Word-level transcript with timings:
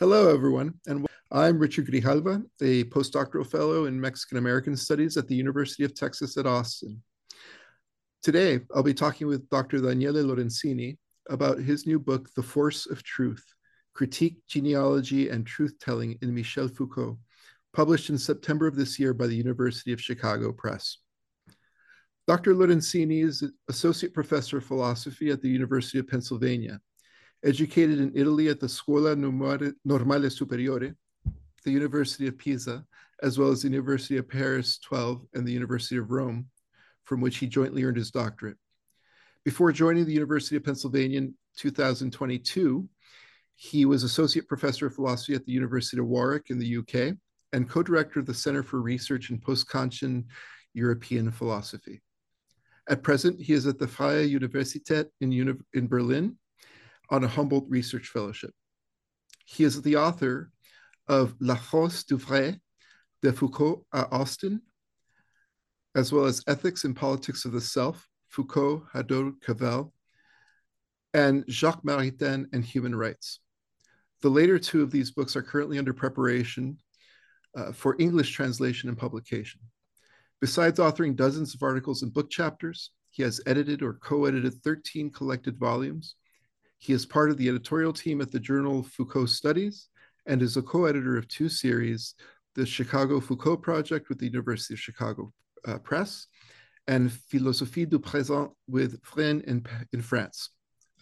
Hello, 0.00 0.32
everyone, 0.32 0.72
and 0.86 1.06
I'm 1.30 1.58
Richard 1.58 1.86
Grijalva, 1.86 2.42
a 2.62 2.84
postdoctoral 2.84 3.46
fellow 3.46 3.84
in 3.84 4.00
Mexican 4.00 4.38
American 4.38 4.74
Studies 4.74 5.18
at 5.18 5.28
the 5.28 5.34
University 5.34 5.84
of 5.84 5.94
Texas 5.94 6.38
at 6.38 6.46
Austin. 6.46 7.02
Today, 8.22 8.60
I'll 8.74 8.82
be 8.82 8.94
talking 8.94 9.26
with 9.26 9.46
Dr. 9.50 9.78
Daniele 9.78 10.24
Lorenzini 10.24 10.96
about 11.28 11.58
his 11.58 11.86
new 11.86 11.98
book, 11.98 12.30
The 12.34 12.42
Force 12.42 12.86
of 12.86 13.02
Truth 13.02 13.44
Critique, 13.92 14.38
Genealogy, 14.48 15.28
and 15.28 15.46
Truth 15.46 15.74
Telling 15.78 16.16
in 16.22 16.34
Michel 16.34 16.68
Foucault, 16.68 17.18
published 17.74 18.08
in 18.08 18.16
September 18.16 18.66
of 18.66 18.76
this 18.76 18.98
year 18.98 19.12
by 19.12 19.26
the 19.26 19.36
University 19.36 19.92
of 19.92 20.00
Chicago 20.00 20.50
Press. 20.50 20.96
Dr. 22.26 22.54
Lorenzini 22.54 23.22
is 23.22 23.44
Associate 23.68 24.14
Professor 24.14 24.56
of 24.56 24.64
Philosophy 24.64 25.28
at 25.28 25.42
the 25.42 25.50
University 25.50 25.98
of 25.98 26.08
Pennsylvania 26.08 26.80
educated 27.44 28.00
in 28.00 28.12
Italy 28.14 28.48
at 28.48 28.60
the 28.60 28.68
Scuola 28.68 29.16
Normale 29.16 30.30
Superiore, 30.30 30.94
the 31.64 31.70
University 31.70 32.26
of 32.26 32.38
Pisa, 32.38 32.84
as 33.22 33.38
well 33.38 33.50
as 33.50 33.62
the 33.62 33.68
University 33.68 34.16
of 34.16 34.28
Paris 34.28 34.78
12 34.78 35.26
and 35.34 35.46
the 35.46 35.52
University 35.52 35.96
of 35.96 36.10
Rome, 36.10 36.46
from 37.04 37.20
which 37.20 37.38
he 37.38 37.46
jointly 37.46 37.84
earned 37.84 37.96
his 37.96 38.10
doctorate. 38.10 38.56
Before 39.44 39.72
joining 39.72 40.04
the 40.04 40.12
University 40.12 40.56
of 40.56 40.64
Pennsylvania 40.64 41.18
in 41.18 41.34
2022, 41.56 42.88
he 43.56 43.84
was 43.84 44.04
associate 44.04 44.48
professor 44.48 44.86
of 44.86 44.94
philosophy 44.94 45.34
at 45.34 45.44
the 45.44 45.52
University 45.52 45.98
of 45.98 46.06
Warwick 46.06 46.50
in 46.50 46.58
the 46.58 46.78
UK 46.78 47.16
and 47.52 47.68
co 47.68 47.82
director 47.82 48.20
of 48.20 48.26
the 48.26 48.34
Center 48.34 48.62
for 48.62 48.80
Research 48.80 49.30
in 49.30 49.38
Post-Kantian 49.38 50.24
European 50.72 51.30
Philosophy. 51.30 52.00
At 52.88 53.02
present, 53.02 53.40
he 53.40 53.52
is 53.52 53.66
at 53.66 53.78
the 53.78 53.86
Freie 53.86 54.28
Universität 54.28 55.06
in, 55.20 55.32
in 55.74 55.88
Berlin 55.88 56.36
on 57.10 57.24
a 57.24 57.28
Humboldt 57.28 57.66
Research 57.68 58.08
Fellowship. 58.08 58.52
He 59.44 59.64
is 59.64 59.82
the 59.82 59.96
author 59.96 60.50
of 61.08 61.34
La 61.40 61.56
Force 61.56 62.04
du 62.04 62.16
Vrai 62.16 62.60
de 63.22 63.32
Foucault 63.32 63.84
à 63.92 64.10
Austin, 64.12 64.60
as 65.94 66.12
well 66.12 66.24
as 66.24 66.44
Ethics 66.46 66.84
and 66.84 66.94
Politics 66.94 67.44
of 67.44 67.52
the 67.52 67.60
Self, 67.60 68.08
Foucault, 68.28 68.86
Hadot, 68.94 69.40
Cavell, 69.42 69.92
and 71.12 71.44
Jacques 71.48 71.82
Maritain 71.82 72.46
and 72.52 72.64
Human 72.64 72.94
Rights. 72.94 73.40
The 74.22 74.28
later 74.28 74.58
two 74.58 74.82
of 74.82 74.90
these 74.90 75.10
books 75.10 75.34
are 75.34 75.42
currently 75.42 75.78
under 75.78 75.92
preparation 75.92 76.78
uh, 77.56 77.72
for 77.72 77.96
English 77.98 78.32
translation 78.32 78.88
and 78.88 78.96
publication. 78.96 79.60
Besides 80.40 80.78
authoring 80.78 81.16
dozens 81.16 81.54
of 81.54 81.62
articles 81.62 82.02
and 82.02 82.14
book 82.14 82.30
chapters, 82.30 82.92
he 83.10 83.22
has 83.24 83.40
edited 83.46 83.82
or 83.82 83.94
co 83.94 84.26
edited 84.26 84.54
13 84.62 85.10
collected 85.10 85.58
volumes, 85.58 86.14
he 86.80 86.94
is 86.94 87.04
part 87.04 87.30
of 87.30 87.36
the 87.36 87.48
editorial 87.48 87.92
team 87.92 88.20
at 88.22 88.32
the 88.32 88.40
journal 88.40 88.82
Foucault 88.82 89.26
Studies 89.26 89.88
and 90.26 90.40
is 90.40 90.56
a 90.56 90.62
co 90.62 90.86
editor 90.86 91.16
of 91.16 91.28
two 91.28 91.48
series 91.48 92.14
the 92.56 92.66
Chicago 92.66 93.20
Foucault 93.20 93.58
Project 93.58 94.08
with 94.08 94.18
the 94.18 94.26
University 94.26 94.74
of 94.74 94.80
Chicago 94.80 95.32
uh, 95.68 95.78
Press 95.78 96.26
and 96.88 97.12
Philosophie 97.12 97.84
du 97.84 97.98
Présent 97.98 98.50
with 98.66 99.00
Vrin 99.02 99.44
in, 99.44 99.64
in 99.92 100.02
France. 100.02 100.50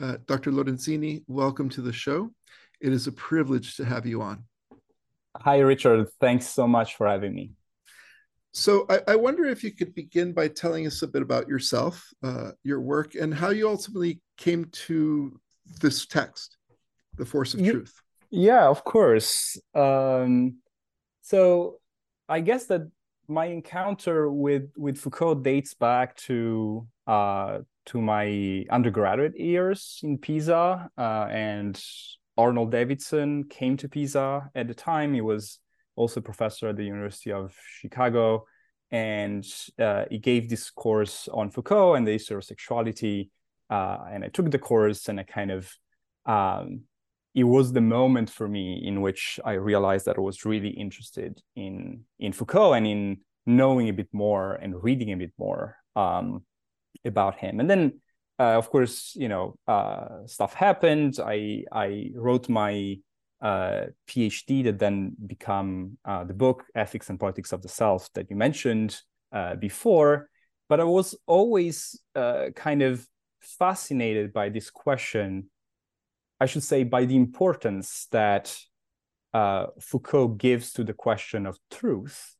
Uh, 0.00 0.16
Dr. 0.26 0.50
Lorenzini, 0.50 1.22
welcome 1.28 1.68
to 1.70 1.80
the 1.80 1.92
show. 1.92 2.30
It 2.80 2.92
is 2.92 3.06
a 3.06 3.12
privilege 3.12 3.76
to 3.76 3.84
have 3.84 4.04
you 4.04 4.20
on. 4.20 4.44
Hi, 5.36 5.60
Richard. 5.60 6.08
Thanks 6.20 6.46
so 6.48 6.66
much 6.66 6.96
for 6.96 7.06
having 7.06 7.34
me. 7.34 7.52
So, 8.52 8.84
I, 8.90 9.00
I 9.08 9.16
wonder 9.16 9.44
if 9.44 9.62
you 9.62 9.70
could 9.72 9.94
begin 9.94 10.32
by 10.32 10.48
telling 10.48 10.86
us 10.86 11.02
a 11.02 11.06
bit 11.06 11.22
about 11.22 11.48
yourself, 11.48 12.04
uh, 12.24 12.50
your 12.64 12.80
work, 12.80 13.14
and 13.14 13.32
how 13.32 13.50
you 13.50 13.68
ultimately 13.68 14.20
came 14.36 14.64
to 14.72 15.38
this 15.80 16.06
text, 16.06 16.56
The 17.16 17.24
Force 17.24 17.54
of 17.54 17.60
you, 17.60 17.72
Truth? 17.72 18.02
Yeah, 18.30 18.66
of 18.68 18.84
course. 18.84 19.58
Um, 19.74 20.58
so 21.22 21.78
I 22.28 22.40
guess 22.40 22.66
that 22.66 22.82
my 23.28 23.46
encounter 23.46 24.30
with 24.30 24.70
with 24.76 24.98
Foucault 24.98 25.36
dates 25.36 25.74
back 25.74 26.16
to 26.16 26.86
uh, 27.06 27.58
to 27.86 28.00
my 28.00 28.64
undergraduate 28.70 29.38
years 29.38 30.00
in 30.02 30.18
Pisa, 30.18 30.90
uh, 30.96 31.26
and 31.30 31.80
Arnold 32.36 32.70
Davidson 32.70 33.44
came 33.44 33.76
to 33.78 33.88
Pisa 33.88 34.50
at 34.54 34.68
the 34.68 34.74
time. 34.74 35.14
He 35.14 35.20
was 35.20 35.58
also 35.96 36.20
a 36.20 36.22
professor 36.22 36.68
at 36.68 36.76
the 36.76 36.84
University 36.84 37.32
of 37.32 37.54
Chicago, 37.80 38.46
and 38.90 39.44
uh, 39.78 40.04
he 40.10 40.18
gave 40.18 40.48
this 40.48 40.70
course 40.70 41.28
on 41.32 41.50
Foucault 41.50 41.94
and 41.94 42.06
the 42.06 42.12
history 42.12 42.36
of 42.36 42.44
sexuality 42.44 43.30
uh, 43.70 43.98
and 44.10 44.24
I 44.24 44.28
took 44.28 44.50
the 44.50 44.58
course 44.58 45.08
and 45.08 45.20
I 45.20 45.24
kind 45.24 45.50
of 45.50 45.70
um, 46.26 46.82
it 47.34 47.44
was 47.44 47.72
the 47.72 47.80
moment 47.80 48.30
for 48.30 48.48
me 48.48 48.82
in 48.84 49.00
which 49.00 49.38
I 49.44 49.52
realized 49.52 50.06
that 50.06 50.18
I 50.18 50.20
was 50.20 50.44
really 50.44 50.70
interested 50.70 51.40
in 51.54 52.04
in 52.18 52.32
Foucault 52.32 52.72
and 52.72 52.86
in 52.86 53.18
knowing 53.46 53.88
a 53.88 53.92
bit 53.92 54.08
more 54.12 54.54
and 54.54 54.82
reading 54.82 55.12
a 55.12 55.16
bit 55.16 55.32
more 55.38 55.76
um, 55.96 56.44
about 57.04 57.36
him. 57.36 57.60
And 57.60 57.70
then, 57.70 58.00
uh, 58.38 58.56
of 58.58 58.70
course, 58.70 59.14
you 59.16 59.28
know, 59.28 59.56
uh, 59.66 60.26
stuff 60.26 60.54
happened. 60.54 61.18
I 61.24 61.64
I 61.72 62.10
wrote 62.14 62.48
my 62.48 62.98
uh, 63.40 63.86
PhD 64.08 64.64
that 64.64 64.78
then 64.78 65.16
become 65.26 65.98
uh, 66.04 66.24
the 66.24 66.34
book 66.34 66.64
Ethics 66.74 67.08
and 67.08 67.20
Politics 67.20 67.52
of 67.52 67.62
the 67.62 67.68
Self 67.68 68.12
that 68.14 68.30
you 68.30 68.36
mentioned 68.36 69.00
uh, 69.32 69.54
before. 69.54 70.28
But 70.68 70.80
I 70.80 70.84
was 70.84 71.14
always 71.26 71.98
uh, 72.14 72.46
kind 72.54 72.82
of 72.82 73.06
fascinated 73.58 74.32
by 74.32 74.48
this 74.48 74.70
question, 74.70 75.50
I 76.40 76.46
should 76.46 76.62
say, 76.62 76.84
by 76.84 77.04
the 77.04 77.16
importance 77.16 78.06
that 78.10 78.56
uh, 79.34 79.66
Foucault 79.80 80.28
gives 80.28 80.72
to 80.72 80.84
the 80.84 80.92
question 80.92 81.46
of 81.46 81.58
truth 81.70 82.34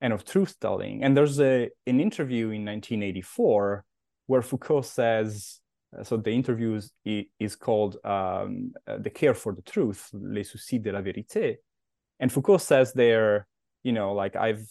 and 0.00 0.12
of 0.12 0.24
truth 0.24 0.56
telling. 0.60 1.02
And 1.04 1.16
there's 1.16 1.40
a 1.40 1.70
an 1.86 2.00
interview 2.00 2.46
in 2.46 2.64
1984 2.64 3.84
where 4.26 4.42
Foucault 4.42 4.82
says, 4.82 5.60
uh, 5.98 6.04
so 6.04 6.16
the 6.16 6.30
interview 6.30 6.74
is, 6.74 6.92
is 7.38 7.56
called 7.56 7.96
um, 8.04 8.72
uh, 8.86 8.98
"The 8.98 9.10
Care 9.10 9.34
for 9.34 9.52
the 9.52 9.62
Truth," 9.62 10.10
"Les 10.12 10.44
Soucis 10.44 10.82
de 10.82 10.92
la 10.92 11.00
Vérité," 11.00 11.56
and 12.20 12.32
Foucault 12.32 12.58
says 12.58 12.92
there, 12.92 13.46
you 13.82 13.92
know, 13.92 14.12
like 14.12 14.36
I've 14.36 14.64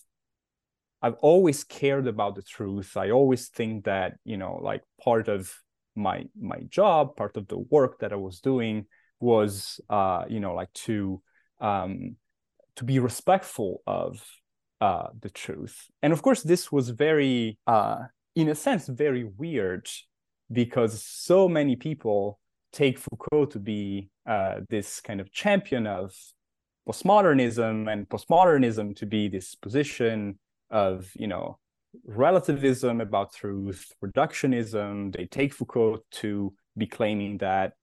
I've 1.01 1.15
always 1.21 1.63
cared 1.63 2.07
about 2.07 2.35
the 2.35 2.41
truth. 2.41 2.97
I 2.97 3.11
always 3.11 3.47
think 3.47 3.85
that, 3.85 4.15
you 4.25 4.37
know, 4.37 4.59
like 4.61 4.83
part 5.01 5.29
of 5.29 5.53
my 5.99 6.25
my 6.39 6.61
job, 6.69 7.15
part 7.15 7.37
of 7.37 7.47
the 7.47 7.59
work 7.59 7.99
that 7.99 8.13
I 8.13 8.15
was 8.15 8.39
doing 8.39 8.85
was 9.19 9.79
uh, 9.89 10.23
you 10.27 10.39
know 10.39 10.53
like 10.53 10.73
to 10.85 11.21
um, 11.59 12.15
to 12.75 12.83
be 12.85 12.99
respectful 12.99 13.81
of 13.85 14.23
uh, 14.81 15.07
the 15.19 15.29
truth. 15.29 15.87
And 16.01 16.13
of 16.13 16.21
course, 16.21 16.41
this 16.41 16.71
was 16.71 16.89
very, 16.89 17.57
uh, 17.67 17.97
in 18.35 18.47
a 18.49 18.55
sense, 18.55 18.87
very 18.87 19.25
weird 19.25 19.89
because 20.51 21.03
so 21.03 21.49
many 21.49 21.75
people 21.75 22.39
take 22.71 22.97
Foucault 22.97 23.47
to 23.47 23.59
be 23.59 24.09
uh, 24.25 24.61
this 24.69 25.01
kind 25.01 25.19
of 25.19 25.31
champion 25.31 25.87
of 25.87 26.13
postmodernism 26.87 27.91
and 27.91 28.07
postmodernism 28.07 28.95
to 28.95 29.05
be 29.05 29.27
this 29.27 29.55
position 29.55 30.39
of, 30.71 31.11
you 31.15 31.27
know, 31.27 31.59
relativism 32.05 33.01
about 33.01 33.33
truth, 33.33 33.91
reductionism. 34.03 35.15
They 35.15 35.25
take 35.25 35.53
Foucault 35.53 35.99
to 36.11 36.53
be 36.77 36.87
claiming 36.87 37.37
that 37.39 37.73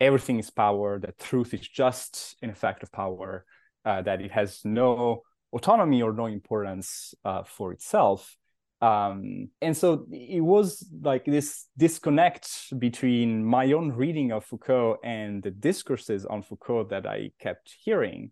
everything 0.00 0.38
is 0.38 0.50
power, 0.50 0.98
that 0.98 1.18
truth 1.18 1.52
is 1.54 1.66
just 1.66 2.36
an 2.42 2.50
effect 2.50 2.82
of 2.82 2.90
power, 2.90 3.44
uh, 3.84 4.02
that 4.02 4.20
it 4.20 4.30
has 4.30 4.60
no 4.64 5.22
autonomy 5.52 6.02
or 6.02 6.12
no 6.12 6.26
importance 6.26 7.14
uh, 7.24 7.42
for 7.44 7.72
itself. 7.72 8.36
Um, 8.80 9.50
and 9.60 9.76
so 9.76 10.06
it 10.10 10.40
was 10.40 10.88
like 11.02 11.26
this 11.26 11.66
disconnect 11.76 12.78
between 12.78 13.44
my 13.44 13.72
own 13.72 13.92
reading 13.92 14.32
of 14.32 14.46
Foucault 14.46 14.98
and 15.04 15.42
the 15.42 15.50
discourses 15.50 16.24
on 16.24 16.42
Foucault 16.42 16.84
that 16.84 17.06
I 17.06 17.32
kept 17.38 17.74
hearing 17.84 18.30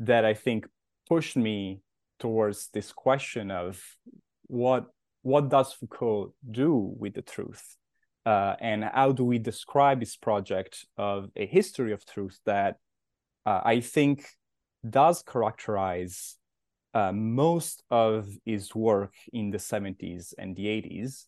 that 0.00 0.26
I 0.26 0.34
think 0.34 0.66
pushed 1.08 1.36
me 1.36 1.80
towards 2.18 2.68
this 2.74 2.92
question 2.92 3.50
of 3.50 3.82
what 4.48 4.86
what 5.22 5.48
does 5.48 5.72
Foucault 5.72 6.34
do 6.50 6.94
with 6.98 7.14
the 7.14 7.22
truth? 7.22 7.76
Uh, 8.24 8.54
and 8.60 8.84
how 8.84 9.12
do 9.12 9.24
we 9.24 9.38
describe 9.38 10.00
this 10.00 10.16
project 10.16 10.84
of 10.96 11.30
a 11.36 11.46
history 11.46 11.92
of 11.92 12.04
truth 12.04 12.38
that 12.44 12.76
uh, 13.46 13.60
I 13.64 13.80
think 13.80 14.26
does 14.88 15.22
characterize 15.22 16.36
uh, 16.94 17.12
most 17.12 17.82
of 17.90 18.28
his 18.44 18.74
work 18.74 19.14
in 19.32 19.50
the 19.50 19.58
70s 19.58 20.34
and 20.38 20.56
the 20.56 20.66
80s, 20.66 21.24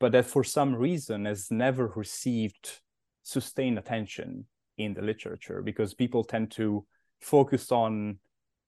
but 0.00 0.12
that 0.12 0.26
for 0.26 0.44
some 0.44 0.74
reason 0.74 1.24
has 1.24 1.50
never 1.50 1.88
received 1.96 2.80
sustained 3.22 3.78
attention 3.78 4.46
in 4.78 4.94
the 4.94 5.02
literature 5.02 5.62
because 5.62 5.94
people 5.94 6.24
tend 6.24 6.50
to 6.52 6.84
focus 7.20 7.72
on, 7.72 8.18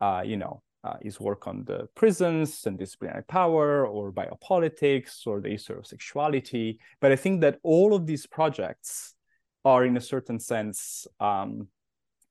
uh, 0.01 0.23
you 0.25 0.37
know, 0.37 0.63
uh, 0.87 0.97
his 1.03 1.19
work 1.21 1.47
on 1.47 1.65
the 1.65 1.89
prisons 1.95 2.67
and 2.67 2.79
disciplinary 2.79 3.25
power 3.25 3.87
or 3.87 4.13
biopolitics 4.13 5.27
or 5.27 5.41
the 5.41 5.53
issue 5.53 5.75
of 5.75 5.87
sexuality. 5.87 6.79
But 7.01 7.13
I 7.13 7.17
think 7.17 7.41
that 7.41 7.59
all 7.63 7.95
of 7.95 8.07
these 8.07 8.27
projects 8.27 9.15
are, 9.65 9.85
in 9.85 9.97
a 9.97 10.01
certain 10.01 10.39
sense, 10.39 11.07
um, 11.19 11.69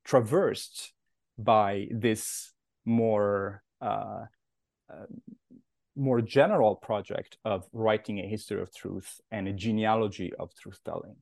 traversed 0.06 0.94
by 1.38 1.88
this 1.92 2.54
more 2.86 3.62
uh, 3.82 4.26
uh, 4.92 5.08
more 5.98 6.22
general 6.22 6.76
project 6.76 7.38
of 7.44 7.68
writing 7.74 8.20
a 8.20 8.28
history 8.28 8.62
of 8.62 8.74
truth 8.74 9.20
and 9.32 9.48
a 9.48 9.54
genealogy 9.54 10.32
of 10.40 10.54
truth 10.56 10.80
telling 10.86 11.16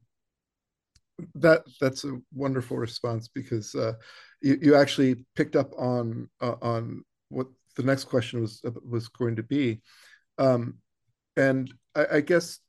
that 1.35 1.61
that's 1.79 2.03
a 2.03 2.17
wonderful 2.33 2.77
response 2.77 3.27
because 3.27 3.75
uh, 3.75 3.93
you, 4.41 4.57
you 4.61 4.75
actually 4.75 5.25
picked 5.35 5.55
up 5.55 5.71
on 5.77 6.27
uh, 6.41 6.55
on 6.61 7.03
what 7.33 7.47
the 7.75 7.83
next 7.83 8.05
question 8.05 8.41
was 8.41 8.61
was 8.87 9.07
going 9.09 9.35
to 9.35 9.43
be. 9.43 9.81
Um, 10.37 10.75
and 11.35 11.71
I, 11.95 12.05
I, 12.13 12.21
guess 12.21 12.59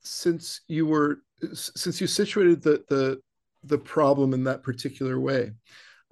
since 0.00 0.60
you 0.68 0.86
were 0.86 1.22
since 1.52 2.00
you 2.00 2.06
situated 2.06 2.62
the 2.62 2.84
the 2.88 3.20
the 3.64 3.78
problem 3.78 4.34
in 4.34 4.44
that 4.44 4.62
particular 4.62 5.18
way 5.18 5.52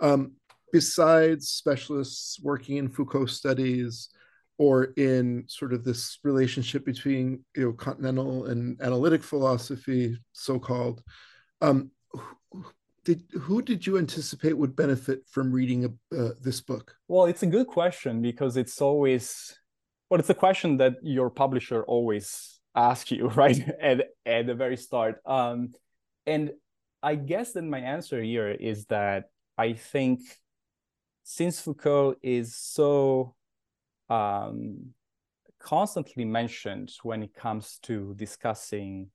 um, 0.00 0.32
besides 0.72 1.48
specialists 1.48 2.40
working 2.42 2.76
in 2.76 2.88
Foucault 2.88 3.26
studies 3.26 4.08
or 4.58 4.84
in 4.96 5.44
sort 5.48 5.72
of 5.72 5.84
this 5.84 6.18
relationship 6.24 6.84
between 6.84 7.44
you 7.54 7.64
know 7.64 7.72
continental 7.72 8.46
and 8.46 8.80
analytic 8.80 9.22
philosophy, 9.22 10.18
so-called, 10.32 11.02
um, 11.60 11.90
did 13.06 13.22
who 13.40 13.62
did 13.62 13.86
you 13.86 13.98
anticipate 13.98 14.58
would 14.58 14.74
benefit 14.74 15.20
from 15.28 15.52
reading 15.52 15.98
uh, 16.12 16.30
this 16.42 16.60
book? 16.60 16.96
Well, 17.06 17.26
it's 17.26 17.44
a 17.44 17.46
good 17.46 17.68
question 17.68 18.20
because 18.20 18.56
it's 18.56 18.82
always 18.82 19.56
well, 20.10 20.18
it's 20.18 20.28
a 20.30 20.34
question 20.34 20.76
that 20.78 20.94
your 21.02 21.30
publisher 21.30 21.84
always 21.84 22.58
asks 22.74 23.12
you, 23.12 23.28
right, 23.42 23.58
at 23.80 24.08
at 24.26 24.46
the 24.46 24.54
very 24.54 24.76
start. 24.76 25.20
Um, 25.24 25.72
and 26.26 26.50
I 27.00 27.14
guess 27.14 27.52
that 27.52 27.62
my 27.62 27.78
answer 27.78 28.20
here 28.20 28.50
is 28.50 28.86
that 28.86 29.30
I 29.56 29.74
think 29.74 30.20
since 31.22 31.60
Foucault 31.60 32.16
is 32.22 32.56
so 32.56 33.36
um, 34.10 34.94
constantly 35.60 36.24
mentioned 36.24 36.92
when 37.04 37.22
it 37.22 37.34
comes 37.34 37.78
to 37.82 38.14
discussing 38.16 39.10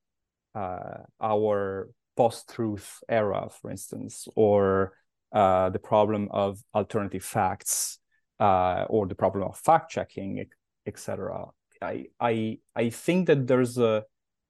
uh, 0.55 1.03
our 1.19 1.89
post-truth 2.21 2.89
era, 3.09 3.41
for 3.49 3.71
instance, 3.71 4.27
or 4.35 4.93
uh, 5.33 5.69
the 5.75 5.79
problem 5.79 6.27
of 6.31 6.59
alternative 6.75 7.23
facts, 7.23 7.97
uh, 8.39 8.85
or 8.89 9.07
the 9.07 9.15
problem 9.15 9.43
of 9.49 9.57
fact-checking, 9.57 10.45
etc. 10.85 11.45
I, 11.81 11.95
I 12.19 12.59
I 12.75 12.89
think 12.91 13.19
that 13.27 13.47
there's 13.47 13.77
a 13.77 14.03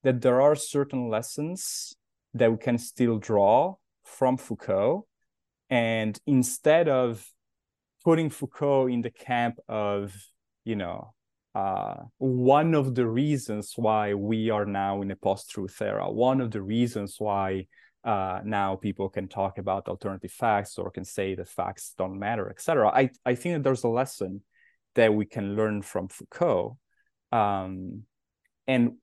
that 0.04 0.22
there 0.22 0.40
are 0.42 0.56
certain 0.56 1.04
lessons 1.16 1.96
that 2.34 2.52
we 2.52 2.58
can 2.58 2.78
still 2.78 3.18
draw 3.30 3.76
from 4.04 4.38
Foucault, 4.38 5.06
and 5.70 6.14
instead 6.26 6.90
of 6.90 7.26
putting 8.04 8.30
Foucault 8.30 8.88
in 8.88 9.02
the 9.02 9.12
camp 9.12 9.56
of, 9.68 10.14
you 10.66 10.76
know, 10.76 11.14
uh, 11.54 11.96
one 12.18 12.74
of 12.74 12.96
the 12.96 13.06
reasons 13.06 13.74
why 13.76 14.14
we 14.14 14.50
are 14.50 14.66
now 14.66 15.02
in 15.02 15.12
a 15.12 15.16
post-truth 15.16 15.82
era, 15.82 16.10
one 16.10 16.40
of 16.40 16.52
the 16.52 16.62
reasons 16.62 17.16
why 17.20 17.68
uh, 18.04 18.40
now 18.44 18.76
people 18.76 19.10
can 19.10 19.28
talk 19.28 19.58
about 19.58 19.88
alternative 19.88 20.32
facts 20.32 20.78
or 20.78 20.90
can 20.90 21.06
say 21.06 21.36
that 21.36 21.50
facts 21.50 21.94
don't 21.98 22.18
matter, 22.18 22.50
etc. 22.50 22.90
I, 22.90 23.10
I 23.26 23.36
think 23.36 23.56
that 23.56 23.64
there's 23.64 23.84
a 23.84 23.90
lesson 23.90 24.42
that 24.96 25.14
we 25.14 25.26
can 25.26 25.56
learn 25.56 25.82
from 25.82 26.08
Foucault. 26.08 26.78
Um, 27.32 28.04
and 28.68 28.94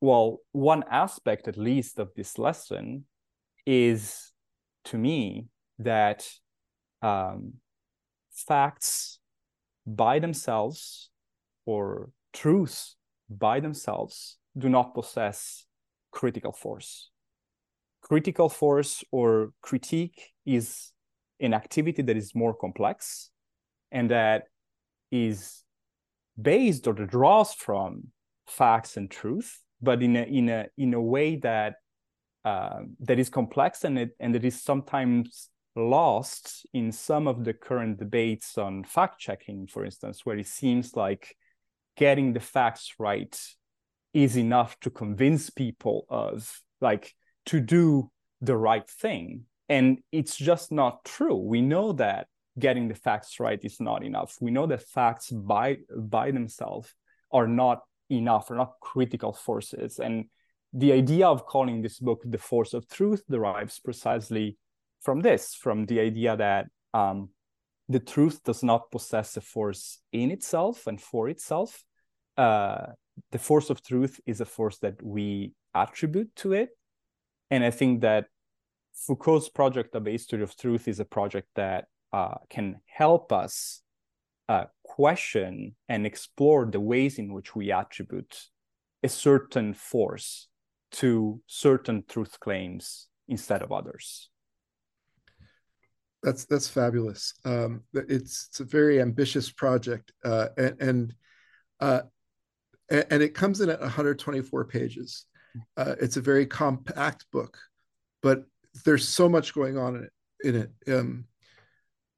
well, 0.00 0.38
one 0.52 0.84
aspect 0.90 1.48
at 1.48 1.56
least 1.56 1.98
of 1.98 2.10
this 2.14 2.38
lesson 2.38 3.04
is 3.66 4.32
to 4.84 4.98
me 4.98 5.46
that 5.78 6.28
um, 7.02 7.54
facts 8.32 9.18
by 9.86 10.18
themselves 10.18 11.10
or 11.68 12.08
truths 12.32 12.96
by 13.28 13.60
themselves 13.60 14.38
do 14.56 14.70
not 14.70 14.94
possess 14.94 15.66
critical 16.10 16.50
force. 16.50 17.10
Critical 18.00 18.48
force 18.48 19.04
or 19.12 19.50
critique 19.60 20.32
is 20.46 20.92
an 21.40 21.52
activity 21.52 22.00
that 22.00 22.16
is 22.16 22.34
more 22.34 22.54
complex 22.54 23.28
and 23.92 24.10
that 24.10 24.44
is 25.12 25.62
based 26.40 26.86
or 26.88 26.94
draws 26.94 27.52
from 27.52 28.04
facts 28.46 28.96
and 28.96 29.10
truth, 29.10 29.60
but 29.82 30.02
in 30.02 30.16
a 30.16 30.22
in 30.22 30.48
a 30.48 30.66
in 30.78 30.94
a 30.94 31.00
way 31.00 31.36
that 31.36 31.74
uh, 32.46 32.80
that 33.00 33.18
is 33.18 33.28
complex 33.28 33.84
and 33.84 33.98
it 33.98 34.10
and 34.20 34.34
it 34.34 34.44
is 34.44 34.62
sometimes 34.62 35.50
lost 35.76 36.66
in 36.72 36.90
some 36.90 37.28
of 37.28 37.44
the 37.44 37.52
current 37.52 37.98
debates 37.98 38.56
on 38.56 38.84
fact 38.84 39.20
checking, 39.20 39.66
for 39.66 39.84
instance, 39.84 40.24
where 40.24 40.38
it 40.38 40.46
seems 40.46 40.96
like 40.96 41.36
getting 41.98 42.32
the 42.32 42.40
facts 42.40 42.94
right 42.98 43.36
is 44.14 44.38
enough 44.38 44.78
to 44.80 44.88
convince 44.88 45.50
people 45.50 46.06
of 46.08 46.62
like 46.80 47.14
to 47.46 47.60
do 47.60 48.10
the 48.40 48.56
right 48.56 48.88
thing. 48.88 49.44
And 49.68 49.98
it's 50.12 50.36
just 50.36 50.72
not 50.72 51.04
true. 51.04 51.36
We 51.36 51.60
know 51.60 51.92
that 51.92 52.28
getting 52.58 52.88
the 52.88 52.94
facts 52.94 53.38
right 53.40 53.60
is 53.62 53.80
not 53.80 54.02
enough. 54.02 54.36
We 54.40 54.50
know 54.50 54.66
that 54.66 54.82
facts 54.82 55.30
by 55.30 55.78
by 55.96 56.30
themselves 56.30 56.94
are 57.30 57.48
not 57.48 57.82
enough, 58.08 58.50
are 58.50 58.56
not 58.56 58.80
critical 58.80 59.32
forces. 59.32 59.98
And 59.98 60.26
the 60.72 60.92
idea 60.92 61.26
of 61.26 61.46
calling 61.46 61.82
this 61.82 61.98
book 61.98 62.22
the 62.24 62.38
force 62.38 62.74
of 62.74 62.88
truth 62.88 63.22
derives 63.28 63.80
precisely 63.80 64.56
from 65.00 65.20
this, 65.20 65.54
from 65.54 65.86
the 65.86 66.00
idea 66.00 66.36
that 66.36 66.66
um, 66.94 67.30
the 67.88 68.00
truth 68.00 68.42
does 68.44 68.62
not 68.62 68.90
possess 68.90 69.36
a 69.36 69.40
force 69.40 70.00
in 70.12 70.30
itself 70.30 70.86
and 70.86 71.00
for 71.00 71.28
itself. 71.28 71.84
Uh, 72.38 72.92
the 73.32 73.38
force 73.38 73.68
of 73.68 73.82
truth 73.82 74.20
is 74.24 74.40
a 74.40 74.46
force 74.46 74.78
that 74.78 75.02
we 75.02 75.52
attribute 75.74 76.34
to 76.36 76.52
it. 76.52 76.70
And 77.50 77.64
I 77.64 77.70
think 77.70 78.02
that 78.02 78.26
Foucault's 78.94 79.48
project 79.48 79.94
of 79.94 80.06
a 80.06 80.10
history 80.10 80.42
of 80.42 80.56
truth 80.56 80.88
is 80.88 81.00
a 81.00 81.04
project 81.04 81.48
that 81.56 81.86
uh, 82.12 82.36
can 82.48 82.76
help 82.86 83.32
us 83.32 83.82
uh, 84.48 84.64
question 84.84 85.74
and 85.88 86.06
explore 86.06 86.64
the 86.64 86.80
ways 86.80 87.18
in 87.18 87.32
which 87.32 87.54
we 87.54 87.72
attribute 87.72 88.40
a 89.02 89.08
certain 89.08 89.74
force 89.74 90.48
to 90.90 91.40
certain 91.46 92.04
truth 92.08 92.40
claims 92.40 93.08
instead 93.28 93.62
of 93.62 93.72
others. 93.72 94.30
that's 96.22 96.44
that's 96.46 96.68
fabulous. 96.68 97.34
Um, 97.44 97.82
it's 97.92 98.48
it's 98.48 98.60
a 98.60 98.64
very 98.64 99.00
ambitious 99.00 99.50
project, 99.50 100.12
uh, 100.24 100.48
and 100.56 100.80
and, 100.80 101.14
uh, 101.80 102.00
and 102.90 103.22
it 103.22 103.34
comes 103.34 103.60
in 103.60 103.68
at 103.68 103.80
124 103.80 104.64
pages. 104.64 105.26
Uh, 105.76 105.94
it's 106.00 106.16
a 106.16 106.22
very 106.22 106.46
compact 106.46 107.26
book, 107.32 107.58
but 108.22 108.44
there's 108.84 109.08
so 109.08 109.28
much 109.28 109.54
going 109.54 109.76
on 109.76 109.96
in 109.96 110.04
it. 110.04 110.12
In 110.44 110.54
it, 110.54 110.70
um, 110.94 111.24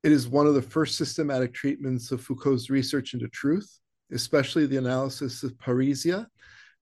it 0.02 0.12
is 0.12 0.28
one 0.28 0.46
of 0.46 0.54
the 0.54 0.62
first 0.62 0.96
systematic 0.96 1.54
treatments 1.54 2.12
of 2.12 2.20
Foucault's 2.20 2.68
research 2.68 3.14
into 3.14 3.28
truth, 3.28 3.78
especially 4.12 4.66
the 4.66 4.76
analysis 4.76 5.42
of 5.42 5.56
parrhesia 5.58 6.26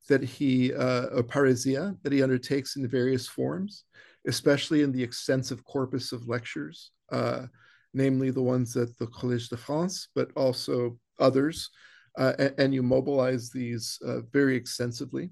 that 0.08 0.22
he 0.22 0.72
uh, 0.74 1.22
parrhesia 1.22 1.96
that 2.02 2.12
he 2.12 2.22
undertakes 2.22 2.76
in 2.76 2.88
various 2.88 3.28
forms, 3.28 3.84
especially 4.26 4.82
in 4.82 4.92
the 4.92 5.02
extensive 5.02 5.64
corpus 5.64 6.12
of 6.12 6.28
lectures, 6.28 6.90
uh, 7.12 7.46
namely 7.94 8.30
the 8.30 8.42
ones 8.42 8.76
at 8.76 8.96
the 8.98 9.06
Collège 9.06 9.48
de 9.48 9.56
France, 9.56 10.08
but 10.14 10.30
also 10.34 10.98
others, 11.18 11.70
and, 12.18 12.54
and, 12.58 12.74
you 12.74 12.82
mobilize 12.82 13.50
these 13.50 13.98
uh, 14.04 14.20
very 14.32 14.56
extensively. 14.56 15.30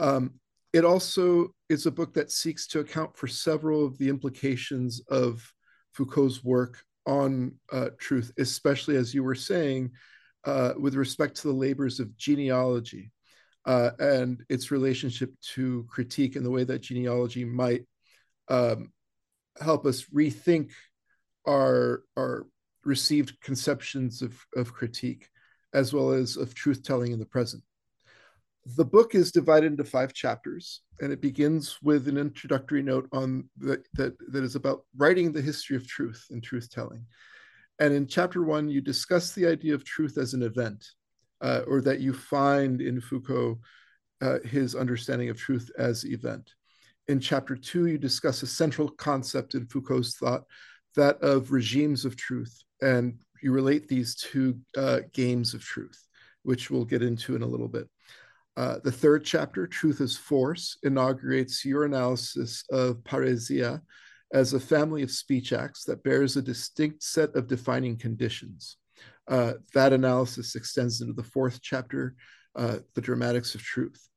Um, 0.00 0.34
it 0.72 0.84
also 0.84 1.54
is 1.68 1.86
a 1.86 1.90
book 1.90 2.12
that 2.14 2.32
seeks 2.32 2.66
to 2.68 2.80
account 2.80 3.16
for 3.16 3.26
several 3.26 3.86
of 3.86 3.96
the 3.98 4.08
implications 4.08 5.00
of 5.08 5.52
Foucault's 5.92 6.44
work 6.44 6.82
on 7.06 7.54
uh, 7.72 7.88
truth, 7.98 8.32
especially 8.38 8.96
as 8.96 9.14
you 9.14 9.24
were 9.24 9.34
saying, 9.34 9.90
uh, 10.44 10.74
with 10.78 10.94
respect 10.94 11.36
to 11.36 11.48
the 11.48 11.54
labors 11.54 12.00
of 12.00 12.16
genealogy 12.16 13.12
uh, 13.64 13.90
and 13.98 14.44
its 14.48 14.70
relationship 14.70 15.32
to 15.40 15.86
critique 15.88 16.36
and 16.36 16.44
the 16.44 16.50
way 16.50 16.64
that 16.64 16.80
genealogy 16.80 17.44
might 17.44 17.84
um, 18.48 18.92
help 19.60 19.86
us 19.86 20.04
rethink 20.14 20.70
our, 21.46 22.02
our 22.16 22.46
received 22.84 23.40
conceptions 23.40 24.22
of, 24.22 24.38
of 24.54 24.72
critique 24.72 25.28
as 25.74 25.92
well 25.92 26.10
as 26.10 26.36
of 26.36 26.54
truth 26.54 26.82
telling 26.82 27.12
in 27.12 27.18
the 27.18 27.26
present. 27.26 27.62
The 28.76 28.84
book 28.84 29.14
is 29.14 29.32
divided 29.32 29.72
into 29.72 29.84
five 29.84 30.12
chapters, 30.12 30.82
and 31.00 31.12
it 31.12 31.22
begins 31.22 31.78
with 31.82 32.06
an 32.08 32.18
introductory 32.18 32.82
note 32.82 33.08
on 33.12 33.48
that, 33.58 33.86
that, 33.94 34.14
that 34.32 34.44
is 34.44 34.56
about 34.56 34.84
writing 34.96 35.32
the 35.32 35.40
history 35.40 35.76
of 35.76 35.86
truth 35.86 36.26
and 36.30 36.42
truth 36.42 36.70
telling. 36.70 37.06
And 37.78 37.94
in 37.94 38.06
chapter 38.06 38.42
one, 38.42 38.68
you 38.68 38.80
discuss 38.80 39.32
the 39.32 39.46
idea 39.46 39.74
of 39.74 39.84
truth 39.84 40.18
as 40.18 40.34
an 40.34 40.42
event, 40.42 40.84
uh, 41.40 41.62
or 41.66 41.80
that 41.82 42.00
you 42.00 42.12
find 42.12 42.82
in 42.82 43.00
Foucault 43.00 43.58
uh, 44.20 44.38
his 44.44 44.74
understanding 44.74 45.30
of 45.30 45.38
truth 45.38 45.70
as 45.78 46.04
event. 46.04 46.50
In 47.06 47.20
chapter 47.20 47.56
two, 47.56 47.86
you 47.86 47.96
discuss 47.96 48.42
a 48.42 48.46
central 48.46 48.88
concept 48.88 49.54
in 49.54 49.66
Foucault's 49.66 50.16
thought, 50.16 50.44
that 50.96 51.22
of 51.22 51.52
regimes 51.52 52.04
of 52.04 52.16
truth, 52.16 52.64
and 52.82 53.18
you 53.42 53.52
relate 53.52 53.88
these 53.88 54.14
two 54.14 54.58
uh, 54.76 55.00
games 55.12 55.54
of 55.54 55.62
truth, 55.62 56.06
which 56.42 56.70
we'll 56.70 56.84
get 56.84 57.02
into 57.02 57.36
in 57.36 57.42
a 57.42 57.46
little 57.46 57.68
bit. 57.68 57.88
Uh, 58.56 58.78
the 58.82 58.92
third 58.92 59.24
chapter, 59.24 59.66
Truth 59.66 60.00
is 60.00 60.16
Force, 60.16 60.78
inaugurates 60.82 61.64
your 61.64 61.84
analysis 61.84 62.64
of 62.70 62.96
parrhesia 63.04 63.80
as 64.32 64.52
a 64.52 64.60
family 64.60 65.02
of 65.02 65.10
speech 65.10 65.52
acts 65.52 65.84
that 65.84 66.02
bears 66.02 66.36
a 66.36 66.42
distinct 66.42 67.02
set 67.02 67.34
of 67.36 67.46
defining 67.46 67.96
conditions. 67.96 68.76
Uh, 69.28 69.54
that 69.74 69.92
analysis 69.92 70.54
extends 70.54 71.00
into 71.00 71.12
the 71.12 71.22
fourth 71.22 71.60
chapter, 71.62 72.16
uh, 72.56 72.78
The 72.94 73.00
Dramatics 73.00 73.54
of 73.54 73.62
Truth. 73.62 74.08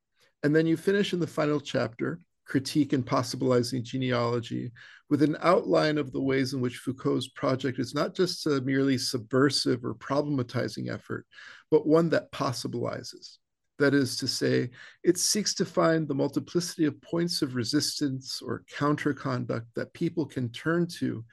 And 0.43 0.55
then 0.55 0.65
you 0.65 0.75
finish 0.75 1.13
in 1.13 1.19
the 1.19 1.27
final 1.27 1.59
chapter, 1.59 2.19
Critique 2.51 2.91
and 2.91 3.05
Possibilizing 3.05 3.81
Genealogy, 3.81 4.73
with 5.09 5.21
an 5.21 5.37
outline 5.39 5.97
of 5.97 6.11
the 6.11 6.19
ways 6.19 6.53
in 6.53 6.59
which 6.59 6.79
Foucault's 6.79 7.29
project 7.29 7.79
is 7.79 7.95
not 7.95 8.13
just 8.13 8.45
a 8.45 8.59
merely 8.59 8.97
subversive 8.97 9.85
or 9.85 9.95
problematizing 9.95 10.93
effort, 10.93 11.25
but 11.69 11.87
one 11.87 12.09
that 12.09 12.29
possibilizes. 12.33 13.37
That 13.79 13.93
is 13.93 14.17
to 14.17 14.27
say, 14.27 14.69
it 15.01 15.17
seeks 15.17 15.53
to 15.55 15.65
find 15.65 16.05
the 16.05 16.13
multiplicity 16.13 16.83
of 16.83 17.01
points 17.01 17.41
of 17.41 17.55
resistance 17.55 18.41
or 18.41 18.65
counterconduct 18.69 19.67
that 19.75 19.93
people 19.93 20.25
can 20.25 20.49
turn 20.49 20.87
to 20.99 21.23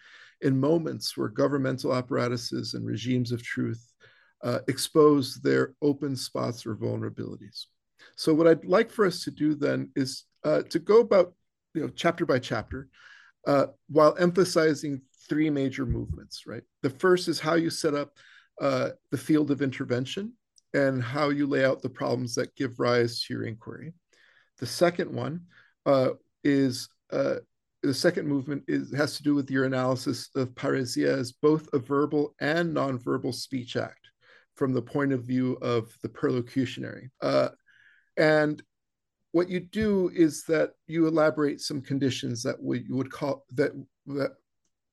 in 0.42 0.60
moments 0.60 1.16
where 1.16 1.28
governmental 1.28 1.92
apparatuses 1.92 2.74
and 2.74 2.86
regimes 2.86 3.32
of 3.32 3.42
truth 3.42 3.92
uh, 4.44 4.60
expose 4.68 5.40
their 5.40 5.74
open 5.82 6.14
spots 6.14 6.64
or 6.64 6.76
vulnerabilities. 6.76 7.64
So, 8.16 8.34
what 8.34 8.48
I'd 8.48 8.64
like 8.64 8.90
for 8.90 9.06
us 9.06 9.24
to 9.24 9.30
do 9.30 9.54
then 9.54 9.90
is 9.96 10.24
uh, 10.44 10.62
to 10.70 10.78
go 10.78 11.00
about, 11.00 11.34
you 11.74 11.82
know, 11.82 11.88
chapter 11.88 12.26
by 12.26 12.38
chapter, 12.38 12.88
uh, 13.46 13.66
while 13.88 14.16
emphasizing 14.18 15.02
three 15.28 15.50
major 15.50 15.86
movements. 15.86 16.44
Right. 16.46 16.62
The 16.82 16.90
first 16.90 17.28
is 17.28 17.40
how 17.40 17.54
you 17.54 17.70
set 17.70 17.94
up 17.94 18.12
uh, 18.60 18.90
the 19.10 19.18
field 19.18 19.50
of 19.50 19.62
intervention 19.62 20.32
and 20.74 21.02
how 21.02 21.30
you 21.30 21.46
lay 21.46 21.64
out 21.64 21.82
the 21.82 21.88
problems 21.88 22.34
that 22.34 22.54
give 22.56 22.78
rise 22.78 23.22
to 23.22 23.34
your 23.34 23.44
inquiry. 23.44 23.94
The 24.58 24.66
second 24.66 25.12
one 25.12 25.42
uh, 25.86 26.10
is 26.44 26.88
uh, 27.12 27.36
the 27.82 27.94
second 27.94 28.26
movement 28.26 28.64
is, 28.66 28.94
has 28.94 29.16
to 29.16 29.22
do 29.22 29.34
with 29.34 29.50
your 29.50 29.64
analysis 29.64 30.30
of 30.34 30.54
parrhesia 30.54 31.06
as 31.06 31.32
both 31.32 31.68
a 31.72 31.78
verbal 31.78 32.34
and 32.40 32.74
nonverbal 32.74 33.34
speech 33.34 33.76
act 33.76 34.08
from 34.56 34.72
the 34.72 34.82
point 34.82 35.12
of 35.12 35.22
view 35.22 35.56
of 35.62 35.96
the 36.02 36.08
perlocutionary. 36.08 37.08
Uh, 37.22 37.50
and 38.18 38.62
what 39.32 39.48
you 39.48 39.60
do 39.60 40.10
is 40.14 40.44
that 40.44 40.70
you 40.86 41.06
elaborate 41.06 41.60
some 41.60 41.80
conditions 41.80 42.42
that 42.42 42.56
we, 42.62 42.84
you 42.88 42.96
would 42.96 43.10
call 43.10 43.44
that 43.52 43.72
that 44.06 44.32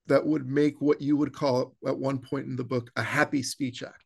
that 0.08 0.26
would 0.26 0.48
make 0.48 0.80
what 0.80 1.02
you 1.02 1.18
would 1.18 1.34
call 1.34 1.76
at 1.88 1.98
one 1.98 2.20
point 2.20 2.46
in 2.46 2.56
the 2.56 2.64
book 2.64 2.92
a 2.96 3.02
happy 3.02 3.42
speech 3.42 3.82
act 3.82 4.06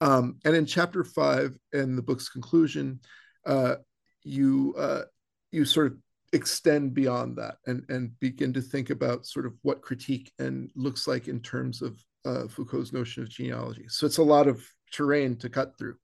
um, 0.00 0.36
and 0.44 0.54
in 0.54 0.66
chapter 0.66 1.02
five, 1.02 1.56
in 1.72 1.96
the 1.96 2.02
book's 2.02 2.28
conclusion, 2.28 3.00
uh, 3.46 3.76
you 4.22 4.74
uh, 4.76 5.02
you 5.50 5.64
sort 5.64 5.86
of 5.86 5.98
extend 6.32 6.92
beyond 6.94 7.38
that 7.38 7.56
and 7.66 7.84
and 7.88 8.18
begin 8.20 8.52
to 8.52 8.60
think 8.60 8.90
about 8.90 9.24
sort 9.24 9.46
of 9.46 9.54
what 9.62 9.82
critique 9.82 10.32
and 10.38 10.70
looks 10.74 11.06
like 11.06 11.28
in 11.28 11.40
terms 11.40 11.80
of 11.80 11.98
uh, 12.26 12.46
Foucault's 12.48 12.92
notion 12.92 13.22
of 13.22 13.30
genealogy. 13.30 13.86
So 13.88 14.04
it's 14.04 14.18
a 14.18 14.22
lot 14.22 14.46
of 14.46 14.62
terrain 14.92 15.36
to 15.36 15.48
cut 15.48 15.78
through. 15.78 15.96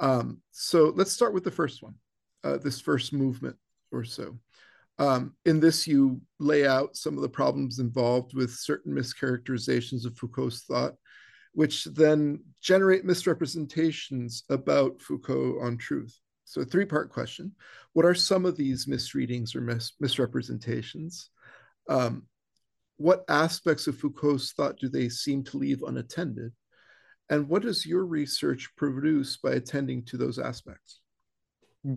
Um, 0.00 0.40
so 0.50 0.92
let's 0.94 1.12
start 1.12 1.32
with 1.32 1.44
the 1.44 1.50
first 1.50 1.82
one, 1.82 1.94
uh, 2.44 2.58
this 2.58 2.80
first 2.80 3.12
movement 3.12 3.56
or 3.92 4.04
so. 4.04 4.38
Um, 4.98 5.34
in 5.44 5.60
this, 5.60 5.86
you 5.86 6.20
lay 6.38 6.66
out 6.66 6.96
some 6.96 7.16
of 7.16 7.22
the 7.22 7.28
problems 7.28 7.78
involved 7.78 8.34
with 8.34 8.50
certain 8.50 8.94
mischaracterizations 8.94 10.06
of 10.06 10.16
Foucault's 10.16 10.62
thought 10.64 10.94
which 11.56 11.84
then 11.84 12.38
generate 12.60 13.06
misrepresentations 13.06 14.42
about 14.50 15.00
Foucault 15.00 15.58
on 15.62 15.78
truth. 15.78 16.14
So, 16.44 16.62
three 16.62 16.84
part 16.84 17.10
question 17.10 17.52
What 17.94 18.04
are 18.04 18.14
some 18.14 18.44
of 18.44 18.58
these 18.58 18.86
misreadings 18.86 19.56
or 19.56 19.62
mis- 19.62 19.94
misrepresentations? 19.98 21.30
Um, 21.88 22.24
what 22.98 23.24
aspects 23.28 23.86
of 23.86 23.96
Foucault's 23.96 24.52
thought 24.52 24.78
do 24.78 24.90
they 24.90 25.08
seem 25.08 25.44
to 25.44 25.56
leave 25.56 25.82
unattended? 25.82 26.52
And 27.28 27.48
what 27.48 27.62
does 27.62 27.84
your 27.84 28.04
research 28.04 28.70
produce 28.76 29.36
by 29.36 29.52
attending 29.52 30.04
to 30.04 30.16
those 30.16 30.38
aspects? 30.38 31.00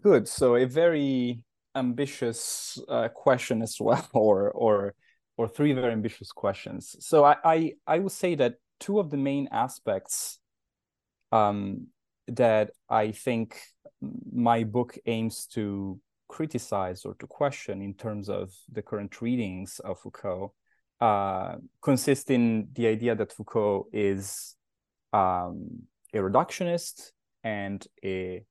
Good. 0.01 0.27
So, 0.27 0.55
a 0.55 0.65
very 0.65 1.43
ambitious 1.75 2.79
uh, 2.88 3.09
question 3.09 3.62
as 3.62 3.77
well, 3.79 4.07
or, 4.13 4.51
or, 4.51 4.95
or 5.38 5.48
three 5.48 5.74
very 5.74 5.91
ambitious 5.91 6.31
questions. 6.31 6.95
So, 7.00 7.24
I, 7.24 7.36
I, 7.43 7.74
I 7.88 8.00
would 8.00 8.12
say 8.12 8.36
that 8.36 8.55
two 8.79 9.00
of 9.00 9.09
the 9.09 9.17
main 9.17 9.48
aspects 9.51 10.39
um, 11.31 11.88
that 12.27 12.71
I 12.89 13.12
think 13.12 13.59
my 14.31 14.63
book 14.63 14.98
aims 15.05 15.45
to 15.48 16.00
criticize 16.27 17.05
or 17.05 17.15
to 17.15 17.27
question 17.27 17.81
in 17.81 17.93
terms 17.93 18.29
of 18.29 18.53
the 18.71 18.81
current 18.81 19.21
readings 19.21 19.79
of 19.79 20.00
Foucault 20.00 20.53
uh, 21.01 21.55
consist 21.81 22.29
in 22.29 22.69
the 22.74 22.88
idea 22.88 23.15
that 23.15 23.33
Foucault 23.33 23.88
is 23.91 24.55
um, 25.13 25.83
a 26.13 26.17
reductionist 26.17 27.11
and 27.43 27.85
a 28.03 28.43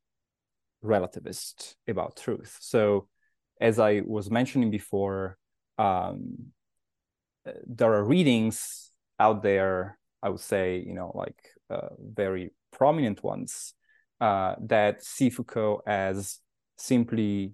relativist 0.85 1.75
about 1.87 2.17
truth. 2.17 2.57
So, 2.61 3.09
as 3.61 3.79
I 3.79 4.03
was 4.07 4.31
mentioning 4.31 4.71
before, 4.71 5.37
um, 5.79 6.53
there 7.67 7.93
are 7.93 8.05
readings 8.05 8.91
out 9.19 9.43
there 9.43 9.99
I 10.23 10.29
would 10.29 10.41
say, 10.41 10.83
you 10.85 10.95
know, 10.95 11.13
like 11.15 11.39
uh, 11.71 11.89
very 11.99 12.53
prominent 12.73 13.23
ones 13.23 13.75
uh, 14.21 14.55
that 14.61 15.03
see 15.05 15.31
Foucault 15.31 15.83
as 15.87 16.39
simply 16.77 17.53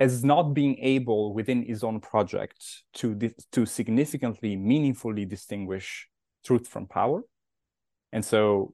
as 0.00 0.24
not 0.24 0.54
being 0.54 0.78
able 0.78 1.34
within 1.34 1.64
his 1.64 1.84
own 1.84 2.00
project 2.00 2.64
to 2.94 3.18
to 3.52 3.66
significantly, 3.66 4.56
meaningfully 4.56 5.24
distinguish 5.24 6.08
truth 6.44 6.68
from 6.68 6.86
power, 6.86 7.22
and 8.14 8.24
so 8.24 8.72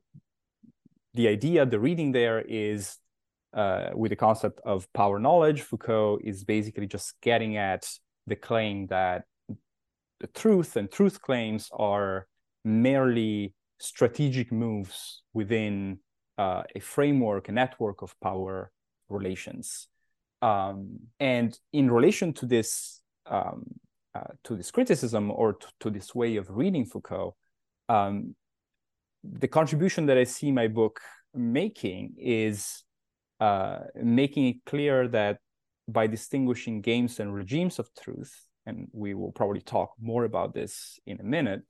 the 1.15 1.29
idea, 1.29 1.65
the 1.65 1.81
reading 1.81 2.13
there 2.13 2.41
is 2.41 2.99
uh, 3.55 3.89
with 3.95 4.11
the 4.11 4.17
concept 4.17 4.61
of 4.67 4.87
power 4.93 5.19
knowledge. 5.19 5.63
Foucault 5.63 6.19
is 6.23 6.45
basically 6.45 6.87
just 6.87 7.15
getting 7.23 7.57
at 7.57 7.89
the 8.27 8.37
claim 8.37 8.87
that 8.89 9.25
the 10.21 10.27
truth 10.27 10.77
and 10.77 10.93
truth 10.93 11.23
claims 11.23 11.71
are 11.73 12.29
merely 12.65 13.55
strategic 13.79 14.53
moves 14.53 15.23
within 15.33 16.01
uh, 16.37 16.63
a 16.77 16.81
framework, 16.81 17.49
a 17.49 17.53
network 17.53 18.03
of 18.03 18.15
power 18.21 18.71
relations. 19.09 19.89
Um, 20.43 20.99
and 21.19 21.59
in 21.73 21.91
relation 21.91 22.35
to 22.35 22.47
this, 22.47 23.01
um, 23.25 23.65
uh, 24.15 24.35
to 24.45 24.55
this 24.55 24.71
criticism 24.71 25.31
or 25.31 25.55
to, 25.55 25.67
to, 25.81 25.91
this 25.91 26.15
way 26.15 26.37
of 26.37 26.51
reading 26.51 26.85
Foucault, 26.85 27.35
um, 27.89 28.35
the 29.23 29.49
contribution 29.49 30.07
that 30.07 30.19
I 30.19 30.25
see 30.25 30.51
my 30.51 30.69
book 30.69 31.01
making 31.35 32.15
is 32.19 32.85
uh, 33.41 33.81
making 33.95 34.47
it 34.47 34.57
clear 34.67 35.09
that 35.09 35.39
by 35.89 36.07
distinguishing 36.07 36.81
games 36.81 37.21
and 37.21 37.35
regimes 37.35 37.79
of 37.79 37.89
truth, 37.95 38.47
and 38.67 38.89
we 38.93 39.15
will 39.15 39.33
probably 39.33 39.61
talk 39.61 39.93
more 40.01 40.25
about 40.25 40.55
this 40.55 40.99
in 41.07 41.21
a 41.21 41.25
minute, 41.25 41.63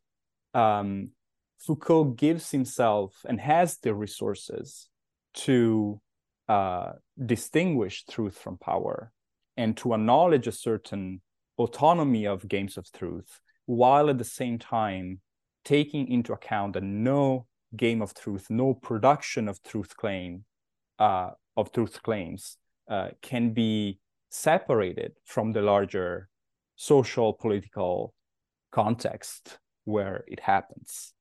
um, 0.55 1.11
Foucault 1.59 2.17
gives 2.17 2.51
himself 2.51 3.15
and 3.29 3.41
has 3.41 3.79
the 3.79 3.95
resources 3.95 4.89
to 5.35 6.01
uh, 6.49 6.93
distinguish 7.25 8.05
truth 8.07 8.37
from 8.37 8.59
power 8.59 9.13
and 9.57 9.77
to 9.77 9.95
acknowledge 9.95 10.47
a 10.47 10.53
certain 10.53 11.21
autonomy 11.59 12.27
of 12.27 12.49
games 12.49 12.77
of 12.77 12.91
truth, 12.93 13.41
while 13.67 14.09
at 14.09 14.19
the 14.19 14.25
same 14.25 14.59
time 14.59 15.21
taking 15.65 16.09
into 16.09 16.33
account 16.33 16.75
that 16.75 16.83
no 16.83 17.47
game 17.77 18.03
of 18.03 18.15
truth, 18.15 18.47
no 18.51 18.75
production 18.75 19.49
of 19.49 19.63
truth 19.63 19.97
claim 19.97 20.45
uh, 20.99 21.31
of 21.57 21.73
truth 21.73 22.03
claims 22.03 22.57
uh, 22.89 23.09
can 23.23 23.53
be 23.53 23.99
separated 24.31 25.13
from 25.25 25.53
the 25.53 25.63
larger 25.63 26.29
social 26.77 27.33
political 27.33 28.15
context 28.71 29.59
where 29.85 30.25
it 30.29 30.41
happens. 30.41 31.13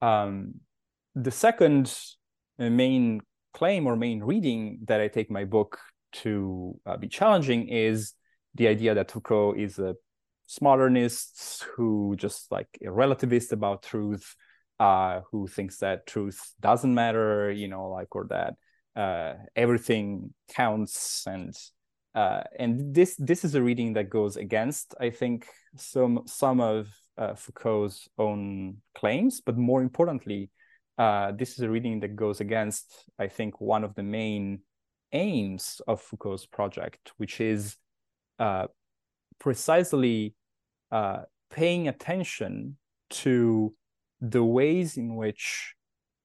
Um, 0.00 0.54
the 1.14 1.30
second 1.30 1.94
uh, 2.58 2.70
main 2.70 3.20
claim 3.54 3.86
or 3.86 3.96
main 3.96 4.22
reading 4.22 4.80
that 4.84 5.00
I 5.00 5.08
take 5.08 5.30
my 5.30 5.44
book 5.44 5.78
to 6.12 6.78
uh, 6.86 6.96
be 6.96 7.08
challenging 7.08 7.68
is 7.68 8.14
the 8.54 8.68
idea 8.68 8.94
that 8.94 9.10
Foucault 9.10 9.54
is 9.54 9.78
a 9.78 9.94
modernist 10.60 11.64
who 11.76 12.14
just 12.16 12.50
like 12.50 12.68
a 12.82 12.86
relativist 12.88 13.52
about 13.52 13.82
truth, 13.82 14.34
uh, 14.80 15.20
who 15.30 15.46
thinks 15.46 15.78
that 15.78 16.06
truth 16.06 16.40
doesn't 16.60 16.94
matter, 16.94 17.50
you 17.52 17.68
know, 17.68 17.88
like 17.88 18.14
or 18.14 18.26
that 18.30 18.54
uh, 18.96 19.34
everything 19.54 20.32
counts. 20.50 21.24
And 21.26 21.54
uh, 22.14 22.42
and 22.58 22.94
this 22.94 23.16
this 23.16 23.44
is 23.44 23.54
a 23.54 23.62
reading 23.62 23.92
that 23.94 24.10
goes 24.10 24.36
against 24.36 24.94
I 24.98 25.10
think 25.10 25.46
some 25.76 26.22
some 26.26 26.60
of 26.60 26.88
uh, 27.16 27.34
Foucault's 27.34 28.08
own 28.16 28.78
claims, 28.94 29.40
but 29.40 29.58
more 29.58 29.82
importantly, 29.82 30.50
uh, 30.98 31.32
this 31.32 31.52
is 31.52 31.60
a 31.60 31.70
reading 31.70 32.00
that 32.00 32.16
goes 32.16 32.40
against, 32.40 33.04
I 33.18 33.28
think, 33.28 33.60
one 33.60 33.84
of 33.84 33.94
the 33.94 34.02
main 34.02 34.60
aims 35.12 35.80
of 35.86 36.00
Foucault's 36.00 36.46
project, 36.46 37.12
which 37.16 37.40
is 37.40 37.76
uh, 38.38 38.66
precisely 39.38 40.34
uh, 40.90 41.20
paying 41.50 41.88
attention 41.88 42.76
to 43.10 43.74
the 44.20 44.44
ways 44.44 44.96
in 44.96 45.16
which 45.16 45.74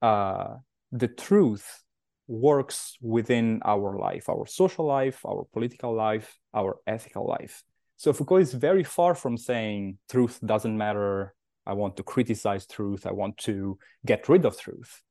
uh, 0.02 0.56
the 0.92 1.08
truth 1.08 1.82
works 2.26 2.96
within 3.00 3.60
our 3.64 3.98
life, 3.98 4.28
our 4.28 4.46
social 4.46 4.86
life, 4.86 5.24
our 5.26 5.46
political 5.52 5.94
life, 5.94 6.38
our 6.54 6.76
ethical 6.86 7.26
life. 7.26 7.62
So 7.96 8.12
Foucault 8.12 8.38
is 8.38 8.54
very 8.54 8.84
far 8.84 9.14
from 9.14 9.36
saying 9.36 9.98
truth 10.10 10.40
doesn't 10.44 10.76
matter, 10.76 11.34
I 11.66 11.72
want 11.74 11.96
to 11.96 12.02
criticize 12.02 12.66
truth. 12.66 13.06
I 13.06 13.12
want 13.12 13.38
to 13.38 13.78
get 14.04 14.28
rid 14.28 14.44
of 14.44 14.58
truth. 14.58 15.02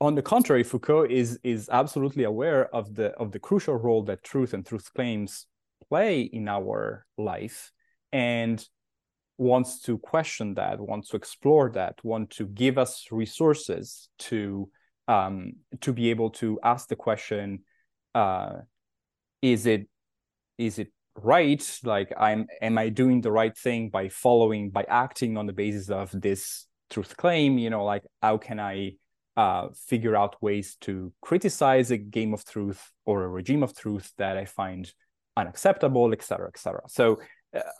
On 0.00 0.14
the 0.14 0.22
contrary, 0.22 0.62
Foucault 0.62 1.04
is 1.04 1.38
is 1.42 1.68
absolutely 1.70 2.24
aware 2.24 2.74
of 2.74 2.94
the 2.94 3.12
of 3.12 3.32
the 3.32 3.38
crucial 3.38 3.76
role 3.76 4.02
that 4.04 4.22
truth 4.22 4.52
and 4.52 4.66
truth 4.66 4.92
claims 4.94 5.46
play 5.88 6.22
in 6.22 6.48
our 6.48 7.06
life, 7.16 7.72
and 8.12 8.66
wants 9.38 9.80
to 9.82 9.98
question 9.98 10.54
that, 10.54 10.80
wants 10.80 11.08
to 11.10 11.16
explore 11.16 11.70
that, 11.70 11.98
want 12.02 12.30
to 12.30 12.46
give 12.46 12.78
us 12.78 13.06
resources 13.10 14.08
to 14.18 14.68
um, 15.08 15.52
to 15.82 15.92
be 15.92 16.10
able 16.10 16.30
to 16.30 16.58
ask 16.62 16.88
the 16.88 16.96
question: 16.96 17.60
uh, 18.14 18.54
Is 19.42 19.66
it 19.66 19.88
is 20.58 20.78
it 20.78 20.92
right? 21.22 21.80
Like 21.84 22.12
i'm 22.18 22.46
am 22.60 22.78
i 22.78 22.88
doing 22.88 23.20
the 23.20 23.32
right 23.32 23.56
thing 23.56 23.88
by 23.88 24.08
following 24.08 24.70
by 24.70 24.84
acting 24.88 25.36
on 25.36 25.46
the 25.46 25.52
basis 25.52 25.90
of 25.90 26.10
this 26.12 26.66
truth 26.90 27.16
claim? 27.16 27.58
You 27.58 27.70
know 27.70 27.84
like 27.84 28.04
how 28.22 28.38
can 28.38 28.60
i 28.60 28.92
uh, 29.36 29.68
figure 29.74 30.16
out 30.16 30.42
ways 30.42 30.76
to 30.80 31.12
criticize 31.20 31.90
a 31.90 31.98
game 31.98 32.32
of 32.32 32.42
truth 32.44 32.90
or 33.04 33.22
a 33.22 33.28
regime 33.28 33.62
of 33.62 33.76
truth 33.76 34.12
that 34.16 34.36
i 34.38 34.46
find 34.46 34.92
unacceptable 35.36 36.12
et 36.12 36.22
cetera 36.22 36.48
et 36.48 36.58
cetera. 36.58 36.82
So 36.88 37.20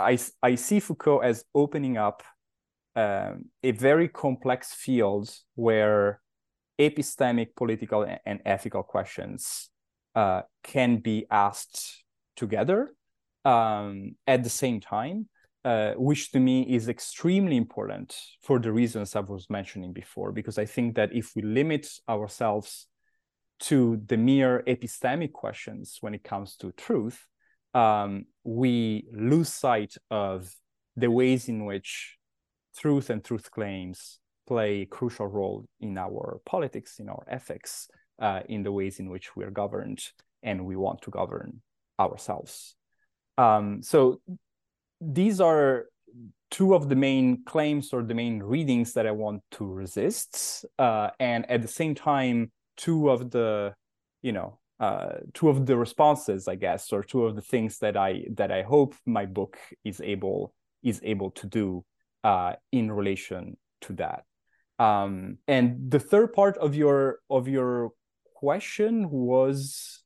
i 0.01 0.19
i 0.43 0.55
see 0.55 0.81
foucault 0.81 1.21
as 1.21 1.45
opening 1.55 1.97
up 1.97 2.23
um, 2.97 3.47
a 3.63 3.73
very 3.73 4.09
complex 4.09 4.73
field 4.73 5.31
where 5.55 6.21
epistemic 6.79 7.55
political 7.55 8.07
and 8.25 8.41
ethical 8.45 8.83
questions 8.83 9.71
uh, 10.15 10.43
can 10.63 10.97
be 10.97 11.27
asked 11.31 12.05
together 12.37 12.95
um, 13.45 14.17
at 14.27 14.43
the 14.43 14.51
same 14.51 14.81
time, 14.81 15.29
uh, 15.65 15.93
which 15.97 16.33
to 16.33 16.41
me 16.41 16.63
is 16.63 16.89
extremely 16.89 17.57
important 17.57 18.17
for 18.43 18.59
the 18.59 18.73
reasons 18.73 19.15
I 19.15 19.21
was 19.21 19.49
mentioning 19.51 19.93
before. 19.93 20.33
Because 20.33 20.59
I 20.59 20.65
think 20.65 20.97
that 20.97 21.15
if 21.15 21.33
we 21.37 21.43
limit 21.43 21.89
ourselves 22.09 22.87
to 23.61 24.01
the 24.07 24.17
mere 24.17 24.63
epistemic 24.67 25.33
questions 25.33 25.99
when 26.01 26.15
it 26.15 26.25
comes 26.25 26.57
to 26.57 26.73
truth, 26.73 27.27
um, 27.77 28.25
we 28.43 29.05
lose 29.13 29.53
sight 29.53 29.95
of 30.11 30.51
the 30.97 31.11
ways 31.11 31.47
in 31.49 31.67
which 31.67 32.17
truth 32.79 33.11
and 33.11 33.23
truth 33.23 33.51
claims 33.51 34.19
play 34.47 34.83
a 34.83 34.87
crucial 34.87 35.27
role 35.27 35.67
in 35.81 35.99
our 35.99 36.41
politics, 36.47 36.99
in 36.99 37.11
our 37.11 37.25
ethics, 37.29 37.89
uh, 38.19 38.41
in 38.49 38.63
the 38.63 38.73
ways 38.73 38.99
in 38.99 39.11
which 39.11 39.37
we 39.37 39.45
are 39.45 39.51
governed 39.51 40.01
and 40.43 40.65
we 40.65 40.75
want 40.75 41.03
to 41.03 41.11
govern 41.11 41.61
ourselves. 42.01 42.75
Um, 43.37 43.83
so 43.83 44.21
these 45.01 45.39
are 45.41 45.87
two 46.51 46.75
of 46.75 46.89
the 46.89 46.97
main 46.97 47.45
claims 47.45 47.93
or 47.93 48.03
the 48.03 48.15
main 48.15 48.43
readings 48.43 48.95
that 48.95 49.07
I 49.07 49.11
want 49.11 49.43
to 49.53 49.67
resist, 49.67 50.65
uh, 50.79 51.11
and 51.21 51.51
at 51.51 51.61
the 51.61 51.69
same 51.69 51.95
time, 51.95 52.53
two 52.79 53.11
of 53.11 53.31
the, 53.31 53.75
you 54.23 54.33
know, 54.33 54.59
uh, 54.79 55.15
two 55.33 55.49
of 55.49 55.67
the 55.67 55.77
responses, 55.77 56.49
I 56.49 56.57
guess, 56.57 56.93
or 56.93 57.03
two 57.03 57.25
of 57.25 57.35
the 57.35 57.43
things 57.43 57.79
that 57.79 57.97
I 57.97 58.25
that 58.35 58.53
I 58.53 58.63
hope 58.63 58.95
my 59.07 59.27
book 59.27 59.59
is 59.85 60.01
able 60.01 60.55
is 60.83 61.01
able 61.03 61.31
to 61.33 61.47
do 61.47 61.85
uh, 62.25 62.55
in 62.73 62.93
relation 62.93 63.57
to 63.83 63.95
that. 63.95 64.25
Um, 64.79 65.39
and 65.49 65.91
the 65.91 65.99
third 65.99 66.33
part 66.33 66.59
of 66.59 66.75
your 66.75 67.21
of 67.31 67.49
your 67.49 67.93
question 68.35 69.09
was 69.11 70.03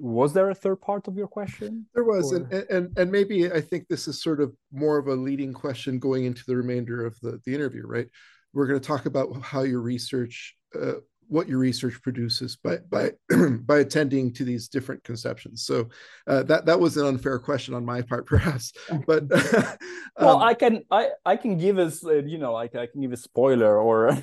was 0.00 0.32
there 0.32 0.50
a 0.50 0.54
third 0.54 0.80
part 0.80 1.06
of 1.06 1.16
your 1.16 1.28
question 1.28 1.86
there 1.94 2.04
was 2.04 2.32
and, 2.32 2.52
and 2.52 2.98
and 2.98 3.12
maybe 3.12 3.50
i 3.52 3.60
think 3.60 3.86
this 3.86 4.08
is 4.08 4.20
sort 4.20 4.40
of 4.40 4.52
more 4.72 4.98
of 4.98 5.06
a 5.06 5.14
leading 5.14 5.52
question 5.52 6.00
going 6.00 6.24
into 6.24 6.42
the 6.46 6.56
remainder 6.56 7.06
of 7.06 7.18
the, 7.20 7.40
the 7.44 7.54
interview 7.54 7.86
right 7.86 8.08
we're 8.52 8.66
going 8.66 8.80
to 8.80 8.86
talk 8.86 9.06
about 9.06 9.40
how 9.42 9.62
your 9.62 9.80
research 9.80 10.56
uh, 10.80 10.94
what 11.28 11.48
your 11.48 11.58
research 11.58 12.00
produces 12.02 12.56
by 12.56 12.78
by 12.90 13.10
by 13.60 13.78
attending 13.78 14.32
to 14.32 14.44
these 14.44 14.68
different 14.68 15.02
conceptions. 15.04 15.64
So 15.64 15.88
uh, 16.26 16.42
that 16.44 16.66
that 16.66 16.78
was 16.78 16.96
an 16.96 17.06
unfair 17.06 17.38
question 17.38 17.74
on 17.74 17.84
my 17.84 18.02
part 18.02 18.26
perhaps 18.34 18.72
but 19.06 19.22
um, 19.32 19.76
well 20.16 20.42
i 20.42 20.54
can 20.54 20.82
i 20.90 21.10
i 21.24 21.36
can 21.36 21.58
give 21.58 21.78
us 21.78 22.04
uh, 22.04 22.14
you 22.14 22.38
know 22.38 22.52
like 22.52 22.74
i 22.74 22.86
can 22.86 23.00
give 23.00 23.12
a 23.12 23.16
spoiler 23.16 23.78
or 23.78 24.16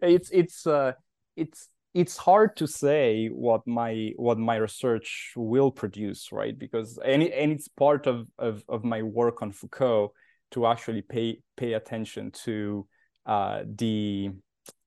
it's 0.00 0.30
it's 0.30 0.66
uh 0.66 0.92
it's 1.36 1.68
it's 1.94 2.16
hard 2.16 2.56
to 2.56 2.66
say 2.66 3.28
what 3.28 3.66
my 3.66 4.12
what 4.16 4.38
my 4.38 4.56
research 4.56 5.32
will 5.36 5.70
produce 5.70 6.32
right? 6.32 6.58
Because 6.58 6.98
and, 7.04 7.22
and 7.22 7.52
it's 7.52 7.68
part 7.68 8.06
of, 8.06 8.26
of 8.38 8.64
of 8.68 8.84
my 8.84 9.02
work 9.02 9.42
on 9.42 9.52
foucault 9.52 10.12
to 10.52 10.66
actually 10.66 11.02
pay 11.02 11.40
pay 11.56 11.74
attention 11.74 12.30
to 12.44 12.86
uh, 13.26 13.62
the 13.66 14.30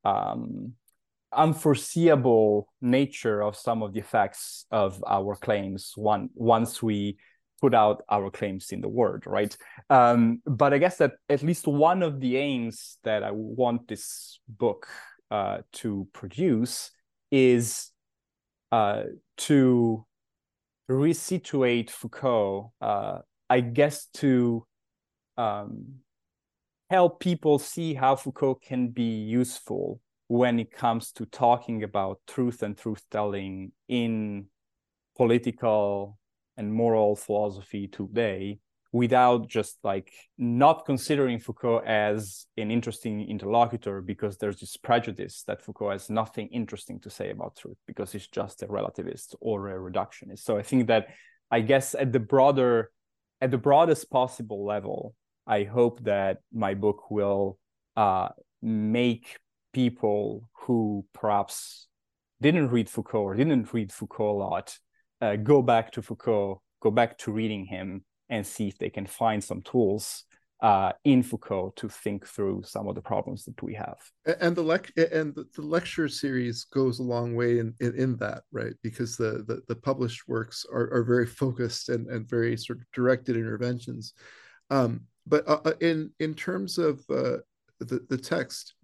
um, 0.04 0.74
unforeseeable 1.36 2.68
nature 2.82 3.42
of 3.42 3.56
some 3.56 3.84
of 3.84 3.94
the 3.94 4.00
effects 4.00 4.66
of 4.72 5.04
our 5.08 5.36
claims 5.36 5.94
one 5.96 6.30
once 6.34 6.82
we 6.82 7.18
put 7.62 7.74
out 7.74 8.04
our 8.10 8.30
claims 8.30 8.72
in 8.72 8.82
the 8.82 8.90
world 8.90 9.24
right? 9.26 9.56
Um, 9.90 10.42
but 10.46 10.74
i 10.74 10.78
guess 10.78 10.98
that 10.98 11.14
at 11.30 11.44
least 11.44 11.68
one 11.68 12.04
of 12.04 12.20
the 12.20 12.38
aims 12.38 12.98
that 13.04 13.24
i 13.24 13.32
want 13.32 13.88
this 13.88 14.40
book 14.48 14.88
uh, 15.32 15.60
to 15.74 16.08
produce 16.14 16.92
is 17.32 17.92
uh, 18.72 19.04
to 19.38 20.06
resituate 20.90 21.90
Foucault, 21.90 22.72
uh, 22.82 23.20
I 23.50 23.60
guess, 23.62 24.08
to 24.16 24.66
um, 25.38 25.96
help 26.90 27.20
people 27.20 27.60
see 27.60 27.94
how 27.94 28.16
Foucault 28.16 28.56
can 28.56 28.90
be 28.90 29.24
useful 29.24 30.00
when 30.28 30.60
it 30.60 30.72
comes 30.72 31.12
to 31.14 31.26
talking 31.26 31.84
about 31.84 32.20
truth 32.28 32.64
and 32.64 32.78
truth 32.78 33.04
telling 33.12 33.72
in 33.88 34.46
political 35.16 36.18
and 36.58 36.74
moral 36.74 37.16
philosophy 37.16 37.88
today 37.88 38.60
without 38.92 39.50
just 39.50 39.78
like 39.84 40.14
not 40.38 40.86
considering 40.86 41.38
Foucault 41.38 41.80
as 41.86 42.46
an 42.56 42.72
interesting 42.72 43.28
interlocutor 43.28 44.02
because 44.02 44.38
there's 44.38 44.62
this 44.62 44.78
prejudice 44.78 45.44
that 45.48 45.62
Foucault 45.62 45.92
has 45.92 46.10
nothing 46.10 46.48
interesting 46.48 47.00
to 47.02 47.10
say 47.10 47.30
about 47.30 47.58
truth 47.58 47.78
because 47.86 48.14
he's 48.14 48.28
just 48.28 48.64
a 48.64 48.68
relativist 48.68 49.36
or 49.42 49.68
a 49.68 49.92
reductionist. 49.92 50.40
So 50.40 50.58
I 50.58 50.62
think 50.62 50.88
that 50.88 51.08
I 51.52 51.60
guess 51.60 51.94
at 51.94 52.14
the 52.14 52.22
broader 52.22 52.90
at 53.42 53.52
the 53.52 53.58
broadest 53.58 54.10
possible 54.10 54.66
level, 54.66 55.14
I 55.46 55.64
hope 55.64 56.04
that 56.06 56.38
my 56.54 56.74
book 56.74 57.12
will 57.12 57.60
uh, 57.98 58.30
make 58.62 59.38
people 59.76 60.50
who 60.54 61.06
perhaps 61.14 61.90
didn't 62.40 62.70
read 62.70 62.90
Foucault 62.90 63.24
or 63.24 63.36
didn't 63.36 63.74
read 63.74 63.92
Foucault 63.92 64.32
a 64.32 64.40
lot 64.40 64.78
uh, 65.22 65.36
go 65.36 65.62
back 65.62 65.92
to 65.92 66.02
Foucault, 66.02 66.62
go 66.82 66.92
back 66.92 67.18
to 67.20 67.32
reading 67.32 67.66
him, 67.66 68.06
and 68.30 68.48
see 68.48 68.70
if 68.70 68.78
they 68.78 68.90
can 68.90 69.06
find 69.06 69.44
some 69.44 69.62
tools 69.62 70.24
uh, 70.62 70.94
in 71.04 71.22
Foucault 71.24 71.74
to 71.76 71.90
think 71.90 72.26
through 72.26 72.64
some 72.64 72.88
of 72.88 72.96
the 72.96 73.02
problems 73.02 73.44
that 73.44 73.62
we 73.62 73.74
have. 73.74 73.98
And 74.40 74.56
the 74.56 74.64
lec- 74.64 75.12
and 75.12 75.36
the, 75.36 75.62
lecture 75.62 76.08
series 76.08 76.64
goes 76.64 77.00
a 77.00 77.04
long 77.04 77.36
way 77.36 77.60
in, 77.60 77.74
in, 77.82 77.96
in 77.96 78.18
that, 78.18 78.44
right? 78.54 78.74
Because 78.82 79.18
the, 79.18 79.44
the, 79.46 79.62
the 79.68 79.76
published 79.76 80.22
works 80.28 80.66
are, 80.72 80.90
are 80.94 81.04
very 81.04 81.26
focused 81.26 81.90
and, 81.90 82.08
and 82.08 82.30
very 82.30 82.56
sort 82.56 82.80
of 82.80 82.86
directed 82.94 83.36
interventions. 83.36 84.14
Um, 84.70 85.02
but 85.28 85.48
uh, 85.48 85.60
uh 85.66 85.74
in 85.82 86.12
in 86.20 86.34
terms 86.34 86.78
of 86.78 87.00
uh, 87.10 87.38
the 87.80 88.06
the 88.10 88.18
text 88.18 88.75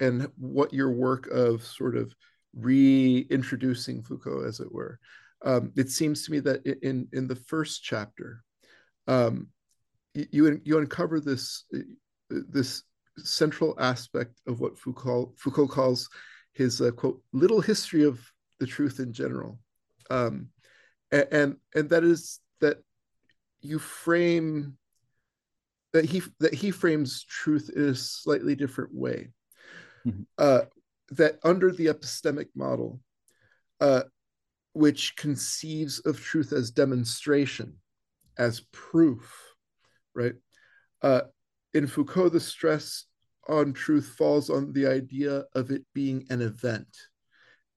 and 0.00 0.28
what 0.38 0.72
your 0.72 0.90
work 0.90 1.26
of 1.28 1.62
sort 1.62 1.96
of 1.96 2.14
reintroducing 2.54 4.02
Foucault, 4.02 4.44
as 4.44 4.60
it 4.60 4.72
were, 4.72 4.98
um, 5.44 5.72
it 5.76 5.90
seems 5.90 6.24
to 6.24 6.32
me 6.32 6.40
that 6.40 6.64
in 6.82 7.08
in 7.12 7.26
the 7.26 7.36
first 7.36 7.82
chapter, 7.82 8.42
um, 9.06 9.48
you 10.14 10.60
you 10.64 10.78
uncover 10.78 11.20
this 11.20 11.64
this 12.30 12.82
central 13.18 13.74
aspect 13.78 14.40
of 14.46 14.60
what 14.60 14.78
Foucault 14.78 15.34
Foucault 15.36 15.68
calls 15.68 16.08
his 16.52 16.80
uh, 16.80 16.90
quote 16.90 17.20
little 17.32 17.60
history 17.60 18.04
of 18.04 18.20
the 18.58 18.66
truth 18.66 18.98
in 18.98 19.12
general, 19.12 19.58
um, 20.10 20.48
and, 21.12 21.28
and 21.30 21.56
and 21.74 21.90
that 21.90 22.04
is 22.04 22.40
that 22.60 22.78
you 23.60 23.78
frame 23.78 24.76
that 25.92 26.04
he 26.04 26.22
that 26.40 26.54
he 26.54 26.70
frames 26.70 27.24
truth 27.24 27.70
in 27.74 27.88
a 27.90 27.94
slightly 27.94 28.54
different 28.54 28.94
way. 28.94 29.30
Mm-hmm. 30.06 30.22
Uh, 30.38 30.60
that 31.10 31.38
under 31.44 31.72
the 31.72 31.86
epistemic 31.86 32.48
model, 32.54 33.00
uh, 33.80 34.02
which 34.72 35.16
conceives 35.16 36.00
of 36.00 36.20
truth 36.20 36.52
as 36.52 36.70
demonstration, 36.70 37.74
as 38.38 38.60
proof, 38.72 39.32
right? 40.14 40.34
Uh, 41.02 41.22
in 41.74 41.86
Foucault, 41.86 42.30
the 42.30 42.40
stress 42.40 43.04
on 43.48 43.72
truth 43.72 44.14
falls 44.18 44.50
on 44.50 44.72
the 44.72 44.86
idea 44.86 45.44
of 45.54 45.70
it 45.70 45.82
being 45.94 46.26
an 46.30 46.42
event, 46.42 46.88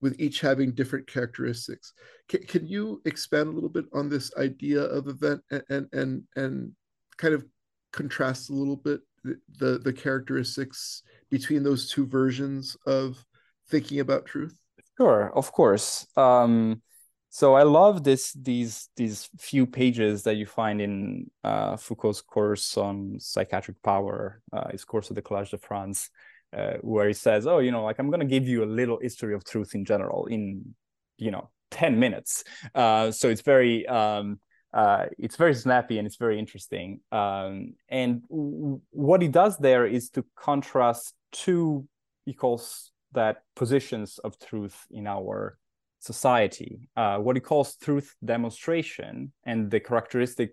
with 0.00 0.18
each 0.18 0.40
having 0.40 0.72
different 0.72 1.06
characteristics. 1.06 1.92
Can, 2.28 2.42
can 2.42 2.66
you 2.66 3.00
expand 3.04 3.48
a 3.48 3.52
little 3.52 3.68
bit 3.68 3.84
on 3.92 4.08
this 4.08 4.32
idea 4.36 4.82
of 4.82 5.08
event 5.08 5.42
and 5.50 5.62
and 5.68 5.88
and, 5.92 6.22
and 6.36 6.72
kind 7.16 7.34
of 7.34 7.44
contrast 7.92 8.50
a 8.50 8.54
little 8.54 8.76
bit 8.76 9.00
the 9.24 9.78
the 9.78 9.92
characteristics 9.92 11.02
between 11.30 11.62
those 11.62 11.88
two 11.88 12.06
versions 12.06 12.76
of 12.86 13.24
thinking 13.68 14.00
about 14.00 14.26
truth? 14.26 14.56
Sure, 14.96 15.32
of 15.34 15.52
course. 15.52 16.06
Um, 16.16 16.82
so 17.30 17.54
I 17.54 17.62
love 17.62 18.02
this 18.02 18.32
these 18.32 18.88
these 18.96 19.30
few 19.38 19.64
pages 19.64 20.24
that 20.24 20.34
you 20.34 20.46
find 20.46 20.80
in 20.80 21.30
uh, 21.44 21.76
Foucault's 21.76 22.20
course 22.20 22.76
on 22.76 23.16
psychiatric 23.20 23.80
power, 23.82 24.42
uh, 24.52 24.68
his 24.70 24.84
course 24.84 25.10
of 25.10 25.16
the 25.16 25.22
Collège 25.22 25.50
de 25.50 25.58
France, 25.58 26.10
uh, 26.52 26.74
where 26.80 27.06
he 27.06 27.14
says, 27.14 27.46
"Oh, 27.46 27.60
you 27.60 27.70
know, 27.70 27.84
like 27.84 28.00
I'm 28.00 28.10
going 28.10 28.20
to 28.20 28.26
give 28.26 28.48
you 28.48 28.64
a 28.64 28.66
little 28.66 28.98
history 29.00 29.32
of 29.32 29.44
truth 29.44 29.76
in 29.76 29.84
general 29.84 30.26
in, 30.26 30.74
you 31.18 31.30
know, 31.30 31.50
ten 31.70 32.00
minutes." 32.00 32.42
Uh, 32.74 33.12
so 33.12 33.28
it's 33.28 33.42
very 33.42 33.86
um, 33.86 34.40
uh, 34.74 35.06
it's 35.18 35.36
very 35.36 35.54
snappy 35.54 35.98
and 35.98 36.06
it's 36.06 36.16
very 36.16 36.38
interesting. 36.38 37.00
Um, 37.12 37.74
and 37.88 38.22
w- 38.28 38.80
what 38.90 39.22
he 39.22 39.28
does 39.28 39.56
there 39.58 39.86
is 39.86 40.10
to 40.10 40.24
contrast 40.36 41.14
two, 41.32 41.86
he 42.24 42.34
calls 42.34 42.92
that 43.12 43.42
positions 43.56 44.18
of 44.18 44.38
truth 44.38 44.86
in 44.90 45.06
our 45.06 45.58
society, 45.98 46.88
uh, 46.96 47.18
what 47.18 47.36
he 47.36 47.40
calls 47.40 47.76
truth 47.76 48.14
demonstration. 48.24 49.32
And 49.44 49.70
the 49.70 49.80
characteristic 49.80 50.52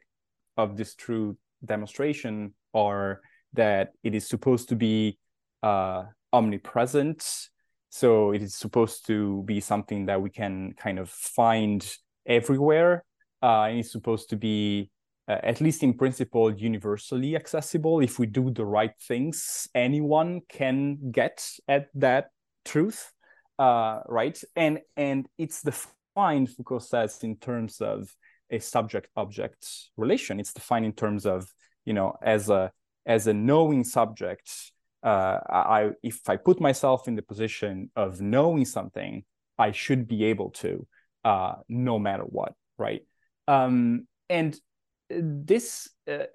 of 0.58 0.76
this 0.76 0.96
truth 0.96 1.38
demonstration 1.64 2.54
are 2.74 3.22
that 3.54 3.94
it 4.04 4.14
is 4.14 4.28
supposed 4.28 4.70
to 4.70 4.76
be 4.76 5.18
uh, 5.64 6.04
omnipresent. 6.34 7.50
So 7.90 8.32
it 8.32 8.42
is 8.42 8.56
supposed 8.56 9.08
to 9.08 9.44
be 9.44 9.60
something 9.62 10.08
that 10.08 10.22
we 10.22 10.30
can 10.30 10.74
kind 10.74 11.00
of 11.00 11.10
find 11.10 11.88
everywhere. 12.26 13.06
Uh, 13.42 13.64
and 13.64 13.80
it's 13.80 13.92
supposed 13.92 14.30
to 14.32 14.36
be, 14.36 14.90
uh, 15.28 15.38
at 15.44 15.62
least 15.62 15.84
in 15.84 15.94
principle, 15.94 16.54
universally 16.54 17.36
accessible. 17.36 18.00
If 18.00 18.20
we 18.20 18.26
do 18.26 18.52
the 18.52 18.66
right 18.66 18.94
things, 19.02 19.68
anyone 19.76 20.42
can 20.50 21.12
get 21.12 21.46
at 21.68 21.88
that 21.96 22.30
truth 22.66 23.12
uh, 23.60 24.02
right? 24.08 24.40
And 24.56 24.80
and 24.96 25.28
it's 25.38 25.62
defined, 25.62 26.50
Foucault 26.50 26.80
says, 26.80 27.24
in 27.24 27.38
terms 27.38 27.82
of 27.82 28.10
a 28.50 28.60
subject-object 28.60 29.68
relation. 29.98 30.40
It's 30.40 30.54
defined 30.54 30.86
in 30.86 30.94
terms 30.94 31.26
of 31.26 31.52
you 31.86 31.94
know 31.94 32.18
as 32.22 32.50
a 32.50 32.72
as 33.06 33.28
a 33.28 33.34
knowing 33.34 33.84
subject. 33.84 34.52
Uh, 35.04 35.40
I 35.50 35.92
if 36.04 36.28
I 36.28 36.38
put 36.38 36.60
myself 36.60 37.08
in 37.08 37.16
the 37.16 37.22
position 37.22 37.92
of 37.96 38.22
knowing 38.22 38.66
something, 38.66 39.24
I 39.58 39.72
should 39.72 40.08
be 40.08 40.26
able 40.26 40.52
to, 40.52 40.88
uh, 41.24 41.56
no 41.70 41.98
matter 42.00 42.24
what, 42.24 42.54
right? 42.78 43.02
Um, 43.48 44.08
and 44.30 44.60
this, 45.10 45.90
uh, 46.10 46.26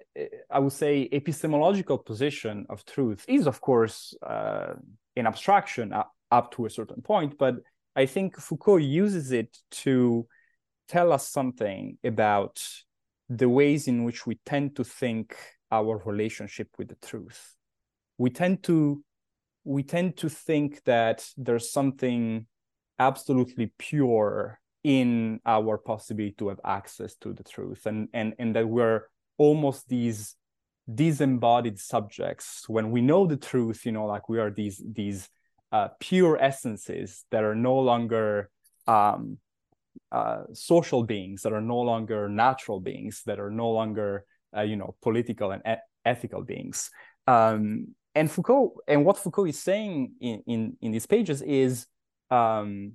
I 0.49 0.59
would 0.59 0.73
say, 0.73 1.07
epistemological 1.11 1.97
position 1.99 2.65
of 2.69 2.85
truth 2.85 3.25
is, 3.27 3.47
of 3.47 3.61
course, 3.61 4.13
uh, 4.25 4.73
an 5.15 5.27
abstraction 5.27 5.93
up 6.31 6.51
to 6.53 6.65
a 6.65 6.69
certain 6.69 7.01
point. 7.01 7.37
But 7.37 7.55
I 7.95 8.05
think 8.05 8.39
Foucault 8.39 8.77
uses 8.77 9.31
it 9.31 9.55
to 9.83 10.27
tell 10.87 11.13
us 11.13 11.27
something 11.29 11.97
about 12.03 12.63
the 13.29 13.47
ways 13.47 13.87
in 13.87 14.03
which 14.03 14.25
we 14.25 14.39
tend 14.45 14.75
to 14.75 14.83
think 14.83 15.35
our 15.71 16.01
relationship 16.05 16.69
with 16.77 16.89
the 16.89 17.07
truth. 17.07 17.55
We 18.17 18.29
tend 18.29 18.63
to 18.63 19.03
we 19.65 19.83
tend 19.83 20.17
to 20.17 20.29
think 20.29 20.83
that 20.83 21.25
there's 21.37 21.71
something 21.71 22.47
absolutely 22.99 23.71
pure 23.77 24.59
in 24.83 25.39
our 25.45 25.77
possibility 25.77 26.35
to 26.37 26.49
have 26.49 26.59
access 26.65 27.15
to 27.15 27.33
the 27.33 27.43
truth 27.43 27.85
and 27.85 28.09
and 28.13 28.33
and 28.37 28.55
that 28.55 28.67
we're 28.67 29.03
almost 29.37 29.87
these 29.87 30.35
disembodied 30.93 31.79
subjects 31.79 32.67
when 32.67 32.91
we 32.91 33.01
know 33.01 33.25
the 33.25 33.37
truth 33.37 33.85
you 33.85 33.91
know 33.91 34.05
like 34.05 34.27
we 34.27 34.39
are 34.39 34.51
these 34.51 34.83
these 34.93 35.29
uh, 35.71 35.87
pure 35.99 36.37
essences 36.37 37.25
that 37.31 37.43
are 37.43 37.55
no 37.55 37.79
longer 37.79 38.49
um, 38.85 39.39
uh, 40.11 40.43
social 40.53 41.03
beings, 41.03 41.41
that 41.41 41.53
are 41.53 41.61
no 41.61 41.79
longer 41.79 42.29
natural 42.29 42.79
beings, 42.79 43.23
that 43.25 43.39
are 43.39 43.49
no 43.49 43.71
longer 43.71 44.25
uh, 44.55 44.61
you 44.61 44.75
know 44.75 44.95
political 45.01 45.51
and 45.51 45.63
e- 45.67 45.81
ethical 46.05 46.43
beings. 46.43 46.91
Um, 47.25 47.95
and 48.13 48.29
Foucault 48.29 48.75
and 48.87 49.03
what 49.03 49.17
Foucault 49.17 49.45
is 49.45 49.59
saying 49.59 50.13
in 50.21 50.43
in, 50.45 50.77
in 50.81 50.91
these 50.91 51.07
pages 51.07 51.41
is 51.41 51.87
um, 52.29 52.93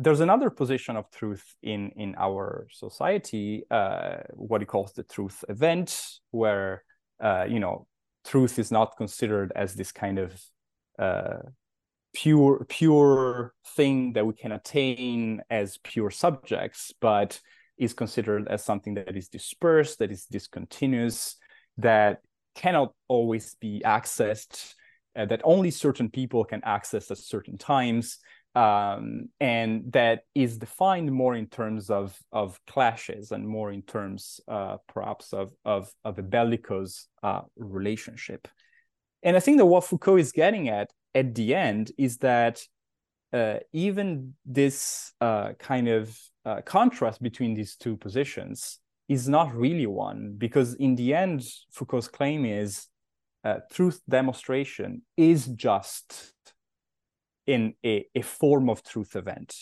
there's 0.00 0.20
another 0.20 0.48
position 0.48 0.96
of 0.96 1.10
truth 1.10 1.44
in 1.62 1.90
in 1.90 2.14
our 2.18 2.66
society, 2.72 3.64
uh, 3.70 4.18
what 4.32 4.62
he 4.62 4.66
calls 4.66 4.92
the 4.94 5.02
truth 5.02 5.44
event, 5.48 6.18
where 6.30 6.82
uh, 7.22 7.44
you 7.48 7.60
know 7.60 7.86
truth 8.24 8.58
is 8.58 8.70
not 8.70 8.96
considered 8.96 9.52
as 9.54 9.74
this 9.74 9.92
kind 9.92 10.18
of 10.18 10.40
uh, 10.98 11.38
pure 12.14 12.64
pure 12.68 13.54
thing 13.76 14.12
that 14.14 14.26
we 14.26 14.34
can 14.34 14.52
attain 14.52 15.42
as 15.48 15.78
pure 15.84 16.10
subjects 16.10 16.92
but 17.00 17.40
is 17.78 17.94
considered 17.94 18.48
as 18.48 18.64
something 18.64 18.94
that 18.94 19.16
is 19.16 19.28
dispersed 19.28 20.00
that 20.00 20.10
is 20.10 20.24
discontinuous 20.24 21.36
that 21.78 22.20
cannot 22.54 22.92
always 23.06 23.54
be 23.60 23.80
accessed 23.84 24.74
uh, 25.16 25.24
that 25.24 25.40
only 25.44 25.70
certain 25.70 26.10
people 26.10 26.44
can 26.44 26.60
access 26.64 27.10
at 27.10 27.18
certain 27.18 27.56
times 27.56 28.18
um, 28.54 29.28
and 29.38 29.92
that 29.92 30.24
is 30.34 30.58
defined 30.58 31.10
more 31.12 31.34
in 31.34 31.46
terms 31.46 31.90
of 31.90 32.18
of 32.32 32.58
clashes 32.66 33.32
and 33.32 33.46
more 33.46 33.72
in 33.72 33.82
terms 33.82 34.40
uh, 34.48 34.78
perhaps 34.88 35.32
of 35.32 35.52
of 35.64 35.92
of 36.04 36.18
a 36.18 36.22
bellicose 36.22 37.06
uh, 37.22 37.42
relationship. 37.56 38.48
And 39.22 39.36
I 39.36 39.40
think 39.40 39.58
that 39.58 39.66
what 39.66 39.84
Foucault 39.84 40.16
is 40.16 40.32
getting 40.32 40.68
at 40.68 40.90
at 41.14 41.34
the 41.34 41.54
end 41.54 41.92
is 41.98 42.18
that 42.18 42.62
uh, 43.32 43.58
even 43.72 44.34
this 44.44 45.12
uh, 45.20 45.52
kind 45.58 45.88
of 45.88 46.18
uh, 46.44 46.60
contrast 46.64 47.22
between 47.22 47.54
these 47.54 47.76
two 47.76 47.96
positions 47.96 48.80
is 49.08 49.28
not 49.28 49.54
really 49.54 49.86
one, 49.86 50.34
because 50.38 50.74
in 50.74 50.96
the 50.96 51.14
end, 51.14 51.44
Foucault's 51.70 52.08
claim 52.08 52.44
is 52.44 52.86
uh, 53.44 53.56
truth 53.72 54.00
demonstration 54.08 55.02
is 55.16 55.46
just 55.46 56.32
in 57.50 57.74
a, 57.84 58.06
a 58.14 58.22
form 58.22 58.70
of 58.70 58.82
truth 58.82 59.16
event, 59.16 59.54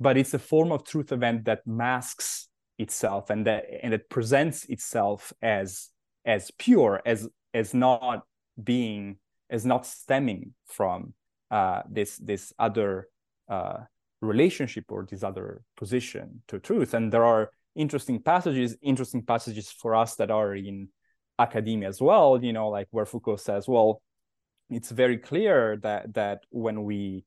but 0.00 0.16
it's 0.16 0.32
a 0.32 0.38
form 0.38 0.72
of 0.72 0.84
truth 0.84 1.12
event 1.12 1.44
that 1.44 1.66
masks 1.66 2.48
itself 2.78 3.30
and 3.30 3.46
that 3.46 3.64
and 3.82 3.94
it 3.94 4.08
presents 4.08 4.64
itself 4.64 5.32
as 5.40 5.90
as 6.24 6.50
pure 6.58 7.00
as 7.06 7.28
as 7.52 7.72
not 7.72 8.22
being 8.62 9.16
as 9.50 9.64
not 9.64 9.86
stemming 9.86 10.54
from 10.66 11.12
uh, 11.50 11.82
this 11.88 12.16
this 12.16 12.52
other 12.58 13.08
uh, 13.48 13.78
relationship 14.22 14.84
or 14.88 15.06
this 15.08 15.22
other 15.22 15.62
position 15.76 16.42
to 16.48 16.58
truth. 16.58 16.94
And 16.94 17.12
there 17.12 17.24
are 17.24 17.50
interesting 17.76 18.22
passages, 18.22 18.76
interesting 18.80 19.22
passages 19.22 19.70
for 19.70 19.94
us 19.94 20.16
that 20.16 20.30
are 20.30 20.54
in 20.54 20.88
academia 21.38 21.88
as 21.88 22.00
well. 22.00 22.42
You 22.42 22.54
know, 22.54 22.70
like 22.70 22.88
where 22.90 23.06
Foucault 23.06 23.36
says, 23.36 23.68
well, 23.68 24.00
it's 24.70 24.90
very 24.90 25.18
clear 25.18 25.76
that 25.82 26.14
that 26.14 26.38
when 26.50 26.84
we 26.84 27.24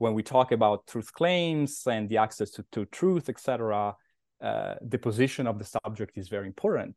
when 0.00 0.14
we 0.14 0.22
talk 0.22 0.50
about 0.50 0.86
truth 0.86 1.12
claims 1.12 1.82
and 1.86 2.08
the 2.08 2.16
access 2.16 2.50
to, 2.52 2.64
to 2.72 2.86
truth, 2.86 3.28
etc., 3.28 3.94
uh, 4.42 4.74
the 4.80 4.98
position 4.98 5.46
of 5.46 5.58
the 5.58 5.64
subject 5.64 6.16
is 6.16 6.28
very 6.28 6.46
important. 6.46 6.96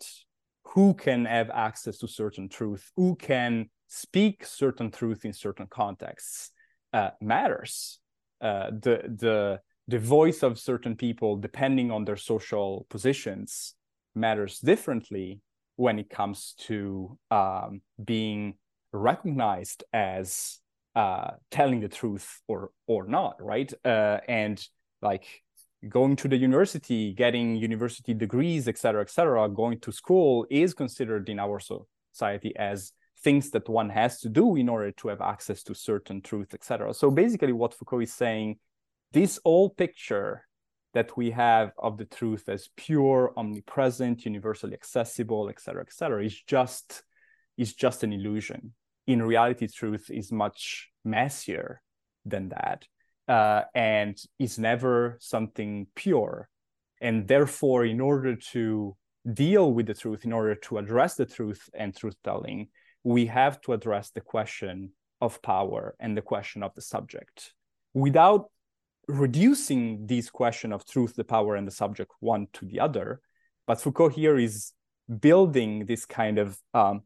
Who 0.73 0.93
can 0.93 1.25
have 1.25 1.49
access 1.49 1.97
to 1.97 2.07
certain 2.07 2.47
truth? 2.47 2.89
Who 2.95 3.15
can 3.15 3.69
speak 3.93 4.45
certain 4.45 4.89
truth 4.89 5.25
in 5.25 5.33
certain 5.33 5.67
contexts 5.67 6.51
uh, 6.93 7.11
matters. 7.21 7.99
Uh, 8.41 8.71
the 8.71 8.95
the 9.23 9.59
the 9.87 9.99
voice 9.99 10.41
of 10.43 10.57
certain 10.57 10.95
people, 10.95 11.35
depending 11.35 11.91
on 11.91 12.05
their 12.05 12.17
social 12.17 12.87
positions, 12.89 13.75
matters 14.15 14.59
differently 14.59 15.41
when 15.75 15.99
it 15.99 16.09
comes 16.09 16.55
to 16.57 17.17
um, 17.29 17.81
being 18.03 18.55
recognized 18.93 19.83
as 19.91 20.59
uh, 20.95 21.31
telling 21.51 21.79
the 21.79 21.89
truth 21.89 22.41
or 22.47 22.71
or 22.87 23.07
not, 23.07 23.41
right? 23.41 23.71
Uh, 23.83 24.19
and 24.27 24.65
like 25.01 25.43
going 25.89 26.15
to 26.15 26.27
the 26.27 26.37
university, 26.37 27.13
getting 27.13 27.55
university 27.55 28.13
degrees, 28.13 28.67
et 28.67 28.77
cetera, 28.77 29.01
et 29.01 29.09
cetera, 29.09 29.49
going 29.49 29.79
to 29.79 29.91
school 29.91 30.45
is 30.49 30.73
considered 30.73 31.27
in 31.29 31.39
our 31.39 31.59
society 31.59 32.55
as 32.55 32.93
things 33.23 33.49
that 33.51 33.67
one 33.69 33.89
has 33.89 34.19
to 34.19 34.29
do 34.29 34.55
in 34.55 34.69
order 34.69 34.91
to 34.91 35.07
have 35.07 35.21
access 35.21 35.63
to 35.63 35.73
certain 35.73 36.21
truth, 36.21 36.53
etc. 36.53 36.93
So 36.93 37.09
basically, 37.09 37.53
what 37.53 37.73
Foucault 37.73 38.01
is 38.01 38.13
saying, 38.13 38.59
this 39.11 39.39
old 39.45 39.77
picture 39.77 40.45
that 40.93 41.17
we 41.17 41.31
have 41.31 41.71
of 41.77 41.97
the 41.97 42.05
truth 42.05 42.47
as 42.49 42.69
pure, 42.77 43.33
omnipresent, 43.35 44.25
universally 44.25 44.73
accessible, 44.73 45.49
etc., 45.49 45.81
etc., 45.81 46.23
is 46.25 46.39
just 46.41 47.03
is 47.57 47.73
just 47.73 48.03
an 48.03 48.11
illusion. 48.13 48.73
In 49.07 49.21
reality, 49.21 49.67
truth 49.67 50.09
is 50.09 50.31
much 50.31 50.89
messier 51.03 51.81
than 52.25 52.49
that, 52.49 52.85
uh, 53.27 53.63
and 53.75 54.17
is 54.39 54.57
never 54.57 55.17
something 55.19 55.87
pure. 55.95 56.49
And 57.01 57.27
therefore, 57.27 57.85
in 57.85 57.99
order 57.99 58.35
to 58.53 58.95
deal 59.31 59.73
with 59.73 59.87
the 59.87 59.93
truth, 59.93 60.23
in 60.25 60.33
order 60.33 60.55
to 60.55 60.77
address 60.77 61.15
the 61.15 61.25
truth 61.25 61.69
and 61.73 61.95
truth 61.95 62.15
telling, 62.23 62.69
we 63.03 63.25
have 63.25 63.59
to 63.61 63.73
address 63.73 64.11
the 64.11 64.21
question 64.21 64.91
of 65.23 65.41
power 65.41 65.95
and 65.99 66.17
the 66.17 66.21
question 66.21 66.63
of 66.63 66.73
the 66.75 66.81
subject 66.81 67.53
without 67.93 68.49
reducing 69.07 70.05
these 70.07 70.29
question 70.29 70.73
of 70.73 70.85
truth 70.85 71.15
the 71.15 71.23
power 71.23 71.55
and 71.55 71.67
the 71.67 71.71
subject 71.71 72.11
one 72.19 72.47
to 72.53 72.65
the 72.65 72.79
other 72.79 73.21
but 73.67 73.79
foucault 73.79 74.09
here 74.09 74.37
is 74.37 74.73
building 75.19 75.85
this 75.85 76.05
kind 76.05 76.37
of 76.37 76.57
um, 76.73 77.01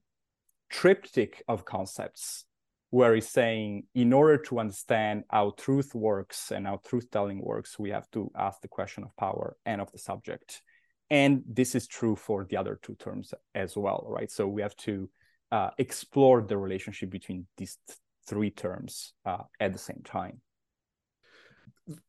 triptych 0.69 1.43
of 1.47 1.65
concepts 1.65 2.45
where 2.89 3.13
he's 3.13 3.30
saying 3.30 3.84
in 3.95 4.13
order 4.13 4.38
to 4.38 4.60
understand 4.60 5.23
how 5.30 5.53
truth 5.58 5.93
works 5.93 6.51
and 6.51 6.65
how 6.65 6.80
truth 6.86 7.10
telling 7.12 7.41
works 7.43 7.77
we 7.77 7.89
have 7.89 8.10
to 8.12 8.32
ask 8.38 8.62
the 8.62 8.67
question 8.67 9.03
of 9.03 9.15
power 9.17 9.58
and 9.65 9.82
of 9.82 9.91
the 9.91 9.97
subject 9.97 10.62
and 11.10 11.41
this 11.47 11.75
is 11.75 11.88
true 11.88 12.15
for 12.15 12.45
the 12.49 12.58
other 12.58 12.80
two 12.82 12.95
terms 12.95 13.34
as 13.56 13.75
well 13.75 14.06
right 14.08 14.32
so 14.32 14.47
we 14.47 14.62
have 14.62 14.75
to 14.75 15.10
uh, 15.51 15.69
explore 15.77 16.41
the 16.41 16.58
relationship 16.58 17.10
between 17.10 17.45
these 17.58 17.77
th- 17.88 17.97
three 18.27 18.49
terms 18.49 19.13
uh, 19.25 19.43
at 19.60 19.73
the 19.73 19.80
same 19.80 20.01
time. 20.03 20.41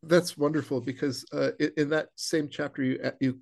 That's 0.03 0.37
wonderful 0.37 0.81
because 0.81 1.25
uh, 1.31 1.51
in, 1.59 1.71
in, 1.77 1.89
that 1.89 2.09
same 2.15 2.49
chapter, 2.49 2.83
you 2.83 2.99
you 3.21 3.39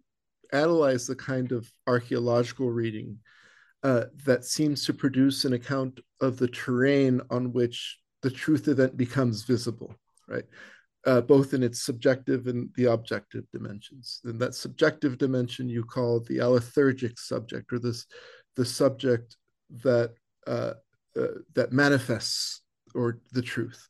analyze 0.54 1.08
the 1.08 1.16
kind 1.16 1.52
of 1.52 1.68
archaeological 1.88 2.70
reading 2.70 3.18
uh, 3.84 4.06
that 4.26 4.44
seems 4.44 4.86
to 4.86 4.94
produce 4.94 5.46
an 5.46 5.54
account 5.54 6.00
of 6.22 6.38
the 6.38 6.48
terrain 6.48 7.22
on 7.30 7.54
which 7.54 8.00
the 8.22 8.32
truth 8.32 8.68
event 8.68 8.98
becomes 8.98 9.44
visible, 9.44 9.94
right? 10.28 10.46
Uh, 11.06 11.22
both 11.22 11.54
in 11.54 11.64
its 11.64 11.84
subjective 11.84 12.48
and 12.48 12.70
the 12.76 12.86
objective 12.86 13.46
dimensions. 13.54 14.20
And 14.26 14.40
that 14.40 14.56
subjective 14.56 15.18
dimension 15.18 15.70
you 15.70 15.84
call 15.84 16.20
the 16.22 16.40
alethurgic 16.40 17.18
subject, 17.18 17.72
or 17.72 17.80
this 17.80 18.06
the 18.56 18.66
subject 18.66 19.38
that 19.84 20.14
uh, 20.48 20.74
uh, 21.16 21.28
that 21.54 21.72
manifests 21.72 22.62
or 22.96 23.20
the 23.32 23.42
truth, 23.42 23.88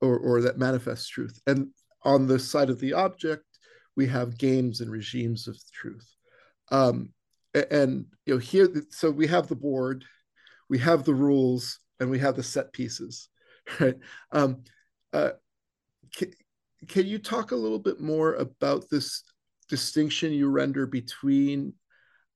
or 0.00 0.18
or 0.18 0.40
that 0.40 0.58
manifests 0.58 1.08
truth. 1.08 1.38
And 1.46 1.68
on 2.04 2.26
the 2.26 2.38
side 2.38 2.70
of 2.70 2.78
the 2.78 2.92
object, 2.92 3.44
we 3.96 4.06
have 4.06 4.38
games 4.38 4.80
and 4.80 4.90
regimes 4.90 5.48
of 5.48 5.58
truth. 5.72 6.08
Um, 6.70 7.10
and 7.70 8.06
you 8.24 8.34
know 8.34 8.38
here, 8.38 8.68
so 8.90 9.10
we 9.10 9.26
have 9.26 9.48
the 9.48 9.56
board, 9.56 10.04
we 10.68 10.78
have 10.78 11.04
the 11.04 11.14
rules, 11.14 11.80
and 12.00 12.10
we 12.10 12.18
have 12.18 12.36
the 12.36 12.42
set 12.42 12.72
pieces, 12.72 13.28
right? 13.80 13.96
Um, 14.32 14.62
uh, 15.12 15.30
can, 16.14 16.32
can 16.88 17.06
you 17.06 17.18
talk 17.18 17.52
a 17.52 17.56
little 17.56 17.78
bit 17.78 18.00
more 18.00 18.34
about 18.34 18.88
this 18.90 19.22
distinction 19.68 20.32
you 20.32 20.48
render 20.48 20.86
between 20.86 21.72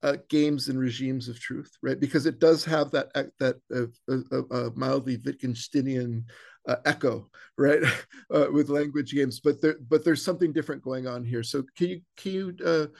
uh, 0.02 0.16
games 0.28 0.68
and 0.68 0.78
regimes 0.78 1.28
of 1.28 1.38
truth, 1.38 1.70
right? 1.82 2.00
Because 2.00 2.26
it 2.26 2.38
does 2.38 2.64
have 2.64 2.90
that 2.92 3.12
that 3.38 3.56
uh, 3.74 4.12
uh, 4.12 4.42
uh 4.50 4.70
mildly 4.74 5.18
Wittgensteinian 5.18 6.24
uh, 6.66 6.76
echo, 6.86 7.28
right, 7.58 7.82
uh, 8.34 8.46
with 8.50 8.70
language 8.70 9.12
games. 9.12 9.40
But 9.40 9.60
there, 9.60 9.76
but 9.88 10.04
there's 10.04 10.24
something 10.24 10.52
different 10.52 10.82
going 10.82 11.06
on 11.06 11.24
here. 11.24 11.42
So 11.42 11.64
can 11.76 11.88
you 11.88 12.00
can 12.16 12.32
you 12.32 12.90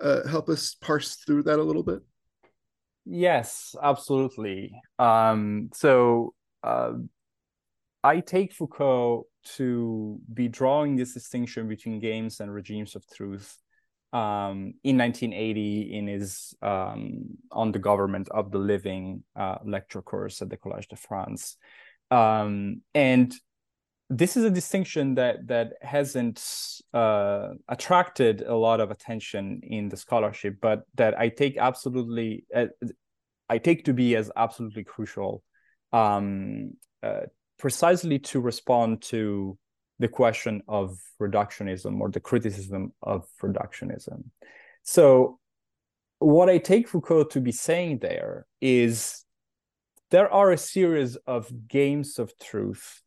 help 0.00 0.48
us 0.48 0.74
parse 0.74 1.16
through 1.16 1.44
that 1.44 1.58
a 1.58 1.62
little 1.62 1.82
bit? 1.82 2.00
Yes, 3.04 3.74
absolutely. 3.82 4.80
Um, 4.98 5.70
so 5.72 6.34
uh, 6.62 6.92
I 8.04 8.20
take 8.20 8.52
Foucault 8.52 9.26
to 9.56 10.20
be 10.32 10.48
drawing 10.48 10.96
this 10.96 11.14
distinction 11.14 11.68
between 11.68 12.00
games 12.00 12.40
and 12.40 12.52
regimes 12.52 12.94
of 12.94 13.04
truth 13.08 13.56
um, 14.12 14.74
in 14.84 14.98
1980 14.98 15.94
in 15.94 16.06
his 16.06 16.54
um, 16.62 17.38
on 17.50 17.72
the 17.72 17.78
government 17.78 18.28
of 18.30 18.50
the 18.50 18.58
living 18.58 19.22
uh, 19.36 19.58
lecture 19.64 20.02
course 20.02 20.40
at 20.42 20.48
the 20.48 20.56
Collège 20.56 20.88
de 20.88 20.96
France, 20.96 21.56
um, 22.10 22.82
and 22.94 23.34
this 24.10 24.36
is 24.36 24.44
a 24.44 24.50
distinction 24.50 25.14
that 25.16 25.46
that 25.48 25.74
hasn't 25.82 26.42
uh, 26.94 27.50
attracted 27.68 28.42
a 28.42 28.54
lot 28.54 28.80
of 28.80 28.90
attention 28.90 29.60
in 29.62 29.88
the 29.88 29.96
scholarship, 29.96 30.56
but 30.60 30.84
that 30.94 31.18
I 31.18 31.28
take 31.28 31.58
absolutely 31.58 32.44
uh, 32.54 32.66
I 33.48 33.58
take 33.58 33.84
to 33.84 33.92
be 33.92 34.16
as 34.16 34.30
absolutely 34.34 34.84
crucial, 34.84 35.42
um, 35.92 36.72
uh, 37.02 37.22
precisely 37.58 38.18
to 38.18 38.40
respond 38.40 39.02
to 39.02 39.58
the 39.98 40.08
question 40.08 40.62
of 40.68 40.98
reductionism 41.20 42.00
or 42.00 42.10
the 42.10 42.20
criticism 42.20 42.92
of 43.02 43.26
reductionism. 43.42 44.24
So, 44.84 45.38
what 46.18 46.48
I 46.48 46.58
take 46.58 46.88
Foucault 46.88 47.24
to 47.24 47.40
be 47.40 47.52
saying 47.52 47.98
there 47.98 48.46
is 48.60 49.24
there 50.10 50.32
are 50.32 50.50
a 50.50 50.58
series 50.58 51.16
of 51.26 51.68
games 51.68 52.18
of 52.18 52.32
truth 52.38 53.02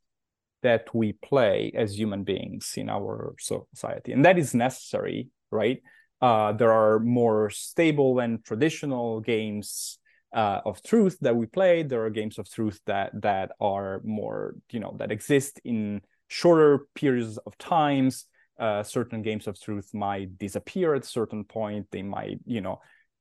that 0.64 0.94
we 0.94 1.14
play 1.14 1.72
as 1.76 1.98
human 1.98 2.24
beings 2.24 2.74
in 2.78 2.90
our 2.90 3.36
society, 3.40 4.12
and 4.12 4.26
that 4.26 4.38
is 4.38 4.54
necessary, 4.54 5.30
right? 5.52 5.82
Uh, 6.22 6.52
there 6.54 6.72
are 6.72 7.00
more 7.00 7.50
stable 7.50 8.20
and 8.20 8.44
traditional 8.46 9.22
games 9.22 9.98
uh, 10.34 10.62
of 10.66 10.82
truth 10.84 11.18
that 11.22 11.36
we 11.36 11.46
play. 11.46 11.84
There 11.84 12.06
are 12.06 12.10
games 12.10 12.38
of 12.38 12.50
truth 12.50 12.80
that 12.86 13.12
that 13.22 13.52
are 13.60 14.02
more, 14.04 14.56
you 14.72 14.80
know, 14.80 14.96
that 15.00 15.12
exist 15.12 15.60
in 15.66 16.02
shorter 16.28 16.88
periods 16.96 17.38
of 17.40 17.58
times 17.58 18.26
uh, 18.58 18.84
certain 18.84 19.22
games 19.22 19.48
of 19.48 19.60
truth 19.60 19.94
might 19.94 20.38
disappear 20.38 20.94
at 20.94 21.04
certain 21.04 21.44
point 21.44 21.88
they 21.92 22.04
might 22.04 22.40
you 22.46 22.62
know 22.62 22.80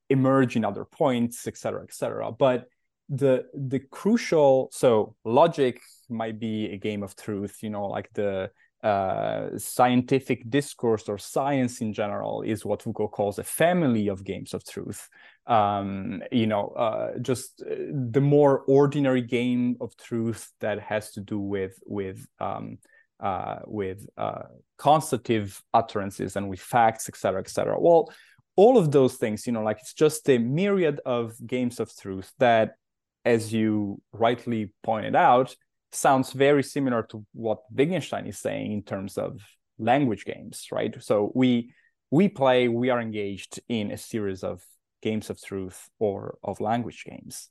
emerge 0.09 0.55
in 0.55 0.64
other 0.64 0.85
points 0.85 1.46
etc 1.48 1.59
cetera, 1.59 1.83
etc 1.83 2.24
cetera. 2.24 2.33
but 2.33 2.66
the 3.11 3.44
the 3.55 3.81
crucial 3.90 4.68
so 4.73 5.14
logic 5.25 5.81
might 6.09 6.38
be 6.38 6.70
a 6.70 6.77
game 6.77 7.03
of 7.03 7.14
truth 7.16 7.59
you 7.61 7.68
know 7.68 7.87
like 7.87 8.09
the 8.14 8.51
uh, 8.83 9.51
scientific 9.59 10.49
discourse 10.49 11.07
or 11.09 11.18
science 11.18 11.83
in 11.83 11.92
general 11.92 12.40
is 12.40 12.64
what 12.64 12.83
Foucault 12.83 13.09
calls 13.09 13.38
a 13.38 13.44
family 13.44 14.09
of 14.09 14.25
games 14.25 14.55
of 14.55 14.64
truth. 14.64 15.07
Um, 15.46 16.23
you 16.33 16.46
know, 16.46 16.68
uh, 16.68 17.18
just 17.18 17.62
uh, 17.62 17.75
the 17.90 18.23
more 18.23 18.61
ordinary 18.68 19.20
game 19.20 19.77
of 19.83 19.94
truth 19.99 20.51
that 20.61 20.81
has 20.81 21.11
to 21.12 21.20
do 21.20 21.38
with 21.38 21.79
with 21.85 22.27
um, 22.38 22.79
uh, 23.20 23.59
with 23.66 24.07
uh, 24.16 24.44
constative 24.79 25.62
utterances 25.75 26.37
and 26.37 26.49
with 26.49 26.61
facts, 26.61 27.07
et 27.09 27.16
cetera, 27.16 27.40
et 27.40 27.51
cetera. 27.51 27.79
Well, 27.79 28.11
all 28.57 28.79
of 28.79 28.90
those 28.92 29.16
things, 29.16 29.46
you 29.46 29.53
know, 29.53 29.62
like 29.62 29.79
it's 29.81 29.94
just 29.94 30.29
a 30.29 30.38
myriad 30.38 31.01
of 31.05 31.35
games 31.46 31.81
of 31.81 31.94
truth 31.94 32.33
that, 32.38 32.77
as 33.25 33.53
you 33.53 34.01
rightly 34.13 34.73
pointed 34.83 35.15
out, 35.15 35.55
sounds 35.93 36.33
very 36.33 36.63
similar 36.63 37.03
to 37.03 37.25
what 37.33 37.63
Wittgenstein 37.71 38.27
is 38.27 38.39
saying 38.39 38.73
in 38.73 38.83
terms 38.83 39.19
of 39.19 39.41
language 39.79 40.25
games, 40.25 40.67
right? 40.71 40.95
So 41.03 41.33
we 41.35 41.73
we 42.11 42.29
play, 42.29 42.69
we 42.69 42.91
are 42.91 43.01
engaged 43.01 43.61
in 43.69 43.93
a 43.93 43.97
series 43.97 44.43
of 44.43 44.63
games 45.01 45.31
of 45.31 45.41
truth 45.41 45.89
or 45.99 46.39
of 46.43 46.61
language 46.61 47.05
games. 47.05 47.49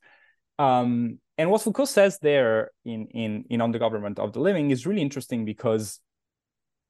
Um, 0.57 1.19
and 1.37 1.49
what 1.49 1.61
Foucault 1.61 1.85
says 1.85 2.19
there 2.19 2.71
in 2.83 3.07
in 3.07 3.45
in 3.49 3.61
On 3.61 3.71
the 3.71 3.79
Government 3.79 4.19
of 4.19 4.33
the 4.33 4.41
Living 4.41 4.71
is 4.71 4.85
really 4.85 5.01
interesting 5.01 5.45
because 5.45 5.99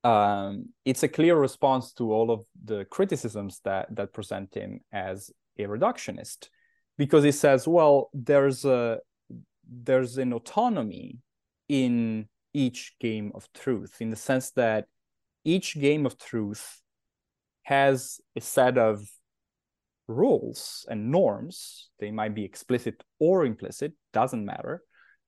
um, 0.04 0.70
it's 0.86 1.04
a 1.04 1.08
clear 1.08 1.36
response 1.36 1.94
to 1.94 2.12
all 2.12 2.32
of 2.32 2.46
the 2.64 2.86
criticisms 2.86 3.60
that 3.64 3.94
that 3.96 4.14
present 4.14 4.54
him 4.54 4.82
as 4.92 5.30
a 5.58 5.64
reductionist, 5.64 6.50
because 7.00 7.24
he 7.24 7.32
says, 7.32 7.68
well, 7.68 8.12
there's 8.14 8.66
a 8.66 9.00
there's 9.68 10.18
an 10.18 10.34
autonomy 10.34 11.18
in 11.70 12.28
each 12.54 12.94
game 13.00 13.32
of 13.34 13.48
truth 13.54 13.96
in 14.02 14.10
the 14.10 14.16
sense 14.16 14.52
that 14.52 14.86
each 15.46 15.80
game 15.80 16.06
of 16.06 16.18
truth 16.18 16.82
has 17.64 18.20
a 18.36 18.42
set 18.42 18.78
of 18.78 19.02
rules 20.08 20.86
and 20.90 21.12
norms. 21.12 21.90
They 22.00 22.12
might 22.12 22.36
be 22.36 22.44
explicit 22.44 23.02
or 23.20 23.46
implicit 23.46 23.94
doesn't 24.12 24.44
matter 24.44 24.84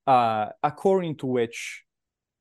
uh, 0.06 0.46
according 0.62 1.16
to 1.16 1.26
which 1.26 1.84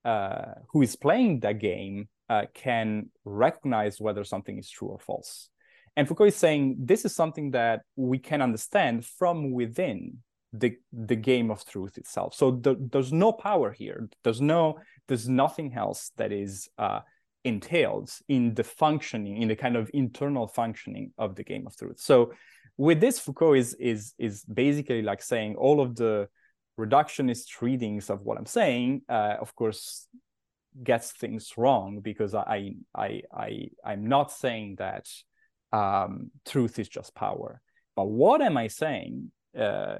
uh, 0.03 0.55
who 0.71 0.81
is 0.81 0.95
playing 0.95 1.41
that 1.41 1.59
game 1.59 2.09
uh, 2.29 2.45
can 2.53 3.09
recognize 3.23 4.01
whether 4.01 4.23
something 4.23 4.57
is 4.57 4.69
true 4.69 4.89
or 4.89 4.99
false 4.99 5.49
and 5.95 6.07
foucault 6.07 6.25
is 6.25 6.35
saying 6.35 6.77
this 6.79 7.05
is 7.05 7.15
something 7.15 7.51
that 7.51 7.81
we 7.95 8.17
can 8.17 8.41
understand 8.41 9.05
from 9.05 9.51
within 9.51 10.17
the 10.53 10.75
the 10.91 11.15
game 11.15 11.51
of 11.51 11.65
truth 11.65 11.97
itself. 11.97 12.33
So 12.33 12.51
the, 12.51 12.75
there's 12.91 13.13
no 13.13 13.31
power 13.31 13.71
here. 13.71 14.09
There's 14.23 14.41
no 14.41 14.79
there's 15.07 15.27
nothing 15.27 15.73
else 15.73 16.11
that 16.17 16.31
is 16.31 16.69
uh, 16.77 17.01
entailed 17.43 18.11
in 18.27 18.53
the 18.53 18.63
functioning 18.63 19.41
in 19.41 19.47
the 19.47 19.55
kind 19.55 19.75
of 19.75 19.89
internal 19.93 20.47
functioning 20.47 21.11
of 21.17 21.35
the 21.35 21.43
game 21.43 21.65
of 21.67 21.75
truth. 21.75 21.99
So 21.99 22.33
with 22.77 22.99
this 22.99 23.19
foucault 23.19 23.53
is 23.53 23.73
is 23.75 24.13
is 24.17 24.43
basically 24.45 25.01
like 25.01 25.21
saying 25.21 25.55
all 25.55 25.81
of 25.81 25.95
the 25.95 26.27
reductionist 26.79 27.61
readings 27.61 28.09
of 28.09 28.21
what 28.21 28.37
i'm 28.37 28.45
saying 28.45 29.01
uh, 29.09 29.35
of 29.39 29.53
course 29.55 30.07
gets 30.83 31.11
things 31.11 31.53
wrong 31.57 31.99
because 32.01 32.33
i 32.33 32.71
i 32.95 33.21
i 33.33 33.67
i'm 33.85 34.07
not 34.07 34.31
saying 34.31 34.75
that 34.77 35.05
um, 35.73 36.31
truth 36.45 36.79
is 36.79 36.89
just 36.89 37.15
power 37.15 37.61
but 37.95 38.05
what 38.05 38.41
am 38.41 38.57
i 38.57 38.67
saying 38.67 39.31
uh, 39.57 39.97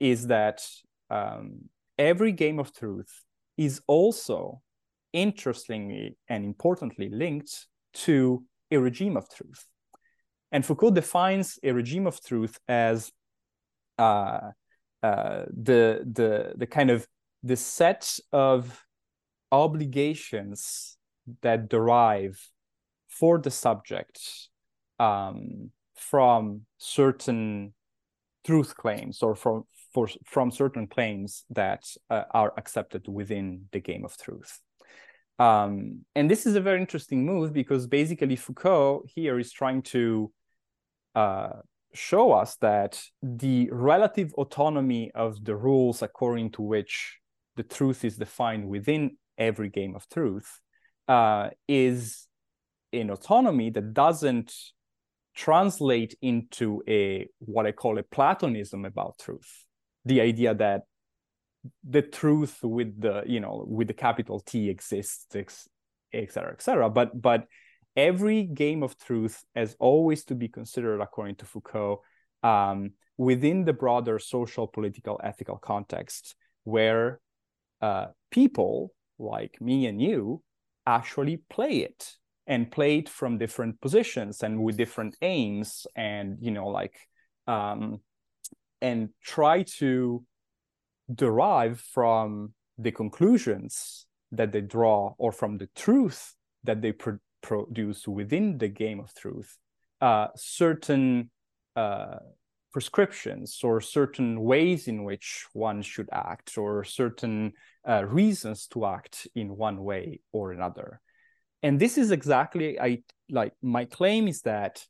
is 0.00 0.26
that 0.26 0.62
um, 1.10 1.68
every 1.98 2.32
game 2.32 2.58
of 2.58 2.72
truth 2.72 3.24
is 3.56 3.80
also 3.86 4.60
interestingly 5.12 6.16
and 6.28 6.44
importantly 6.44 7.08
linked 7.08 7.66
to 7.94 8.44
a 8.70 8.76
regime 8.76 9.16
of 9.16 9.28
truth. 9.34 9.66
And 10.52 10.64
Foucault 10.64 10.90
defines 10.90 11.58
a 11.62 11.72
regime 11.72 12.06
of 12.06 12.22
truth 12.22 12.58
as 12.68 13.10
uh, 13.98 14.50
uh, 15.02 15.44
the, 15.48 16.04
the, 16.12 16.52
the 16.56 16.66
kind 16.66 16.90
of 16.90 17.06
the 17.42 17.56
set 17.56 18.18
of 18.32 18.84
obligations 19.50 20.98
that 21.42 21.68
derive 21.68 22.38
for 23.08 23.38
the 23.38 23.50
subject 23.50 24.20
um, 24.98 25.70
from 25.94 26.62
certain 26.78 27.74
truth 28.44 28.76
claims 28.76 29.22
or 29.22 29.34
from 29.34 29.64
for, 29.92 30.08
from 30.24 30.50
certain 30.50 30.86
claims 30.86 31.44
that 31.50 31.84
uh, 32.10 32.24
are 32.32 32.52
accepted 32.58 33.08
within 33.08 33.64
the 33.72 33.80
game 33.80 34.04
of 34.04 34.14
truth. 34.18 34.60
Um, 35.38 36.04
and 36.14 36.30
this 36.30 36.44
is 36.44 36.54
a 36.54 36.60
very 36.60 36.80
interesting 36.80 37.24
move 37.24 37.54
because 37.54 37.86
basically 37.86 38.36
Foucault 38.36 39.04
here 39.14 39.38
is 39.38 39.52
trying 39.52 39.82
to 39.82 40.30
uh, 41.14 41.60
show 41.94 42.32
us 42.32 42.56
that 42.56 43.02
the 43.22 43.70
relative 43.72 44.34
autonomy 44.34 45.10
of 45.14 45.42
the 45.44 45.56
rules 45.56 46.02
according 46.02 46.50
to 46.52 46.62
which 46.62 47.18
the 47.56 47.62
truth 47.62 48.04
is 48.04 48.18
defined 48.18 48.68
within 48.68 49.16
every 49.38 49.70
game 49.70 49.96
of 49.96 50.06
truth 50.10 50.60
uh, 51.08 51.48
is 51.66 52.28
an 52.92 53.10
autonomy 53.10 53.70
that 53.70 53.94
doesn't 53.94 54.52
translate 55.36 56.16
into 56.22 56.82
a 56.88 57.28
what 57.38 57.66
I 57.66 57.72
call 57.72 57.98
a 57.98 58.02
Platonism 58.02 58.84
about 58.84 59.18
truth 59.18 59.66
the 60.06 60.20
idea 60.20 60.54
that 60.54 60.82
the 61.88 62.02
truth 62.02 62.58
with 62.62 63.00
the 63.00 63.24
you 63.26 63.40
know 63.40 63.64
with 63.68 63.88
the 63.88 63.94
capital 63.94 64.40
T 64.40 64.70
exists, 64.70 65.26
et 65.34 65.50
cetera, 66.32 66.52
et 66.52 66.62
cetera. 66.62 66.88
But 66.88 67.20
but 67.20 67.46
every 67.96 68.44
game 68.44 68.82
of 68.82 68.96
truth 68.98 69.44
has 69.54 69.76
always 69.78 70.24
to 70.26 70.34
be 70.34 70.48
considered, 70.48 71.00
according 71.00 71.36
to 71.36 71.44
Foucault, 71.44 72.02
um, 72.42 72.92
within 73.18 73.64
the 73.64 73.72
broader 73.72 74.18
social, 74.18 74.66
political, 74.66 75.20
ethical 75.22 75.58
context, 75.58 76.36
where 76.64 77.20
uh, 77.80 78.06
people 78.30 78.92
like 79.18 79.60
me 79.60 79.86
and 79.86 80.00
you 80.00 80.42
actually 80.86 81.38
play 81.50 81.78
it 81.78 82.12
and 82.46 82.70
play 82.70 82.98
it 82.98 83.08
from 83.08 83.38
different 83.38 83.80
positions 83.80 84.42
and 84.42 84.62
with 84.62 84.76
different 84.76 85.16
aims 85.22 85.86
and 85.96 86.38
you 86.40 86.50
know 86.50 86.68
like 86.68 86.96
um, 87.46 88.00
and 88.80 89.08
try 89.22 89.62
to 89.62 90.24
derive 91.12 91.80
from 91.80 92.52
the 92.78 92.90
conclusions 92.90 94.06
that 94.32 94.52
they 94.52 94.60
draw 94.60 95.14
or 95.18 95.32
from 95.32 95.58
the 95.58 95.68
truth 95.74 96.34
that 96.64 96.82
they 96.82 96.92
pro- 96.92 97.18
produce 97.42 98.06
within 98.08 98.58
the 98.58 98.68
game 98.68 99.00
of 99.00 99.14
truth 99.14 99.56
uh, 100.00 100.28
certain 100.36 101.30
uh, 101.74 102.16
prescriptions 102.72 103.60
or 103.62 103.80
certain 103.80 104.40
ways 104.40 104.88
in 104.88 105.04
which 105.04 105.46
one 105.52 105.80
should 105.80 106.08
act 106.12 106.58
or 106.58 106.84
certain 106.84 107.52
uh, 107.88 108.04
reasons 108.04 108.66
to 108.66 108.84
act 108.84 109.26
in 109.34 109.56
one 109.56 109.82
way 109.82 110.20
or 110.32 110.52
another 110.52 111.00
and 111.66 111.80
this 111.80 111.98
is 111.98 112.10
exactly 112.10 112.78
i 112.80 112.98
like 113.28 113.52
my 113.62 113.84
claim 113.84 114.28
is 114.28 114.40
that 114.42 114.84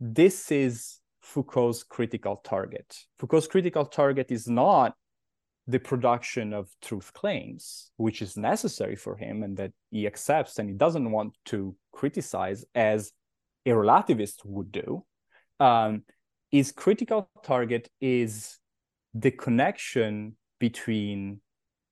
this 0.00 0.52
is 0.52 1.00
Foucault's 1.28 1.82
critical 1.82 2.36
target. 2.36 2.96
Foucault's 3.18 3.46
critical 3.46 3.84
target 3.84 4.30
is 4.30 4.48
not 4.48 4.94
the 5.66 5.78
production 5.78 6.54
of 6.54 6.70
truth 6.80 7.12
claims, 7.12 7.90
which 7.98 8.22
is 8.22 8.36
necessary 8.36 8.96
for 8.96 9.16
him 9.16 9.42
and 9.42 9.56
that 9.58 9.72
he 9.90 10.06
accepts 10.06 10.58
and 10.58 10.70
he 10.70 10.74
doesn't 10.74 11.10
want 11.10 11.34
to 11.44 11.76
criticize 11.92 12.64
as 12.74 13.12
a 13.66 13.70
relativist 13.70 14.36
would 14.46 14.72
do. 14.72 15.04
Um, 15.60 16.04
his 16.50 16.72
critical 16.72 17.28
target 17.42 17.90
is 18.00 18.58
the 19.12 19.30
connection 19.30 20.36
between 20.58 21.40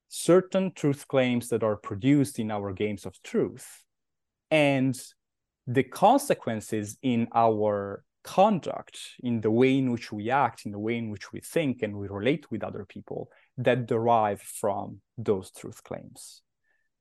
certain 0.09 0.72
truth 0.72 1.07
claims 1.09 1.49
that 1.49 1.62
are 1.62 1.76
produced 1.76 2.39
in 2.39 2.51
our 2.51 2.72
games 2.72 3.05
of 3.05 3.22
truth 3.22 3.84
and 4.51 4.99
the 5.66 5.82
consequences 5.82 6.97
in 7.03 7.28
our 7.34 8.05
conduct, 8.22 8.99
in 9.22 9.40
the 9.40 9.51
way 9.51 9.78
in 9.78 9.90
which 9.92 10.12
we 10.12 10.30
act, 10.30 10.66
in 10.66 10.72
the 10.72 10.78
way 10.78 10.97
in 10.97 11.11
which 11.11 11.32
we 11.32 11.40
think 11.40 11.82
and 11.82 11.97
we 11.97 12.09
relate 12.09 12.51
with 12.51 12.64
other 12.64 12.84
people 12.84 13.30
that 13.57 13.86
derive 13.86 14.40
from 14.40 15.01
those 15.16 15.51
truth 15.51 15.82
claims. 15.84 16.42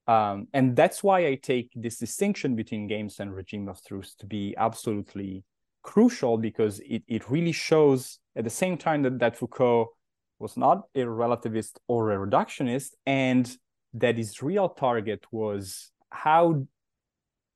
Um, 0.07 0.47
and 0.53 0.75
that's 0.75 1.03
why 1.03 1.25
I 1.25 1.35
take 1.35 1.71
this 1.75 1.97
distinction 1.97 2.55
between 2.55 2.87
games 2.87 3.19
and 3.19 3.33
regime 3.33 3.67
of 3.67 3.83
truth 3.83 4.13
to 4.19 4.27
be 4.27 4.53
absolutely 4.55 5.43
crucial 5.81 6.37
because 6.37 6.79
it, 6.81 7.03
it 7.07 7.29
really 7.29 7.51
shows 7.51 8.19
at 8.35 8.43
the 8.43 8.49
same 8.49 8.77
time 8.77 9.01
that, 9.01 9.19
that 9.19 9.35
Foucault 9.35 9.89
was 10.37 10.57
not 10.57 10.83
a 10.93 10.99
relativist 10.99 11.77
or 11.87 12.11
a 12.11 12.27
reductionist 12.27 12.91
and 13.05 13.57
that 13.93 14.17
his 14.17 14.43
real 14.43 14.69
target 14.69 15.25
was 15.31 15.91
how 16.09 16.65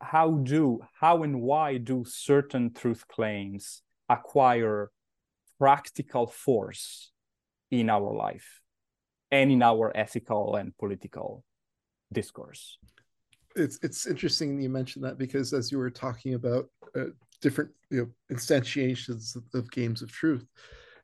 how 0.01 0.31
do 0.31 0.79
how 0.99 1.23
and 1.23 1.41
why 1.41 1.77
do 1.77 2.03
certain 2.05 2.73
truth 2.73 3.07
claims 3.07 3.81
acquire 4.07 4.91
practical 5.59 6.27
force 6.27 7.11
in 7.69 7.89
our 7.89 8.13
life 8.13 8.61
and 9.31 9.51
in 9.51 9.61
our 9.61 9.91
ethical 9.95 10.55
and 10.55 10.75
political 10.77 11.43
discourse. 12.11 12.77
It's 13.55 13.79
it's 13.81 14.07
interesting 14.07 14.61
you 14.61 14.69
mentioned 14.69 15.03
that 15.05 15.17
because 15.17 15.53
as 15.53 15.71
you 15.71 15.77
were 15.77 15.89
talking 15.89 16.33
about 16.33 16.69
uh, 16.95 17.11
different 17.41 17.71
you 17.89 17.99
know 17.99 18.35
instantiations 18.35 19.35
of, 19.35 19.43
of, 19.53 19.71
games 19.71 20.01
of 20.01 20.11
truth, 20.11 20.45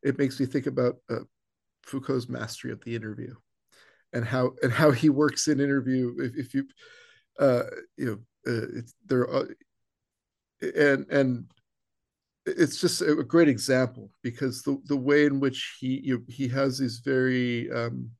it 0.03 0.17
makes 0.17 0.39
me 0.39 0.45
think 0.45 0.67
about 0.67 0.95
uh, 1.09 1.25
Foucault's 1.83 2.29
mastery 2.29 2.71
of 2.71 2.83
the 2.83 2.95
interview, 2.95 3.33
and 4.13 4.23
how 4.23 4.51
and 4.63 4.71
how 4.71 4.91
he 4.91 5.09
works 5.09 5.47
in 5.47 5.59
interview. 5.59 6.15
If, 6.19 6.35
if 6.37 6.53
you 6.53 6.65
uh, 7.39 7.63
you 7.97 8.05
know 8.05 8.19
uh, 8.47 8.81
there 9.05 9.33
uh, 9.33 9.45
and 10.75 11.05
and 11.09 11.45
it's 12.45 12.79
just 12.79 13.01
a 13.01 13.15
great 13.23 13.47
example 13.47 14.11
because 14.21 14.61
the 14.61 14.79
the 14.85 14.95
way 14.95 15.25
in 15.25 15.39
which 15.39 15.77
he 15.79 15.99
you 16.03 16.23
he 16.27 16.47
has 16.47 16.77
these 16.77 16.99
very 16.99 17.71
um, 17.71 18.11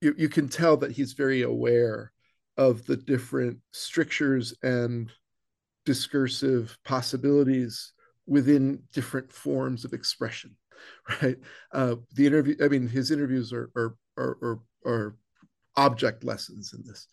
you, 0.00 0.14
you 0.16 0.28
can 0.28 0.48
tell 0.48 0.76
that 0.76 0.92
he's 0.92 1.14
very 1.14 1.42
aware 1.42 2.12
of 2.56 2.86
the 2.86 2.96
different 2.96 3.58
strictures 3.72 4.54
and 4.62 5.10
discursive 5.84 6.78
possibilities 6.84 7.92
within 8.26 8.82
different 8.92 9.32
forms 9.32 9.84
of 9.84 9.92
expression 9.92 10.56
right? 11.22 11.36
Uh, 11.72 11.96
the 12.14 12.26
interview 12.26 12.54
i 12.62 12.68
mean 12.68 12.86
his 12.86 13.10
interviews 13.10 13.52
are 13.52 13.70
are 13.76 13.96
are, 14.16 14.38
are, 14.42 14.58
are 14.84 15.16
object 15.76 16.24
lessons 16.24 16.72
in 16.72 16.82
this 16.86 17.06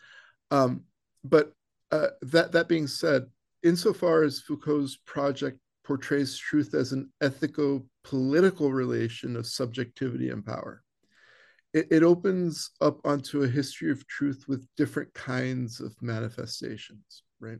um, 0.51 0.83
but 1.23 1.51
uh, 1.91 2.07
that 2.21 2.51
that 2.51 2.67
being 2.67 2.87
said 2.87 3.25
insofar 3.63 4.23
as 4.23 4.39
foucault's 4.39 4.97
project 5.05 5.59
portrays 5.83 6.37
truth 6.37 6.73
as 6.73 6.91
an 6.93 7.09
ethico-political 7.21 8.71
relation 8.71 9.35
of 9.35 9.45
subjectivity 9.45 10.29
and 10.29 10.45
power 10.45 10.83
it, 11.73 11.87
it 11.89 12.03
opens 12.03 12.71
up 12.81 12.99
onto 13.03 13.43
a 13.43 13.47
history 13.47 13.91
of 13.91 14.07
truth 14.07 14.45
with 14.47 14.67
different 14.77 15.13
kinds 15.13 15.79
of 15.79 15.99
manifestations, 16.01 17.23
right? 17.39 17.59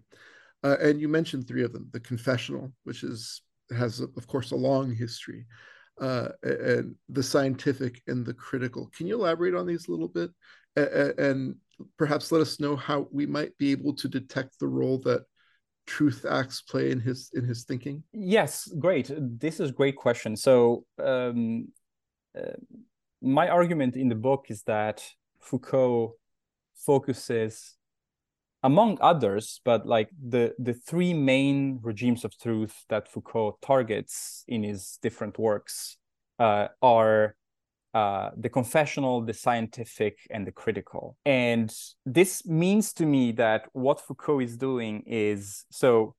Uh, 0.63 0.77
and 0.79 1.01
you 1.01 1.07
mentioned 1.07 1.47
three 1.47 1.63
of 1.63 1.73
them: 1.73 1.89
the 1.91 1.99
confessional, 1.99 2.71
which 2.83 3.03
is 3.03 3.41
has, 3.75 3.99
of 3.99 4.27
course, 4.27 4.51
a 4.51 4.55
long 4.55 4.93
history, 4.93 5.45
uh, 6.01 6.29
and 6.43 6.95
the 7.09 7.23
scientific 7.23 8.01
and 8.07 8.25
the 8.25 8.33
critical. 8.33 8.89
Can 8.95 9.07
you 9.07 9.15
elaborate 9.15 9.55
on 9.55 9.65
these 9.65 9.87
a 9.87 9.91
little 9.91 10.07
bit, 10.07 10.31
and 10.75 11.55
perhaps 11.97 12.31
let 12.31 12.41
us 12.41 12.59
know 12.59 12.75
how 12.75 13.07
we 13.11 13.25
might 13.25 13.57
be 13.57 13.71
able 13.71 13.93
to 13.95 14.07
detect 14.07 14.59
the 14.59 14.67
role 14.67 14.99
that 14.99 15.23
truth 15.85 16.25
acts 16.29 16.61
play 16.61 16.91
in 16.91 16.99
his 16.99 17.29
in 17.33 17.45
his 17.45 17.63
thinking? 17.63 18.03
Yes, 18.13 18.71
great. 18.79 19.11
This 19.17 19.59
is 19.59 19.69
a 19.69 19.73
great 19.73 19.95
question. 19.95 20.35
So. 20.35 20.85
Um, 20.97 21.67
uh, 22.35 22.53
my 23.23 23.47
argument 23.47 23.95
in 23.95 24.09
the 24.09 24.15
book 24.15 24.47
is 24.49 24.63
that 24.63 25.01
Foucault 25.39 26.15
focuses 26.75 27.75
among 28.63 28.97
others 29.01 29.59
but 29.65 29.85
like 29.85 30.09
the 30.27 30.53
the 30.57 30.73
three 30.73 31.13
main 31.13 31.79
regimes 31.81 32.23
of 32.23 32.37
truth 32.37 32.85
that 32.89 33.07
Foucault 33.11 33.57
targets 33.61 34.43
in 34.47 34.63
his 34.63 34.97
different 35.01 35.37
works 35.37 35.97
uh, 36.39 36.67
are 36.81 37.35
uh, 37.93 38.31
the 38.35 38.49
confessional, 38.49 39.21
the 39.21 39.33
scientific, 39.33 40.17
and 40.31 40.47
the 40.47 40.51
critical. 40.51 41.15
And 41.25 41.71
this 42.07 42.43
means 42.43 42.91
to 42.93 43.05
me 43.05 43.33
that 43.33 43.67
what 43.73 44.01
Foucault 44.01 44.39
is 44.39 44.57
doing 44.57 45.03
is 45.05 45.65
so 45.69 46.15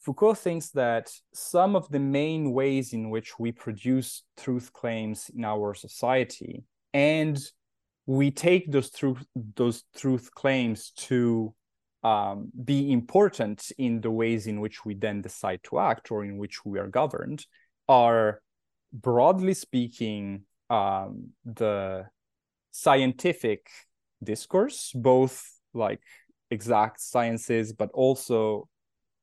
Foucault 0.00 0.34
thinks 0.34 0.70
that 0.70 1.10
some 1.34 1.76
of 1.76 1.86
the 1.90 1.98
main 1.98 2.52
ways 2.52 2.94
in 2.94 3.10
which 3.10 3.38
we 3.38 3.52
produce 3.52 4.22
truth 4.38 4.72
claims 4.72 5.30
in 5.36 5.44
our 5.44 5.74
society 5.74 6.64
and 6.94 7.38
we 8.06 8.30
take 8.30 8.72
those 8.72 8.90
truth 8.90 9.26
those 9.54 9.84
truth 9.94 10.34
claims 10.34 10.92
to 10.92 11.52
um, 12.04 12.50
be 12.64 12.92
important 12.92 13.72
in 13.78 14.00
the 14.00 14.10
ways 14.10 14.46
in 14.46 14.60
which 14.60 14.84
we 14.84 14.94
then 14.94 15.20
decide 15.20 15.60
to 15.64 15.78
act 15.78 16.10
or 16.10 16.24
in 16.24 16.38
which 16.38 16.64
we 16.64 16.78
are 16.78 16.86
governed 16.86 17.44
are 17.88 18.40
broadly 18.92 19.54
speaking 19.54 20.42
um, 20.70 21.30
the 21.44 22.06
scientific 22.70 23.68
discourse 24.22 24.92
both 24.94 25.50
like 25.74 26.00
exact 26.50 27.00
sciences 27.00 27.72
but 27.72 27.90
also 27.92 28.68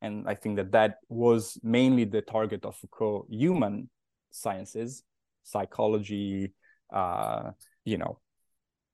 and 0.02 0.28
I 0.28 0.36
think 0.36 0.58
that 0.58 0.72
that 0.74 0.98
was 1.10 1.58
mainly 1.64 2.06
the 2.06 2.22
target 2.22 2.64
of 2.64 2.76
Foucault, 2.76 3.26
human 3.30 3.90
sciences, 4.30 5.04
psychology, 5.44 6.54
uh, 6.94 7.52
you 7.86 7.98
know, 7.98 8.20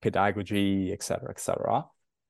pedagogy, 0.02 0.92
etc., 0.94 1.30
etc. 1.30 1.86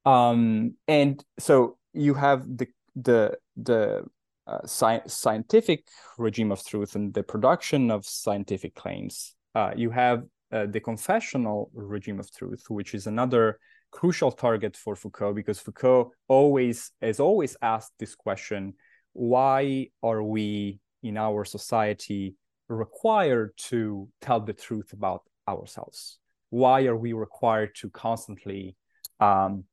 Um, 0.05 0.75
and 0.87 1.23
so 1.39 1.77
you 1.93 2.13
have 2.15 2.45
the 2.57 2.67
the 2.95 3.37
the 3.55 4.03
uh, 4.47 4.59
sci- 4.63 5.07
scientific 5.07 5.87
regime 6.17 6.51
of 6.51 6.65
truth 6.65 6.95
and 6.95 7.13
the 7.13 7.23
production 7.23 7.91
of 7.91 8.05
scientific 8.05 8.75
claims. 8.75 9.35
Uh, 9.53 9.71
you 9.75 9.91
have 9.91 10.23
uh, 10.51 10.65
the 10.65 10.79
confessional 10.79 11.69
regime 11.73 12.19
of 12.19 12.31
truth, 12.31 12.65
which 12.69 12.93
is 12.93 13.07
another 13.07 13.59
crucial 13.91 14.31
target 14.31 14.75
for 14.75 14.95
Foucault 14.95 15.33
because 15.33 15.59
Foucault 15.59 16.11
always 16.27 16.91
has 17.01 17.19
always 17.19 17.55
asked 17.61 17.91
this 17.99 18.15
question 18.15 18.73
why 19.13 19.87
are 20.01 20.23
we 20.23 20.79
in 21.03 21.17
our 21.17 21.43
society 21.43 22.35
required 22.69 23.51
to 23.57 24.07
tell 24.21 24.39
the 24.39 24.53
truth 24.53 24.93
about 24.93 25.23
ourselves 25.47 26.19
why 26.49 26.85
are 26.85 26.95
we 26.95 27.11
required 27.11 27.75
to 27.75 27.89
constantly 27.89 28.75
um, 29.19 29.65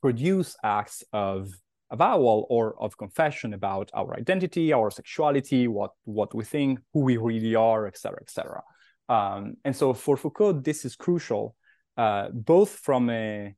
produce 0.00 0.56
acts 0.62 1.02
of 1.12 1.50
avowal 1.90 2.46
or 2.50 2.80
of 2.82 2.96
confession 2.98 3.54
about 3.54 3.90
our 3.94 4.14
identity 4.16 4.72
our 4.72 4.90
sexuality 4.90 5.66
what 5.66 5.92
what 6.04 6.34
we 6.34 6.44
think 6.44 6.78
who 6.92 7.00
we 7.00 7.16
really 7.16 7.54
are 7.54 7.86
etc 7.86 8.18
etc 8.20 8.62
um, 9.08 9.54
and 9.64 9.74
so 9.74 9.94
for 9.94 10.16
foucault 10.16 10.60
this 10.64 10.84
is 10.84 10.94
crucial 10.96 11.56
uh, 11.96 12.28
both 12.32 12.70
from 12.70 13.08
a 13.08 13.54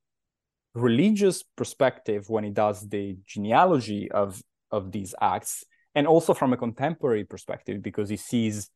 religious 0.74 1.43
perspective 1.57 2.28
when 2.28 2.45
he 2.45 2.51
does 2.51 2.88
the 2.88 3.16
genealogy 3.26 4.11
of 4.12 4.41
of 4.70 4.93
these 4.93 5.14
acts 5.20 5.64
and 5.97 6.07
also 6.07 6.32
from 6.32 6.53
a 6.53 6.57
contemporary 6.57 7.24
perspective 7.24 7.82
because 7.82 8.09
he 8.09 8.16
sees 8.16 8.70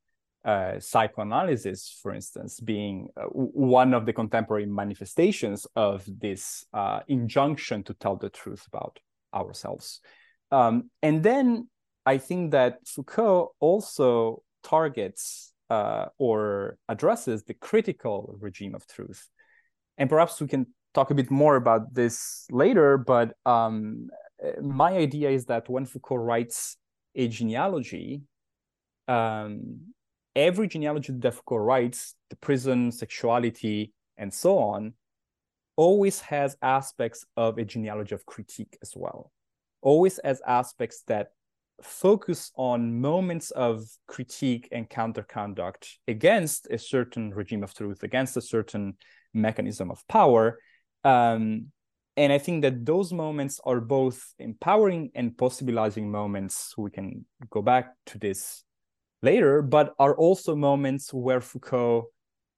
uh, 0.45 0.78
psychoanalysis 0.78 1.99
for 2.03 2.12
instance 2.12 2.61
being 2.61 3.09
uh, 3.16 3.22
one 3.24 3.95
of 3.95 4.05
the 4.07 4.12
contemporary 4.12 4.66
manifestations 4.66 5.66
of 5.74 6.05
this 6.20 6.64
uh, 6.74 7.01
injunction 7.09 7.82
to 7.82 7.95
tell 7.95 8.16
the 8.16 8.30
truth 8.30 8.66
about 8.66 8.99
ourselves. 9.34 10.01
Um, 10.51 10.90
and 11.03 11.22
then 11.22 11.68
i 12.07 12.18
think 12.18 12.51
that 12.53 12.78
foucault 12.86 13.55
also 13.61 14.42
targets 14.62 15.55
uh, 15.70 16.07
or 16.18 16.78
addresses 16.88 17.45
the 17.45 17.55
critical 17.55 18.36
regime 18.40 18.74
of 18.74 18.86
truth. 18.86 19.28
And 19.99 20.11
perhaps 20.11 20.40
we 20.40 20.49
can 20.49 20.66
talk 20.92 21.11
a 21.11 21.14
bit 21.14 21.30
more 21.30 21.57
about 21.57 21.95
this 21.95 22.47
later, 22.51 22.99
but 22.99 23.34
um, 23.47 24.09
my 24.61 24.92
idea 24.92 25.30
is 25.30 25.47
that 25.47 25.68
when 25.68 25.84
Foucault 25.84 26.16
writes 26.16 26.76
a 27.14 27.28
genealogy, 27.28 28.22
um, 29.09 29.80
every 30.37 30.68
genealogy 30.68 31.12
Foucault 31.20 31.57
writes, 31.59 32.14
the 32.30 32.37
prison, 32.37 32.91
sexuality, 32.93 33.93
and 34.16 34.32
so 34.32 34.59
on, 34.59 34.95
always 35.76 36.20
has 36.20 36.57
aspects 36.62 37.24
of 37.37 37.59
a 37.59 37.64
genealogy 37.64 38.14
of 38.14 38.24
critique 38.26 38.76
as 38.82 38.93
well. 38.95 39.32
Always 39.82 40.20
has 40.24 40.41
aspects 40.47 41.03
that 41.09 41.28
focus 41.82 42.53
on 42.57 43.01
moments 43.01 43.51
of 43.51 43.85
critique 44.07 44.68
and 44.70 44.89
counterconduct 44.89 45.99
against 46.07 46.68
a 46.70 46.78
certain 46.78 47.35
regime 47.35 47.64
of 47.64 47.74
truth, 47.74 48.03
against 48.03 48.37
a 48.37 48.41
certain 48.41 48.97
mechanism 49.32 49.91
of 49.91 50.07
power, 50.07 50.59
um, 51.03 51.66
and 52.16 52.32
I 52.32 52.39
think 52.39 52.62
that 52.62 52.87
those 52.87 53.12
moments 53.12 53.61
are 53.64 53.80
both 53.80 54.35
empowering 54.39 55.11
and 55.14 55.32
possibilizing 55.32 56.05
moments. 56.05 56.74
We 56.78 56.91
can 56.91 57.26
go 57.51 57.61
back 57.61 57.93
to 58.07 58.18
this 58.18 58.62
later, 59.24 59.62
but 59.62 59.94
are 59.98 60.14
also 60.14 60.54
moments 60.54 61.12
where 61.12 61.40
Foucault 61.40 62.06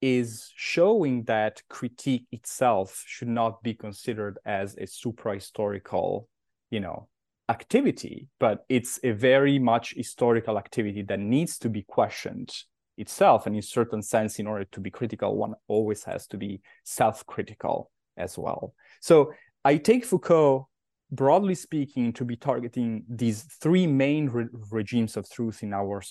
is 0.02 0.52
showing 0.54 1.24
that 1.24 1.62
critique 1.70 2.26
itself 2.30 3.02
should 3.06 3.28
not 3.28 3.62
be 3.62 3.72
considered 3.72 4.38
as 4.44 4.76
a 4.76 4.86
supra-historical, 4.86 6.28
you 6.70 6.80
know, 6.80 7.08
activity, 7.48 8.28
but 8.38 8.64
it's 8.68 8.98
a 9.04 9.12
very 9.12 9.58
much 9.58 9.94
historical 9.96 10.58
activity 10.58 11.02
that 11.02 11.20
needs 11.20 11.58
to 11.58 11.68
be 11.70 11.82
questioned 11.82 12.52
itself. 12.98 13.46
And 13.46 13.54
in 13.56 13.62
certain 13.62 14.02
sense, 14.02 14.38
in 14.38 14.46
order 14.46 14.64
to 14.72 14.80
be 14.80 14.90
critical, 14.90 15.36
one 15.36 15.54
always 15.68 16.04
has 16.04 16.26
to 16.28 16.36
be 16.36 16.60
self-critical 16.84 17.90
as 18.16 18.36
well. 18.36 18.74
So 19.00 19.32
I 19.64 19.76
take 19.76 20.04
Foucault, 20.04 20.68
broadly 21.10 21.54
speaking, 21.54 22.12
to 22.14 22.24
be 22.24 22.36
targeting 22.36 23.04
these 23.08 23.44
three 23.60 23.86
main 23.86 24.28
re- 24.28 24.48
regimes 24.70 25.16
of 25.16 25.30
truth 25.30 25.62
in 25.62 25.72
our 25.72 26.02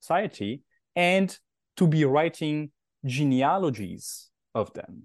society 0.00 0.62
and 0.96 1.36
to 1.76 1.86
be 1.86 2.04
writing 2.04 2.70
genealogies 3.04 4.30
of 4.54 4.72
them. 4.74 5.02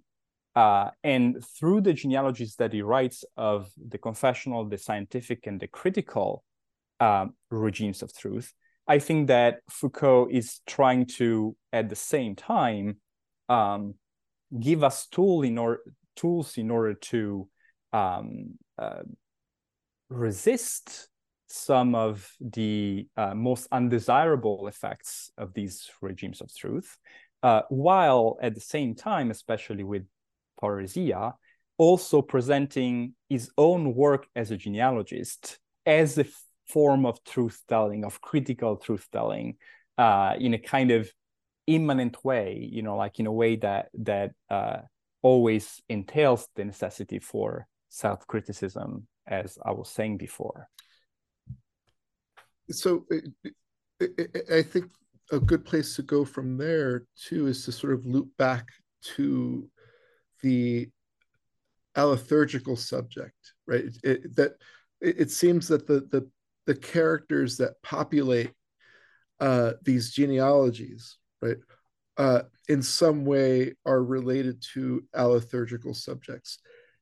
Uh, 0.55 0.89
and 1.03 1.43
through 1.57 1.81
the 1.81 1.93
genealogies 1.93 2.55
that 2.55 2.73
he 2.73 2.81
writes 2.81 3.25
of 3.37 3.69
the 3.89 3.97
confessional, 3.97 4.65
the 4.65 4.77
scientific, 4.77 5.47
and 5.47 5.59
the 5.59 5.67
critical 5.67 6.43
um, 6.99 7.33
regimes 7.49 8.03
of 8.03 8.15
truth, 8.15 8.53
I 8.87 8.99
think 8.99 9.27
that 9.27 9.59
Foucault 9.69 10.27
is 10.31 10.59
trying 10.67 11.05
to, 11.17 11.55
at 11.71 11.89
the 11.89 11.95
same 11.95 12.35
time, 12.35 12.97
um, 13.49 13.95
give 14.59 14.83
us 14.83 15.07
tool 15.07 15.41
in 15.41 15.57
or, 15.57 15.79
tools 16.15 16.57
in 16.57 16.69
order 16.69 16.93
to 16.93 17.47
um, 17.91 18.55
uh, 18.77 19.03
resist 20.09 21.09
some 21.53 21.93
of 21.93 22.31
the 22.41 23.07
uh, 23.15 23.35
most 23.35 23.67
undesirable 23.71 24.67
effects 24.67 25.31
of 25.37 25.53
these 25.53 25.89
regimes 26.01 26.41
of 26.41 26.53
truth, 26.55 26.97
uh, 27.43 27.61
while 27.69 28.37
at 28.41 28.55
the 28.55 28.61
same 28.61 28.95
time, 28.95 29.29
especially 29.29 29.83
with 29.83 30.03
Parrhesia, 30.59 31.33
also 31.77 32.23
presenting 32.23 33.13
his 33.29 33.51
own 33.55 33.93
work 33.93 34.25
as 34.35 34.49
a 34.49 34.57
genealogist 34.57 35.59
as 35.85 36.17
a 36.17 36.25
form 36.67 37.05
of 37.05 37.23
truth 37.23 37.61
telling, 37.67 38.03
of 38.03 38.19
critical 38.19 38.77
truth 38.77 39.07
telling, 39.11 39.57
uh, 39.99 40.33
in 40.39 40.55
a 40.55 40.57
kind 40.57 40.89
of 40.89 41.11
immanent 41.67 42.23
way, 42.25 42.67
you 42.71 42.81
know, 42.81 42.95
like 42.95 43.19
in 43.19 43.27
a 43.27 43.31
way 43.31 43.57
that 43.57 43.89
that 43.93 44.31
uh, 44.49 44.77
always 45.21 45.81
entails 45.87 46.47
the 46.55 46.65
necessity 46.65 47.19
for 47.19 47.67
self 47.89 48.25
criticism, 48.25 49.07
as 49.27 49.59
I 49.63 49.71
was 49.71 49.89
saying 49.89 50.17
before. 50.17 50.67
So 52.71 53.05
I 54.51 54.61
think 54.61 54.91
a 55.31 55.39
good 55.39 55.65
place 55.65 55.95
to 55.95 56.03
go 56.03 56.25
from 56.25 56.57
there 56.57 57.05
too 57.15 57.47
is 57.47 57.65
to 57.65 57.71
sort 57.71 57.93
of 57.93 58.05
loop 58.05 58.29
back 58.37 58.67
to 59.15 59.69
the 60.41 60.89
alethurgical 61.95 62.77
subject, 62.77 63.53
right? 63.67 63.85
It, 63.85 63.97
it, 64.03 64.35
that 64.35 64.51
it, 65.01 65.21
it, 65.21 65.31
seems 65.31 65.67
that 65.67 65.87
the 65.87 66.01
the 66.11 66.29
the 66.65 66.75
characters 66.75 67.57
that 67.57 67.81
populate 67.83 68.51
uh, 69.39 69.73
these 69.83 70.11
genealogies, 70.11 71.17
right, 71.41 71.57
uh, 72.17 72.43
in 72.69 72.81
some 72.81 73.25
way 73.25 73.73
are 73.85 74.03
related 74.03 74.63
to 74.73 75.03
alethurgical 75.15 75.95
subjects. 75.95 76.59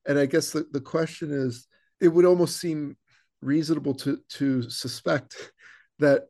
And 0.07 0.17
I 0.17 0.25
guess 0.25 0.51
the, 0.51 0.65
the 0.71 0.81
question 0.81 1.31
is, 1.31 1.67
it 1.99 2.07
would 2.07 2.25
almost 2.25 2.59
seem 2.59 2.97
reasonable 3.41 3.95
to 3.95 4.19
to 4.29 4.69
suspect 4.69 5.51
that 5.99 6.27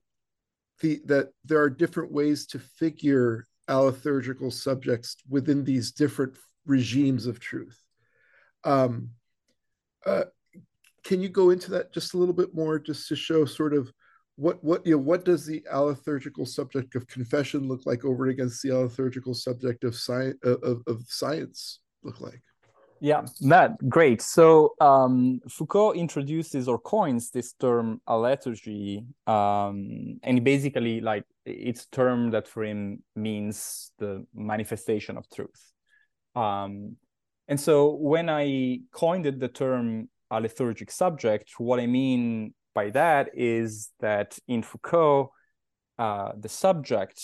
the 0.82 1.02
that 1.06 1.30
there 1.46 1.62
are 1.62 1.70
different 1.70 2.12
ways 2.12 2.46
to 2.48 2.60
figure 2.60 3.48
alethurgical 3.70 4.52
subjects 4.52 5.16
within 5.30 5.64
these 5.64 5.92
different 5.92 6.36
regimes 6.66 7.26
of 7.26 7.40
truth. 7.40 7.80
Um, 8.64 9.12
uh, 10.06 10.26
can 11.04 11.22
you 11.22 11.30
go 11.30 11.50
into 11.50 11.72
that 11.72 11.94
just 11.94 12.14
a 12.14 12.18
little 12.18 12.34
bit 12.34 12.54
more, 12.54 12.80
just 12.80 13.08
to 13.08 13.16
show 13.16 13.46
sort 13.46 13.74
of 13.74 13.92
what 14.36 14.64
what 14.64 14.86
you 14.86 14.94
know 14.94 14.98
what 14.98 15.26
does 15.26 15.46
the 15.46 15.62
alethurgical 15.72 16.48
subject 16.48 16.96
of 16.96 17.08
confession 17.08 17.68
look 17.68 17.86
like 17.86 18.06
over 18.06 18.28
against 18.28 18.62
the 18.62 18.70
allothurgical 18.70 19.36
subject 19.36 19.84
of 19.84 19.96
science 19.96 20.38
of, 20.44 20.82
of 20.88 21.04
science 21.08 21.80
look 22.04 22.22
like? 22.22 22.42
Yeah, 23.04 23.26
that 23.42 23.90
great. 23.90 24.22
So 24.22 24.76
um, 24.80 25.40
Foucault 25.50 25.94
introduces 25.94 26.68
or 26.68 26.78
coins 26.78 27.32
this 27.32 27.54
term 27.54 28.00
alethurgy, 28.08 29.08
um, 29.28 30.20
and 30.22 30.44
basically, 30.44 31.02
like 31.02 31.24
it's 31.44 31.88
term 31.88 32.30
that 32.30 32.48
for 32.48 32.64
him 32.64 33.02
means 33.16 33.92
the 33.98 34.24
manifestation 34.36 35.18
of 35.18 35.28
truth. 35.32 35.74
Um, 36.36 36.98
and 37.48 37.60
so 37.60 37.96
when 37.96 38.30
I 38.30 38.82
coined 38.92 39.26
the 39.26 39.48
term 39.48 40.08
alethurgic 40.32 40.92
subject, 40.92 41.54
what 41.58 41.80
I 41.80 41.88
mean 41.88 42.54
by 42.76 42.92
that 42.92 43.32
is 43.34 43.90
that 44.02 44.38
in 44.48 44.62
Foucault, 44.62 45.32
uh, 45.98 46.34
the 46.40 46.50
subject 46.50 47.20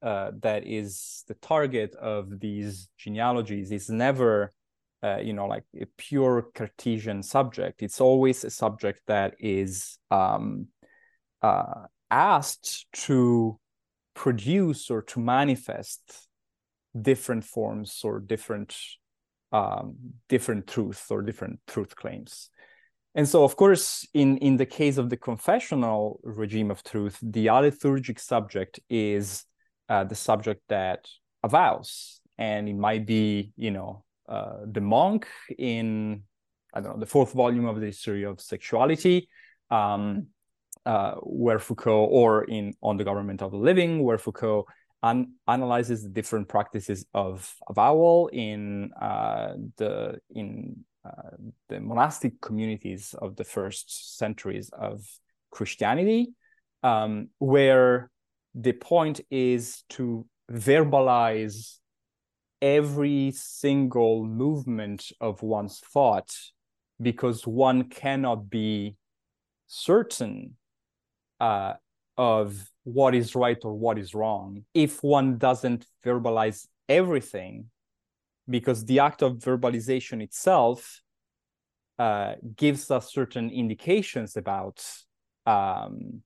uh, 0.00 0.30
that 0.42 0.64
is 0.64 1.24
the 1.26 1.34
target 1.34 1.96
of 1.96 2.38
these 2.38 2.88
genealogies 2.96 3.72
is 3.72 3.90
never 3.90 4.52
uh, 5.02 5.18
you 5.18 5.32
know, 5.32 5.46
like 5.46 5.64
a 5.80 5.86
pure 5.96 6.48
Cartesian 6.54 7.22
subject. 7.22 7.82
It's 7.82 8.00
always 8.00 8.44
a 8.44 8.50
subject 8.50 9.00
that 9.06 9.34
is 9.38 9.98
um, 10.10 10.68
uh, 11.42 11.86
asked 12.10 12.86
to 13.06 13.58
produce 14.14 14.90
or 14.90 15.02
to 15.02 15.20
manifest 15.20 16.28
different 17.00 17.44
forms 17.44 18.00
or 18.02 18.18
different 18.18 18.76
um, 19.52 19.94
different 20.28 20.66
truth 20.66 21.06
or 21.10 21.22
different 21.22 21.60
truth 21.66 21.96
claims. 21.96 22.50
And 23.14 23.26
so, 23.26 23.44
of 23.44 23.56
course, 23.56 24.06
in, 24.12 24.36
in 24.38 24.58
the 24.58 24.66
case 24.66 24.98
of 24.98 25.08
the 25.08 25.16
confessional 25.16 26.20
regime 26.22 26.70
of 26.70 26.84
truth, 26.84 27.18
the 27.22 27.46
alethurgic 27.46 28.20
subject 28.20 28.78
is 28.90 29.44
uh, 29.88 30.04
the 30.04 30.14
subject 30.14 30.62
that 30.68 31.06
avows, 31.42 32.20
and 32.36 32.68
it 32.68 32.76
might 32.76 33.06
be, 33.06 33.52
you 33.56 33.70
know, 33.70 34.04
uh, 34.28 34.58
the 34.66 34.80
monk 34.80 35.26
in 35.58 36.22
I 36.74 36.80
don't 36.80 36.94
know 36.94 37.00
the 37.00 37.06
fourth 37.06 37.32
volume 37.32 37.66
of 37.66 37.80
the 37.80 37.86
history 37.86 38.24
of 38.24 38.40
sexuality, 38.40 39.28
um, 39.70 40.26
uh, 40.84 41.14
where 41.22 41.58
Foucault, 41.58 42.04
or 42.06 42.44
in 42.44 42.74
On 42.82 42.96
the 42.96 43.04
Government 43.04 43.42
of 43.42 43.50
the 43.52 43.56
Living, 43.56 44.02
where 44.02 44.18
Foucault 44.18 44.66
an- 45.02 45.32
analyzes 45.46 46.02
the 46.02 46.08
different 46.10 46.48
practices 46.48 47.06
of 47.14 47.54
avowal 47.68 48.28
in 48.28 48.90
uh, 49.00 49.54
the 49.76 50.18
in 50.34 50.84
uh, 51.04 51.36
the 51.68 51.80
monastic 51.80 52.40
communities 52.40 53.14
of 53.20 53.36
the 53.36 53.44
first 53.44 54.18
centuries 54.18 54.70
of 54.78 55.06
Christianity, 55.50 56.34
um, 56.82 57.28
where 57.38 58.10
the 58.54 58.72
point 58.72 59.20
is 59.30 59.84
to 59.90 60.26
verbalize 60.50 61.78
every 62.60 63.32
single 63.34 64.24
movement 64.24 65.12
of 65.20 65.42
one's 65.42 65.78
thought 65.78 66.34
because 67.00 67.46
one 67.46 67.84
cannot 67.84 68.50
be 68.50 68.96
certain 69.66 70.56
uh, 71.40 71.74
of 72.16 72.70
what 72.84 73.14
is 73.14 73.34
right 73.34 73.58
or 73.62 73.74
what 73.74 73.98
is 73.98 74.14
wrong. 74.14 74.64
If 74.74 75.02
one 75.02 75.38
doesn't 75.38 75.86
verbalize 76.04 76.66
everything 76.88 77.66
because 78.48 78.84
the 78.84 78.98
act 78.98 79.22
of 79.22 79.34
verbalization 79.38 80.22
itself 80.22 81.00
uh, 81.98 82.34
gives 82.56 82.90
us 82.90 83.12
certain 83.12 83.50
indications 83.50 84.36
about 84.36 84.84
um, 85.46 86.22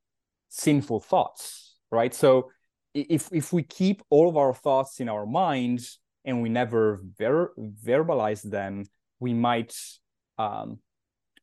sinful 0.48 1.00
thoughts 1.00 1.72
right? 1.92 2.12
So 2.12 2.50
if 2.94 3.28
if 3.30 3.52
we 3.52 3.62
keep 3.62 4.02
all 4.10 4.28
of 4.28 4.36
our 4.36 4.52
thoughts 4.52 4.98
in 4.98 5.08
our 5.08 5.26
minds 5.26 6.00
and 6.24 6.42
we 6.42 6.48
never 6.48 7.00
ver- 7.18 7.52
verbalize 7.84 8.42
them, 8.42 8.84
we 9.20 9.34
might 9.34 9.74
um, 10.38 10.78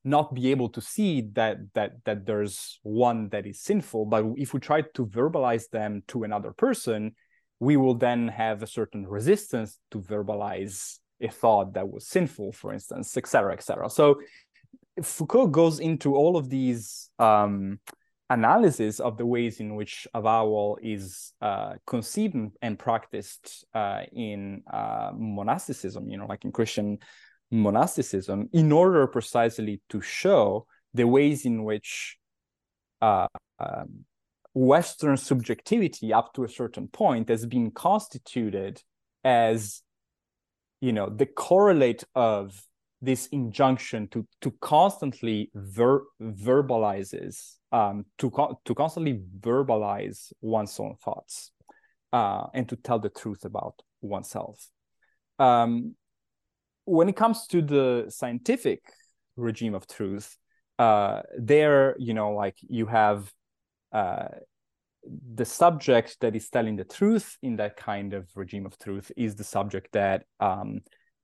not 0.04 0.34
be 0.34 0.52
able 0.52 0.70
to 0.70 0.82
see 0.82 1.22
that 1.34 1.58
that 1.74 1.92
that 2.06 2.26
there's 2.26 2.80
one 2.84 3.30
that 3.30 3.46
is 3.46 3.62
sinful. 3.62 4.06
But 4.06 4.26
if 4.38 4.54
we 4.54 4.60
try 4.60 4.82
to 4.82 5.06
verbalize 5.06 5.70
them 5.70 6.04
to 6.08 6.24
another 6.24 6.52
person, 6.52 7.16
we 7.60 7.78
will 7.78 7.96
then 7.96 8.30
have 8.30 8.64
a 8.64 8.68
certain 8.68 9.06
resistance 9.06 9.78
to 9.92 10.00
verbalize 10.00 11.00
a 11.22 11.28
thought 11.28 11.74
that 11.74 11.90
was 11.90 12.08
sinful, 12.08 12.54
for 12.54 12.74
instance, 12.74 13.18
etc., 13.18 13.54
etc. 13.54 13.90
So 13.90 14.22
Foucault 15.04 15.48
goes 15.48 15.80
into 15.80 16.16
all 16.16 16.38
of 16.38 16.50
these 16.50 17.10
um, 17.20 17.80
analysis 18.30 19.00
of 19.00 19.18
the 19.18 19.26
ways 19.26 19.60
in 19.60 19.76
which 19.76 20.08
avowal 20.14 20.78
is 20.82 21.34
uh, 21.42 21.74
conceived 21.88 22.36
and 22.62 22.78
practiced 22.78 23.66
uh, 23.74 24.02
in 24.14 24.64
uh, 24.72 25.12
monasticism, 25.16 26.10
you 26.10 26.18
know, 26.18 26.28
like 26.28 26.46
in 26.46 26.52
Christian 26.52 27.00
monasticism, 27.52 28.50
in 28.54 28.72
order 28.72 29.08
precisely 29.08 29.82
to 29.90 30.02
show 30.02 30.68
the 30.94 31.08
ways 31.08 31.46
in 31.46 31.64
which 31.64 32.18
uh, 33.02 33.28
um, 33.60 34.06
Western 34.54 35.18
subjectivity, 35.18 36.14
up 36.14 36.34
to 36.34 36.44
a 36.44 36.50
certain 36.50 36.88
point, 36.88 37.30
has 37.30 37.46
been 37.46 37.72
constituted 37.72 38.82
as, 39.24 39.82
you 40.82 40.94
know, 40.94 41.10
the 41.10 41.26
correlate 41.26 42.04
of 42.14 42.62
this 43.02 43.28
injunction 43.28 44.08
to 44.10 44.28
to 44.42 44.52
constantly 44.60 45.50
ver- 45.56 46.04
verbalizes 46.22 47.56
um, 47.72 48.06
to 48.18 48.30
co- 48.30 48.60
to 48.66 48.76
constantly 48.76 49.22
verbalize 49.40 50.34
one's 50.42 50.80
own 50.80 50.96
thoughts 51.04 51.52
uh, 52.12 52.46
and 52.54 52.68
to 52.68 52.76
tell 52.76 53.00
the 53.00 53.10
truth 53.10 53.46
about 53.46 53.76
oneself. 54.02 54.68
Um, 55.38 55.96
when 56.86 57.08
it 57.08 57.16
comes 57.16 57.48
to 57.48 57.62
the 57.62 58.06
scientific 58.10 58.82
regime 59.38 59.76
of 59.76 59.88
truth, 59.88 60.36
uh, 60.78 61.22
there 61.38 61.96
you 62.00 62.14
know 62.14 62.32
like 62.32 62.58
you 62.62 62.86
have 62.86 63.32
uh, 63.94 64.28
the 65.34 65.46
subject 65.46 66.18
that 66.20 66.36
is 66.36 66.50
telling 66.50 66.76
the 66.76 66.84
truth 66.84 67.38
in 67.42 67.56
that 67.56 67.78
kind 67.78 68.14
of 68.14 68.28
regime 68.36 68.66
of 68.66 68.78
truth 68.78 69.12
is 69.16 69.36
the 69.36 69.44
subject 69.44 69.92
that 69.94 70.24
um, 70.40 70.82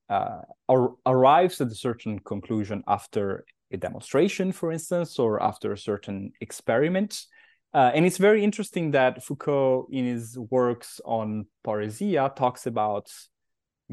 uh, 0.10 0.42
ar- 0.70 0.96
arrives 1.06 1.62
at 1.62 1.68
a 1.68 1.76
certain 1.76 2.20
conclusion 2.20 2.84
after 2.88 3.46
a 3.72 3.78
demonstration, 3.78 4.52
for 4.52 4.72
instance, 4.72 5.20
or 5.20 5.42
after 5.42 5.72
a 5.72 5.78
certain 5.78 6.32
experiment. 6.42 7.26
Uh, 7.74 7.92
and 7.94 8.06
it's 8.06 8.18
very 8.18 8.44
interesting 8.44 8.92
that 8.92 9.24
Foucault, 9.24 9.88
in 9.92 10.06
his 10.06 10.38
works 10.38 11.02
on 11.04 11.46
parrhesia, 11.66 12.34
talks 12.36 12.68
about 12.68 13.12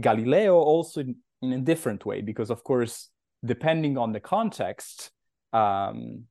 Galileo 0.01 0.55
also 0.55 1.01
in, 1.01 1.17
in 1.41 1.53
a 1.53 1.59
different 1.61 2.07
way, 2.07 2.21
because, 2.21 2.51
of 2.51 2.63
course, 2.63 3.09
depending 3.45 3.99
on 3.99 4.13
the 4.13 4.21
context, 4.21 5.11
um, 5.53 6.25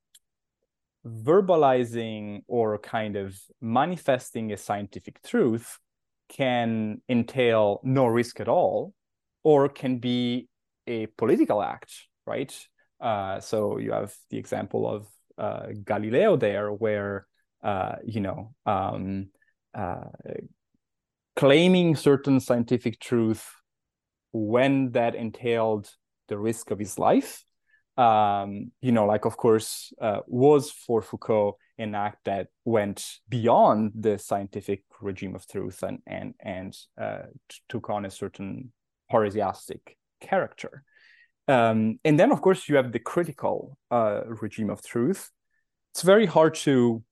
verbalizing 1.05 2.43
or 2.47 2.77
kind 2.77 3.15
of 3.15 3.35
manifesting 3.59 4.51
a 4.51 4.57
scientific 4.57 5.21
truth 5.23 5.79
can 6.29 7.01
entail 7.09 7.81
no 7.83 8.05
risk 8.05 8.39
at 8.39 8.47
all 8.47 8.93
or 9.43 9.69
can 9.69 9.97
be 9.97 10.47
a 10.87 11.05
political 11.17 11.61
act 11.61 11.91
right? 12.25 12.67
Uh, 12.99 13.39
so 13.39 13.77
you 13.77 13.91
have 13.91 14.13
the 14.29 14.37
example 14.37 14.87
of 14.87 15.07
uh, 15.37 15.67
galileo 15.83 16.35
there 16.35 16.71
where 16.71 17.25
uh, 17.63 17.95
you 18.05 18.21
know 18.21 18.53
um, 18.65 19.29
uh, 19.73 20.09
claiming 21.35 21.95
certain 21.95 22.39
scientific 22.39 22.99
truth 22.99 23.49
when 24.31 24.91
that 24.91 25.15
entailed 25.15 25.89
the 26.27 26.37
risk 26.37 26.71
of 26.71 26.79
his 26.79 26.97
life. 26.97 27.43
Um, 27.97 28.71
you 28.81 28.91
know, 28.91 29.05
like 29.05 29.25
of 29.25 29.35
course, 29.35 29.91
uh, 30.01 30.21
was 30.27 30.71
for 30.71 31.01
Foucault 31.01 31.57
an 31.77 31.93
act 31.95 32.19
that 32.25 32.47
went 32.63 33.05
beyond 33.27 33.91
the 33.95 34.17
scientific 34.17 34.83
regime 35.01 35.35
of 35.35 35.47
truth 35.47 35.83
and 35.83 35.99
and 36.07 36.33
and 36.39 36.77
uh, 36.99 37.23
took 37.67 37.89
on 37.89 38.05
a 38.05 38.11
certain 38.11 38.71
parrhesiastic 39.11 39.97
character. 40.19 40.83
Um, 41.47 41.99
and 42.05 42.19
then, 42.19 42.31
of 42.31 42.41
course, 42.41 42.69
you 42.69 42.75
have 42.75 42.91
the 42.91 42.99
critical 42.99 43.77
uh, 43.89 44.21
regime 44.25 44.69
of 44.69 44.81
truth. 44.81 45.31
It's 45.91 46.03
very 46.03 46.25
hard 46.25 46.55
to 46.67 47.03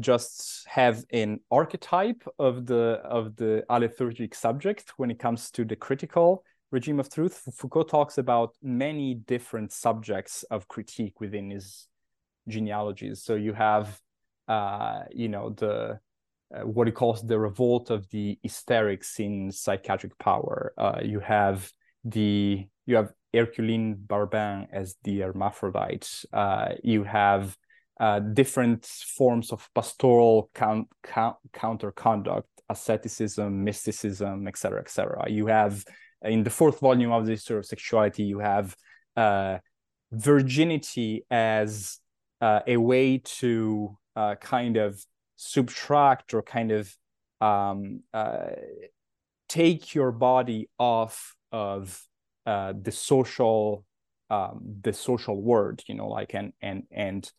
just 0.00 0.66
have 0.68 1.04
an 1.12 1.40
archetype 1.50 2.22
of 2.38 2.66
the 2.66 3.00
of 3.18 3.36
the 3.36 3.64
alethurgic 3.70 4.34
subject 4.34 4.92
when 4.96 5.10
it 5.10 5.18
comes 5.18 5.50
to 5.52 5.64
the 5.64 5.76
critical 5.76 6.44
regime 6.70 7.00
of 7.00 7.10
truth, 7.10 7.42
Foucault 7.54 7.84
talks 7.84 8.18
about 8.18 8.54
many 8.62 9.14
different 9.14 9.72
subjects 9.72 10.42
of 10.44 10.68
critique 10.68 11.20
within 11.20 11.50
his 11.50 11.88
genealogies. 12.46 13.22
So 13.22 13.34
you 13.34 13.52
have, 13.54 14.00
uh, 14.46 15.02
you 15.10 15.28
know, 15.28 15.50
the 15.50 16.00
uh, 16.54 16.60
what 16.60 16.86
he 16.86 16.92
calls 16.92 17.22
the 17.22 17.38
revolt 17.38 17.90
of 17.90 18.08
the 18.10 18.38
hysterics 18.42 19.20
in 19.20 19.52
psychiatric 19.52 20.18
power. 20.18 20.72
Uh, 20.78 21.00
you 21.02 21.20
have 21.20 21.70
the 22.04 22.66
you 22.86 22.96
have 22.96 23.12
Herculine 23.34 23.96
Barbin 24.06 24.66
as 24.72 24.96
the 25.04 25.20
hermaphrodite. 25.20 26.08
Uh, 26.32 26.70
you 26.82 27.04
have 27.04 27.54
uh, 28.00 28.20
different 28.20 28.86
forms 28.86 29.52
of 29.52 29.68
pastoral 29.74 30.50
count, 30.54 30.88
count, 31.02 31.36
counter 31.52 31.92
conduct, 31.92 32.48
asceticism, 32.70 33.62
mysticism, 33.62 34.48
etc., 34.48 34.80
etc. 34.80 35.26
You 35.28 35.48
have 35.48 35.84
in 36.22 36.44
the 36.44 36.50
fourth 36.50 36.80
volume 36.80 37.12
of 37.12 37.26
the 37.26 37.32
history 37.32 37.58
of 37.58 37.66
sexuality, 37.66 38.22
you 38.22 38.38
have 38.38 38.74
uh, 39.16 39.58
virginity 40.12 41.26
as 41.30 41.98
uh, 42.40 42.60
a 42.66 42.78
way 42.78 43.18
to 43.18 43.98
kind 44.40 44.76
of 44.76 45.00
subtract 45.38 46.34
or 46.34 46.42
kind 46.42 46.72
of 46.72 46.94
um, 47.40 48.00
uh, 48.12 48.50
take 49.48 49.94
your 49.94 50.12
body 50.12 50.68
off 50.78 51.34
of 51.52 52.02
uh, 52.44 52.74
the 52.80 52.92
social 52.92 53.84
um, 54.30 54.60
the 54.82 54.92
social 54.92 55.40
world, 55.40 55.82
you 55.86 55.94
know, 55.94 56.08
like 56.08 56.34
and 56.34 56.52
and 56.60 56.82
and 56.90 57.30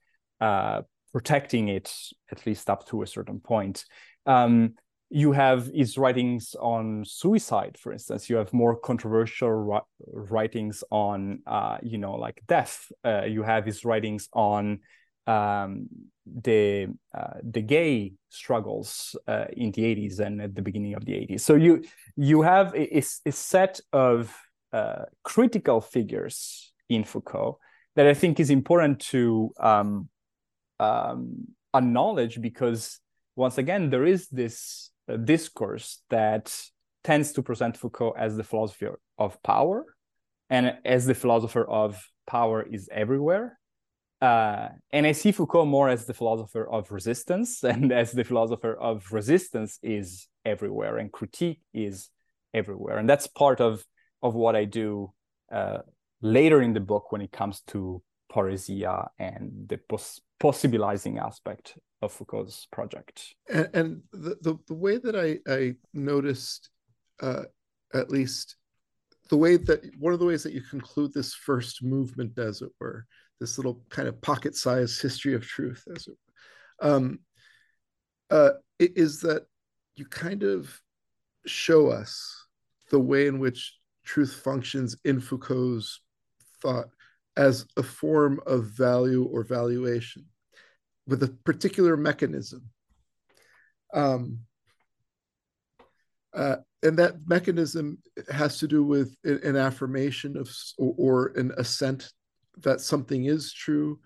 uh, 0.41 0.81
protecting 1.11 1.67
it 1.67 1.93
at 2.31 2.45
least 2.47 2.69
up 2.69 2.87
to 2.87 3.03
a 3.03 3.07
certain 3.07 3.39
point. 3.39 3.85
Um, 4.25 4.75
you 5.11 5.31
have 5.31 5.67
his 5.67 5.97
writings 5.97 6.55
on 6.59 7.03
suicide, 7.05 7.77
for 7.79 7.91
instance. 7.91 8.29
You 8.29 8.37
have 8.37 8.53
more 8.53 8.75
controversial 8.75 9.83
writings 10.07 10.83
on, 10.91 11.41
uh, 11.47 11.77
you 11.81 11.97
know, 11.97 12.13
like 12.13 12.43
death. 12.47 12.91
Uh, 13.03 13.23
you 13.23 13.41
have 13.43 13.65
his 13.65 13.83
writings 13.83 14.29
on 14.33 14.79
um, 15.29 15.87
the 16.25 16.87
uh, 17.13 17.37
the 17.43 17.61
gay 17.61 18.13
struggles 18.29 19.15
uh, 19.27 19.45
in 19.53 19.71
the 19.71 19.83
80s 19.83 20.19
and 20.19 20.41
at 20.41 20.55
the 20.55 20.61
beginning 20.61 20.93
of 20.95 21.05
the 21.05 21.13
80s. 21.13 21.41
So 21.41 21.55
you 21.55 21.83
you 22.15 22.41
have 22.41 22.73
a, 22.75 23.03
a 23.25 23.31
set 23.31 23.79
of 23.93 24.35
uh, 24.73 25.05
critical 25.23 25.81
figures 25.81 26.71
in 26.89 27.03
Foucault 27.03 27.59
that 27.95 28.07
I 28.07 28.13
think 28.13 28.39
is 28.39 28.49
important 28.49 28.99
to 29.13 29.51
um, 29.59 30.09
um, 30.79 31.47
acknowledge 31.73 32.41
because 32.41 32.99
once 33.35 33.57
again 33.57 33.89
there 33.89 34.05
is 34.05 34.27
this 34.29 34.89
discourse 35.25 36.01
that 36.09 36.55
tends 37.03 37.31
to 37.33 37.41
present 37.41 37.77
Foucault 37.77 38.15
as 38.17 38.35
the 38.35 38.43
philosopher 38.43 38.99
of 39.17 39.41
power 39.43 39.85
and 40.49 40.75
as 40.85 41.05
the 41.05 41.15
philosopher 41.15 41.65
of 41.65 42.03
power 42.27 42.61
is 42.61 42.89
everywhere. 42.91 43.58
Uh, 44.21 44.69
and 44.91 45.07
I 45.07 45.13
see 45.13 45.31
Foucault 45.31 45.65
more 45.65 45.87
as 45.87 46.05
the 46.05 46.13
philosopher 46.13 46.69
of 46.69 46.91
resistance 46.91 47.63
and 47.63 47.91
as 47.91 48.11
the 48.11 48.23
philosopher 48.23 48.73
of 48.73 49.11
resistance 49.11 49.79
is 49.81 50.27
everywhere 50.45 50.97
and 50.97 51.11
critique 51.11 51.61
is 51.73 52.09
everywhere. 52.53 52.97
And 52.97 53.09
that's 53.09 53.27
part 53.27 53.61
of, 53.61 53.85
of 54.21 54.35
what 54.35 54.55
I 54.55 54.65
do 54.65 55.13
uh, 55.51 55.79
later 56.21 56.61
in 56.61 56.73
the 56.73 56.79
book 56.79 57.11
when 57.11 57.21
it 57.21 57.31
comes 57.31 57.61
to 57.67 58.01
parrhesia 58.31 59.07
and 59.17 59.67
the 59.67 59.77
pos- 59.77 60.21
possibilizing 60.41 61.19
aspect 61.21 61.77
of 62.01 62.11
Foucault's 62.11 62.67
project. 62.71 63.35
And, 63.49 63.69
and 63.73 64.01
the, 64.11 64.37
the, 64.41 64.57
the, 64.67 64.73
way 64.73 64.97
that 64.97 65.15
I, 65.15 65.39
I 65.51 65.75
noticed, 65.93 66.69
uh, 67.21 67.43
at 67.93 68.09
least 68.09 68.55
the 69.29 69.37
way 69.37 69.57
that 69.57 69.81
one 69.97 70.13
of 70.13 70.19
the 70.19 70.25
ways 70.25 70.43
that 70.43 70.53
you 70.53 70.61
conclude 70.61 71.13
this 71.13 71.33
first 71.33 71.83
movement, 71.83 72.37
as 72.37 72.61
it 72.61 72.69
were, 72.79 73.05
this 73.39 73.57
little 73.57 73.81
kind 73.89 74.07
of 74.07 74.21
pocket 74.21 74.55
sized 74.55 75.01
history 75.01 75.33
of 75.33 75.45
truth, 75.45 75.83
as 75.95 76.07
it 76.07 76.17
um, 76.81 77.19
uh, 78.29 78.51
is 78.79 79.21
that 79.21 79.45
you 79.95 80.05
kind 80.05 80.43
of 80.43 80.79
show 81.45 81.89
us 81.89 82.45
the 82.91 82.99
way 82.99 83.27
in 83.27 83.39
which 83.39 83.77
truth 84.05 84.41
functions 84.43 84.95
in 85.05 85.19
Foucault's 85.19 86.01
thought 86.61 86.87
as 87.37 87.65
a 87.77 87.83
form 87.83 88.39
of 88.45 88.65
value 88.65 89.23
or 89.25 89.43
valuation 89.43 90.25
with 91.07 91.23
a 91.23 91.27
particular 91.43 91.95
mechanism. 91.95 92.69
Um, 93.93 94.39
uh, 96.33 96.57
and 96.83 96.97
that 96.97 97.15
mechanism 97.27 97.97
has 98.31 98.59
to 98.59 98.67
do 98.67 98.83
with 98.83 99.15
an 99.23 99.55
affirmation 99.55 100.37
of 100.37 100.49
or, 100.77 100.93
or 100.97 101.27
an 101.35 101.51
assent 101.57 102.11
that 102.63 102.81
something 102.81 103.25
is 103.25 103.53
true, 103.53 103.99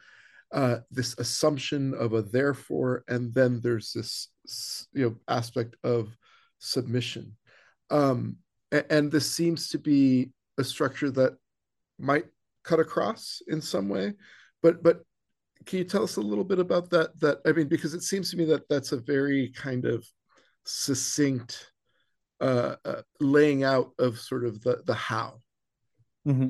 uh, 0.51 0.77
this 0.91 1.17
assumption 1.17 1.93
of 1.93 2.13
a 2.13 2.21
therefore, 2.21 3.03
and 3.07 3.33
then 3.33 3.59
there's 3.61 3.93
this 3.93 4.87
you 4.93 5.09
know 5.09 5.15
aspect 5.27 5.75
of 5.83 6.15
submission. 6.59 7.35
Um, 7.89 8.37
and, 8.71 8.85
and 8.89 9.11
this 9.11 9.29
seems 9.31 9.69
to 9.69 9.79
be 9.79 10.31
a 10.57 10.63
structure 10.63 11.11
that 11.11 11.37
might 11.99 12.25
cut 12.63 12.79
across 12.79 13.41
in 13.47 13.61
some 13.61 13.89
way, 13.89 14.13
but 14.61 14.83
but 14.83 15.03
can 15.65 15.79
you 15.79 15.85
tell 15.85 16.03
us 16.03 16.17
a 16.17 16.21
little 16.21 16.43
bit 16.43 16.59
about 16.59 16.89
that 16.89 17.17
that 17.19 17.39
i 17.45 17.51
mean 17.51 17.67
because 17.67 17.93
it 17.93 18.03
seems 18.03 18.29
to 18.29 18.37
me 18.37 18.45
that 18.45 18.67
that's 18.69 18.91
a 18.91 18.97
very 18.97 19.49
kind 19.55 19.85
of 19.85 20.05
succinct 20.65 21.71
uh, 22.41 22.75
uh 22.85 23.01
laying 23.19 23.63
out 23.63 23.91
of 23.99 24.19
sort 24.19 24.45
of 24.45 24.61
the 24.61 24.81
the 24.85 24.93
how 24.93 25.39
mm-hmm. 26.27 26.49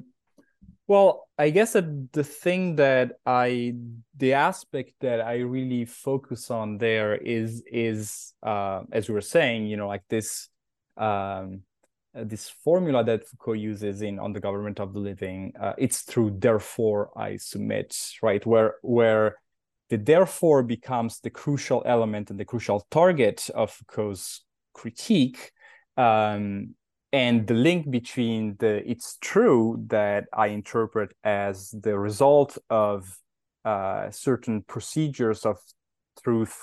Well 0.87 1.27
i 1.37 1.49
guess 1.49 1.73
that 1.73 2.11
the 2.13 2.23
thing 2.23 2.75
that 2.75 3.13
i 3.25 3.73
the 4.17 4.33
aspect 4.33 4.93
that 4.99 5.21
i 5.21 5.37
really 5.37 5.85
focus 5.85 6.51
on 6.51 6.77
there 6.77 7.15
is 7.15 7.63
is 7.71 8.33
uh 8.43 8.81
as 8.91 9.07
we 9.07 9.13
were 9.13 9.21
saying 9.21 9.65
you 9.67 9.77
know 9.77 9.87
like 9.87 10.03
this 10.09 10.49
um 10.97 11.61
this 12.13 12.49
formula 12.49 13.03
that 13.03 13.27
Foucault 13.27 13.53
uses 13.53 14.01
in 14.01 14.19
on 14.19 14.33
the 14.33 14.39
government 14.39 14.79
of 14.79 14.93
the 14.93 14.99
living, 14.99 15.53
uh, 15.59 15.73
it's 15.77 16.01
through 16.01 16.35
therefore 16.37 17.09
I 17.17 17.37
submit, 17.37 17.97
right? 18.21 18.45
Where 18.45 18.75
where 18.81 19.37
the 19.89 19.97
therefore 19.97 20.63
becomes 20.63 21.19
the 21.19 21.29
crucial 21.29 21.83
element 21.85 22.29
and 22.29 22.39
the 22.39 22.45
crucial 22.45 22.85
target 22.91 23.49
of 23.53 23.71
Foucault's 23.71 24.45
critique. 24.73 25.51
Um, 25.97 26.75
and 27.13 27.45
the 27.45 27.53
link 27.53 27.91
between 27.91 28.55
the 28.57 28.89
it's 28.89 29.17
true 29.21 29.83
that 29.87 30.25
I 30.33 30.47
interpret 30.47 31.13
as 31.23 31.69
the 31.69 31.97
result 31.97 32.57
of 32.71 33.17
uh, 33.63 34.09
certain 34.09 34.63
procedures 34.63 35.45
of 35.45 35.59
truth 36.23 36.57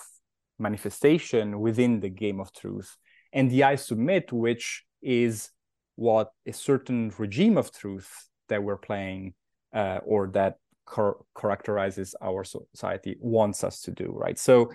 manifestation 0.58 1.60
within 1.60 2.00
the 2.00 2.10
game 2.10 2.40
of 2.40 2.52
truth, 2.52 2.96
and 3.32 3.48
the 3.48 3.62
I 3.62 3.76
submit, 3.76 4.32
which 4.32 4.84
is 5.00 5.50
what 5.94 6.32
a 6.46 6.52
certain 6.52 7.12
regime 7.16 7.56
of 7.56 7.72
truth 7.72 8.28
that 8.48 8.62
we're 8.62 8.76
playing 8.76 9.34
uh, 9.72 10.00
or 10.04 10.26
that 10.32 10.56
char- 10.92 11.18
characterizes 11.38 12.14
our 12.20 12.42
society 12.42 13.16
wants 13.20 13.62
us 13.62 13.82
to 13.82 13.92
do, 13.92 14.12
right? 14.12 14.38
So 14.38 14.72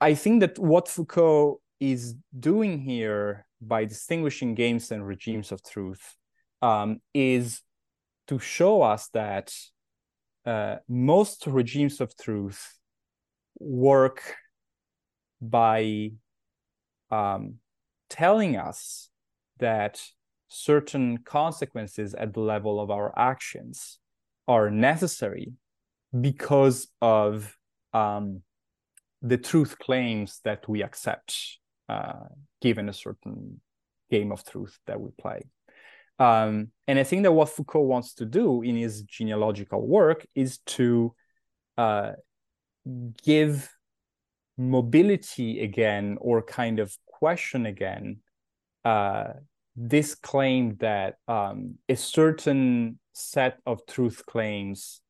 I 0.00 0.14
think 0.14 0.40
that 0.40 0.58
what 0.58 0.88
Foucault 0.88 1.60
is 1.92 2.14
doing 2.38 2.80
here 2.80 3.46
by 3.60 3.84
distinguishing 3.84 4.54
games 4.54 4.90
and 4.90 5.06
regimes 5.06 5.52
of 5.52 5.62
truth 5.62 6.16
um, 6.62 7.00
is 7.12 7.60
to 8.28 8.38
show 8.38 8.82
us 8.82 9.08
that 9.08 9.52
uh, 10.46 10.76
most 10.88 11.46
regimes 11.46 12.00
of 12.00 12.16
truth 12.16 12.78
work 13.58 14.34
by 15.40 16.10
um, 17.10 17.56
telling 18.08 18.56
us 18.56 19.10
that 19.58 20.02
certain 20.48 21.18
consequences 21.18 22.14
at 22.14 22.32
the 22.32 22.40
level 22.40 22.80
of 22.80 22.90
our 22.90 23.12
actions 23.18 23.98
are 24.48 24.70
necessary 24.70 25.52
because 26.18 26.88
of 27.02 27.56
um, 27.92 28.42
the 29.20 29.38
truth 29.38 29.78
claims 29.78 30.40
that 30.44 30.68
we 30.68 30.82
accept 30.82 31.58
uh, 31.88 32.26
given 32.60 32.88
a 32.88 32.92
certain 32.92 33.60
game 34.10 34.32
of 34.32 34.44
truth 34.44 34.78
that 34.86 35.00
we 35.00 35.10
play. 35.18 35.42
Um, 36.18 36.68
and 36.86 36.98
I 36.98 37.04
think 37.04 37.24
that 37.24 37.32
what 37.32 37.48
Foucault 37.48 37.82
wants 37.82 38.14
to 38.14 38.24
do 38.24 38.62
in 38.62 38.76
his 38.76 39.02
genealogical 39.02 39.84
work 39.86 40.26
is 40.34 40.58
to 40.66 41.14
uh, 41.76 42.12
give 43.24 43.70
mobility 44.56 45.60
again 45.60 46.16
or 46.20 46.40
kind 46.40 46.78
of 46.78 46.96
question 47.06 47.66
again 47.66 48.18
uh, 48.84 49.32
this 49.76 50.14
claim 50.14 50.76
that 50.76 51.16
um, 51.26 51.76
a 51.88 51.96
certain 51.96 52.98
set 53.12 53.58
of 53.66 53.84
truth 53.86 54.24
claims 54.26 55.00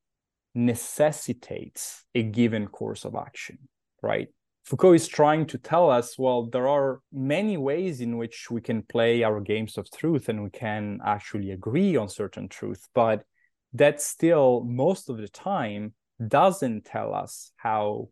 necessitates 0.55 2.05
a 2.15 2.23
given 2.23 2.67
course 2.69 3.05
of 3.05 3.15
action, 3.15 3.59
right? 4.03 4.29
Foucault 4.65 4.95
is 4.95 5.09
trying 5.09 5.45
to 5.47 5.59
tell 5.59 5.91
us 5.91 6.19
well, 6.19 6.47
there 6.47 6.69
are 6.69 7.01
many 7.13 7.57
ways 7.59 8.01
in 8.01 8.17
which 8.17 8.51
we 8.51 8.63
can 8.63 8.83
play 8.83 9.23
our 9.23 9.41
games 9.41 9.77
of 9.77 9.91
truth 9.91 10.31
and 10.31 10.43
we 10.43 10.51
can 10.51 11.01
actually 11.05 11.51
agree 11.51 11.97
on 11.97 12.09
certain 12.09 12.49
truth, 12.49 12.89
but 12.95 13.25
that 13.75 14.01
still, 14.01 14.65
most 14.65 15.11
of 15.11 15.19
the 15.19 15.29
time, 15.29 15.93
doesn't 16.27 16.87
tell 16.87 17.15
us 17.15 17.53
how 17.57 18.09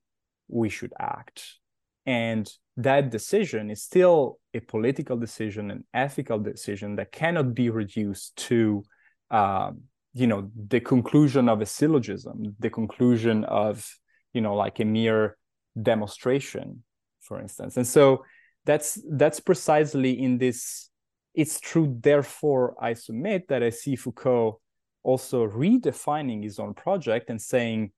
we 0.48 0.68
should 0.68 0.92
act. 0.98 1.58
And 2.04 2.52
that 2.76 3.10
decision 3.10 3.70
is 3.70 3.82
still 3.82 4.38
a 4.52 4.60
political 4.60 5.16
decision, 5.16 5.70
an 5.70 5.84
ethical 5.94 6.38
decision 6.38 6.96
that 6.96 7.12
cannot 7.12 7.54
be 7.54 7.70
reduced 7.70 8.36
to, 8.36 8.82
um, 9.30 9.82
you 10.12 10.26
know, 10.26 10.50
the 10.68 10.80
conclusion 10.80 11.48
of 11.48 11.62
a 11.62 11.66
syllogism, 11.66 12.56
the 12.58 12.70
conclusion 12.70 13.44
of, 13.44 13.88
you 14.34 14.40
know, 14.40 14.54
like 14.54 14.80
a 14.80 14.84
mere 14.84 15.38
demonstration 15.80 16.82
for 17.22 17.40
instance. 17.40 17.76
And 17.76 17.86
so 17.86 18.24
that's 18.64 19.00
that's 19.10 19.40
precisely 19.40 20.22
in 20.22 20.38
this 20.38 20.90
it's 21.34 21.58
true 21.58 21.96
therefore 22.00 22.76
i 22.80 22.92
submit 22.92 23.48
that 23.48 23.62
i 23.62 23.70
see 23.70 23.96
foucault 23.96 24.60
also 25.02 25.48
redefining 25.48 26.42
his 26.42 26.58
own 26.58 26.74
project 26.74 27.28
and 27.30 27.40
saying 27.40 27.90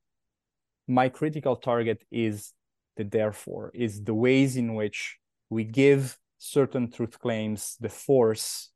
my 0.89 1.09
critical 1.09 1.57
target 1.57 2.03
is 2.11 2.53
the 2.97 3.05
therefore 3.05 3.71
is 3.75 4.03
the 4.05 4.15
ways 4.15 4.57
in 4.57 4.75
which 4.75 5.19
we 5.51 5.65
give 5.65 6.17
certain 6.39 6.91
truth 6.91 7.19
claims 7.19 7.77
the 7.81 7.89
force 7.89 8.71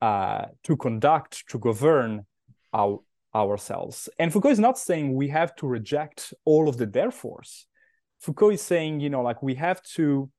uh, 0.00 0.46
to 0.64 0.76
conduct 0.76 1.44
to 1.48 1.58
govern 1.58 2.26
our, 2.72 2.98
ourselves. 3.34 4.08
And 4.18 4.32
foucault 4.32 4.50
is 4.50 4.58
not 4.58 4.76
saying 4.76 5.14
we 5.14 5.28
have 5.28 5.54
to 5.56 5.66
reject 5.66 6.34
all 6.44 6.68
of 6.68 6.76
the 6.76 6.86
therefores 6.86 7.66
Foucault 8.22 8.50
is 8.50 8.62
saying, 8.62 9.00
you 9.00 9.10
know, 9.10 9.22
like 9.22 9.42
we 9.42 9.56
have 9.56 9.82
to 9.96 10.30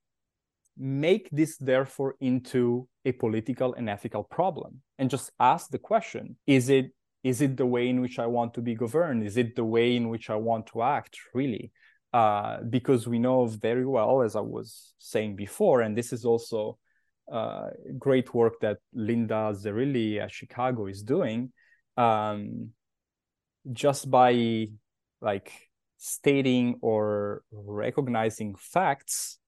make 0.78 1.30
this 1.32 1.58
therefore 1.58 2.16
into 2.22 2.88
a 3.06 3.12
political 3.12 3.74
and 3.74 3.90
ethical 3.90 4.24
problem 4.24 4.82
and 4.98 5.10
just 5.10 5.32
ask 5.40 5.70
the 5.70 5.78
question 5.78 6.36
is 6.48 6.70
it 6.70 6.92
is 7.24 7.42
it 7.42 7.58
the 7.58 7.66
way 7.66 7.88
in 7.88 8.02
which 8.02 8.18
i 8.18 8.26
want 8.26 8.54
to 8.54 8.62
be 8.62 8.74
governed? 8.74 9.24
Is 9.24 9.38
it 9.38 9.56
the 9.56 9.64
way 9.64 9.96
in 9.96 10.10
which 10.10 10.30
i 10.30 10.36
want 10.36 10.66
to 10.68 10.82
act 10.82 11.20
really? 11.34 11.72
Uh, 12.12 12.62
because 12.70 13.08
we 13.08 13.20
know 13.20 13.46
very 13.48 13.86
well 13.86 14.22
as 14.22 14.36
i 14.36 14.40
was 14.40 14.94
saying 14.98 15.36
before 15.36 15.82
and 15.82 15.98
this 15.98 16.14
is 16.14 16.26
also 16.26 16.78
uh, 17.32 17.70
great 17.98 18.34
work 18.34 18.54
that 18.62 18.78
linda 18.94 19.52
zerilli 19.56 20.20
at 20.20 20.32
chicago 20.32 20.86
is 20.86 21.02
doing 21.02 21.52
um, 21.98 22.70
just 23.72 24.12
by 24.12 24.68
like 25.22 25.52
stating 26.06 26.76
or 26.82 27.44
recognizing 27.54 28.54
facts, 28.56 29.40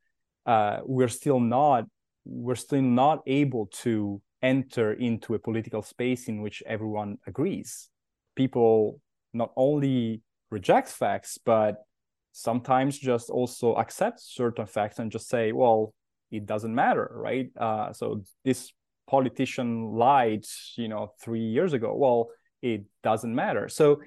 uh, 0.45 0.77
we're 0.85 1.09
still 1.09 1.39
not 1.39 1.83
we're 2.23 2.55
still 2.55 2.81
not 2.81 3.19
able 3.27 3.67
to 3.67 4.21
enter 4.41 4.93
into 4.93 5.35
a 5.35 5.39
political 5.39 5.81
space 5.81 6.27
in 6.29 6.41
which 6.41 6.63
everyone 6.65 7.17
agrees. 7.27 7.89
People 8.35 9.01
not 9.33 9.51
only 9.57 10.21
reject 10.49 10.87
facts, 10.87 11.37
but 11.37 11.83
sometimes 12.31 12.97
just 12.97 13.29
also 13.29 13.73
accept 13.75 14.21
certain 14.21 14.65
facts 14.65 14.97
and 14.97 15.11
just 15.11 15.27
say, 15.27 15.51
well, 15.51 15.93
it 16.31 16.45
doesn't 16.45 16.73
matter, 16.73 17.11
right? 17.13 17.49
Uh, 17.59 17.91
so 17.91 18.23
this 18.45 18.71
politician 19.07 19.91
lied, 19.91 20.45
you 20.77 20.87
know, 20.87 21.11
three 21.21 21.45
years 21.55 21.73
ago. 21.73 21.93
Well, 21.95 22.29
it 22.61 22.85
doesn't 23.03 23.35
matter. 23.35 23.69
So 23.69 24.01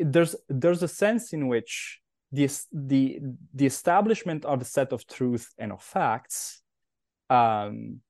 there's 0.00 0.34
there's 0.48 0.82
a 0.82 0.88
sense 0.88 1.32
in 1.32 1.48
which 1.48 2.00
the 2.32 2.48
the 2.72 3.20
the 3.54 3.66
establishment 3.66 4.44
of 4.44 4.62
a 4.62 4.64
set 4.64 4.92
of 4.92 5.06
truth 5.06 5.52
and 5.58 5.72
of 5.72 5.82
facts 5.82 6.62
um, 7.28 8.00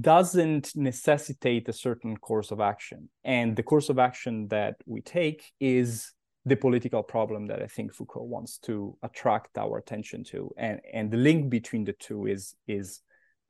doesn't 0.00 0.76
necessitate 0.76 1.68
a 1.68 1.72
certain 1.72 2.16
course 2.16 2.50
of 2.50 2.60
action, 2.60 3.08
and 3.24 3.56
the 3.56 3.62
course 3.62 3.88
of 3.88 3.98
action 3.98 4.48
that 4.48 4.76
we 4.86 5.00
take 5.00 5.52
is 5.60 6.12
the 6.44 6.56
political 6.56 7.02
problem 7.02 7.46
that 7.46 7.62
I 7.62 7.66
think 7.66 7.94
Foucault 7.94 8.24
wants 8.24 8.58
to 8.58 8.96
attract 9.02 9.56
our 9.56 9.78
attention 9.78 10.24
to, 10.24 10.52
and 10.56 10.80
and 10.92 11.10
the 11.10 11.16
link 11.16 11.50
between 11.50 11.84
the 11.84 11.94
two 11.94 12.26
is 12.26 12.54
is 12.66 13.00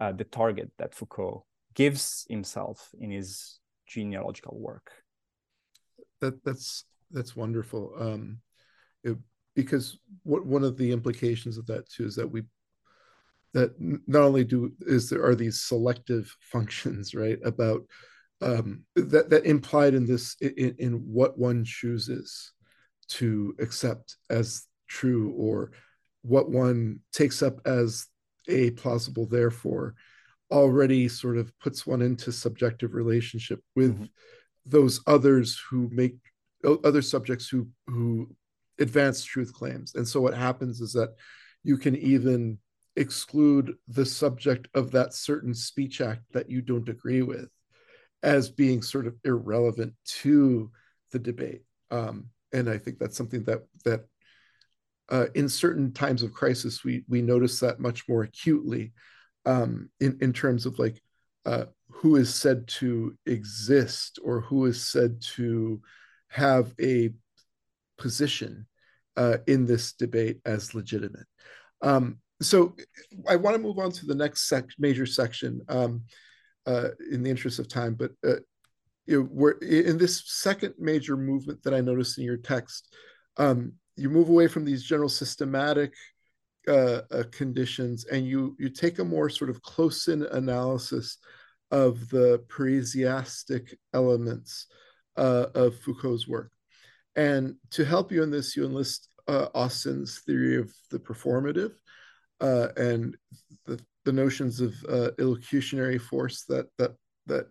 uh, 0.01 0.13
the 0.13 0.25
target 0.25 0.71
that 0.79 0.95
Foucault 0.95 1.45
gives 1.75 2.27
himself 2.29 2.91
in 3.01 3.11
his 3.11 3.59
genealogical 3.87 4.59
work 4.59 5.02
that 6.23 6.43
that's 6.45 6.85
that's 7.11 7.37
wonderful. 7.37 7.93
Um, 7.99 8.39
it, 9.05 9.19
because 9.55 9.99
what 10.23 10.47
one 10.47 10.65
of 10.65 10.79
the 10.79 10.91
implications 10.91 11.59
of 11.59 11.67
that 11.67 11.87
too 11.91 12.07
is 12.07 12.17
that 12.17 12.31
we 12.31 12.45
that 13.53 13.75
not 13.79 14.23
only 14.23 14.45
do 14.45 14.73
is 14.81 15.11
there 15.11 15.23
are 15.23 15.35
these 15.35 15.61
selective 15.61 16.35
functions 16.41 17.15
right 17.15 17.39
about 17.45 17.83
um, 18.41 18.85
that 18.97 19.29
that 19.29 19.45
implied 19.45 19.95
in 19.95 20.07
this 20.07 20.37
in, 20.41 20.75
in 20.79 20.93
what 20.95 21.39
one 21.39 21.65
chooses 21.65 22.53
to 23.09 23.55
accept 23.61 24.17
as 24.31 24.67
true 24.89 25.35
or 25.37 25.73
what 26.23 26.49
one 26.51 27.01
takes 27.13 27.43
up 27.43 27.61
as 27.67 28.07
a 28.49 28.71
plausible 28.71 29.27
therefore 29.27 29.95
already 30.51 31.09
sort 31.09 31.37
of 31.37 31.53
puts 31.59 31.87
one 31.87 32.03
into 32.03 32.31
subjective 32.31 32.95
relationship 32.95 33.61
with 33.75 33.95
mm-hmm 33.95 34.05
those 34.65 35.01
others 35.07 35.61
who 35.71 35.89
make 35.93 36.17
other 36.85 37.03
subjects 37.03 37.49
who 37.49 37.69
who 37.87 38.35
advance 38.79 39.25
truth 39.25 39.53
claims. 39.53 39.95
And 39.95 40.07
so 40.07 40.21
what 40.21 40.35
happens 40.35 40.81
is 40.81 40.93
that 40.93 41.15
you 41.63 41.77
can 41.77 41.97
even 41.97 42.59
exclude 42.97 43.75
the 43.89 44.07
subject 44.07 44.69
of 44.75 44.91
that 44.93 45.15
certain 45.15 45.55
speech 45.55 46.01
act 46.01 46.23
that 46.33 46.51
you 46.51 46.61
don't 46.61 46.89
agree 46.89 47.23
with 47.23 47.49
as 48.23 48.51
being 48.51 48.83
sort 48.83 49.07
of 49.07 49.17
irrelevant 49.25 49.95
to 50.05 50.71
the 51.11 51.19
debate. 51.19 51.63
Um, 51.91 52.31
and 52.53 52.69
i 52.69 52.79
think 52.79 52.99
that's 52.99 53.17
something 53.17 53.43
that 53.45 53.63
that 53.85 54.05
uh, 55.09 55.27
in 55.35 55.49
certain 55.49 55.93
times 55.93 56.23
of 56.23 56.33
crisis 56.33 56.85
we 56.85 57.05
we 57.09 57.21
notice 57.21 57.61
that 57.61 57.81
much 57.81 58.09
more 58.09 58.23
acutely 58.23 58.93
um, 59.45 59.91
in 60.01 60.17
in 60.21 60.33
terms 60.33 60.65
of 60.65 60.79
like 60.79 61.03
uh, 61.47 61.65
who 61.91 62.17
is 62.17 62.35
said 62.35 62.67
to 62.67 63.17
exist 63.27 64.19
or 64.25 64.41
who 64.41 64.67
is 64.67 64.85
said 64.85 65.21
to 65.21 65.81
have 66.29 66.73
a 66.81 67.11
position 67.99 68.67
uh, 69.17 69.39
in 69.47 69.67
this 69.67 69.93
debate 69.93 70.41
as 70.45 70.75
legitimate. 70.75 71.27
Um, 71.83 72.19
so 72.41 72.75
I 73.29 73.37
want 73.37 73.55
to 73.55 73.63
move 73.63 73.79
on 73.79 73.93
to 73.93 74.07
the 74.07 74.15
next 74.15 74.49
sec- 74.49 74.71
major 74.79 75.07
section 75.07 75.61
um, 75.69 76.03
uh, 76.67 76.89
in 77.11 77.23
the 77.23 77.31
interest 77.31 77.59
of 77.59 77.69
time, 77.69 77.95
but 77.95 78.13
uh, 78.27 78.37
in 79.07 79.99
this 79.99 80.23
second 80.27 80.75
major 80.79 81.17
movement 81.17 81.63
that 81.63 81.75
I 81.75 81.81
noticed 81.81 82.19
in 82.19 82.25
your 82.25 82.37
text. 82.37 82.95
Um, 83.37 83.75
you 83.97 84.09
move 84.09 84.29
away 84.29 84.49
from 84.49 84.65
these 84.65 84.83
general 84.83 85.09
systematic 85.09 85.93
uh, 86.69 87.01
uh, 87.11 87.25
conditions 87.33 88.05
and 88.05 88.27
you 88.27 88.57
you 88.59 88.69
take 88.69 88.99
a 88.99 89.05
more 89.05 89.29
sort 89.29 89.51
of 89.51 89.63
close-in 89.63 90.23
analysis 90.27 91.19
of 91.71 92.09
the 92.11 92.45
parrhesiastic 92.49 93.75
elements 93.95 94.67
uh, 95.17 95.47
of 95.55 95.75
Foucault's 95.81 96.29
work. 96.29 96.53
And 97.17 97.57
to 97.71 97.85
help 97.85 98.13
you 98.13 98.23
in 98.23 98.31
this, 98.31 98.57
you 98.57 98.65
enlist 98.65 99.09
uh, 99.29 99.49
Austin's 99.55 100.21
theory 100.21 100.57
of 100.57 100.73
the 100.91 100.99
performative 100.99 101.73
uh, 102.41 102.69
and 102.77 103.17
the, 103.67 103.81
the 104.05 104.13
notions 104.13 104.61
of 104.61 104.75
uh, 104.89 105.11
illocutionary 105.19 106.01
force 106.01 106.45
that 106.45 106.67
that 106.79 106.95
that 107.27 107.47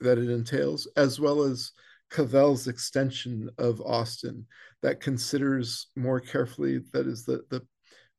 that 0.00 0.18
it 0.18 0.30
entails, 0.30 0.88
as 0.96 1.20
well 1.20 1.42
as 1.42 1.72
Cavell's 2.10 2.68
extension 2.68 3.48
of 3.58 3.80
Austin 3.80 4.46
that 4.82 5.00
considers 5.00 5.88
more 5.96 6.20
carefully 6.20 6.80
that 6.92 7.06
is 7.06 7.24
the 7.24 7.44
the 7.50 7.62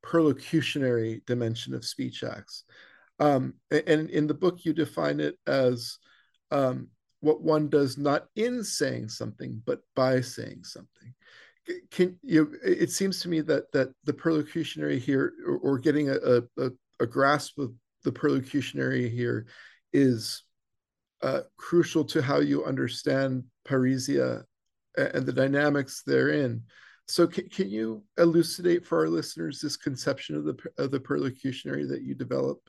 perlocutionary 0.04 1.22
dimension 1.26 1.74
of 1.74 1.86
speech 1.86 2.24
acts. 2.24 2.64
Um, 3.20 3.56
and 3.72 4.10
in 4.10 4.28
the 4.28 4.34
book, 4.34 4.66
you 4.66 4.74
define 4.74 5.20
it 5.20 5.38
as 5.48 5.98
um, 6.52 6.90
what 7.22 7.42
one 7.42 7.70
does 7.70 7.98
not 7.98 8.28
in 8.36 8.64
saying 8.64 9.10
something, 9.10 9.62
but 9.66 9.80
by 9.96 10.22
saying 10.22 10.64
something. 10.64 11.14
Can 11.92 12.18
you? 12.22 12.58
It 12.64 12.92
seems 12.92 13.22
to 13.22 13.30
me 13.30 13.40
that 13.42 13.72
that 13.72 13.94
the 14.04 14.12
perlocutionary 14.12 15.00
here, 15.00 15.34
or, 15.48 15.58
or 15.60 15.80
getting 15.80 16.10
a, 16.10 16.42
a, 16.58 16.72
a, 17.00 17.08
grasp 17.08 17.58
of 17.58 17.74
the 18.04 18.12
perlocutionary 18.12 19.10
here, 19.10 19.46
is 19.94 20.44
uh, 21.22 21.42
crucial 21.56 22.04
to 22.04 22.22
how 22.22 22.40
you 22.40 22.66
understand 22.66 23.46
parrhesia 23.66 24.44
and 24.98 25.26
the 25.26 25.32
dynamics 25.32 26.04
therein. 26.06 26.64
So 27.08 27.28
can, 27.28 27.50
can 27.50 27.70
you 27.70 28.04
elucidate 28.18 28.86
for 28.86 29.00
our 29.00 29.10
listeners 29.10 29.60
this 29.60 29.78
conception 29.78 30.36
of 30.36 30.46
the 30.46 30.58
of 30.78 30.92
the 30.92 31.00
perlocutionary 31.00 31.88
that 31.90 32.02
you 32.02 32.16
develop 32.16 32.60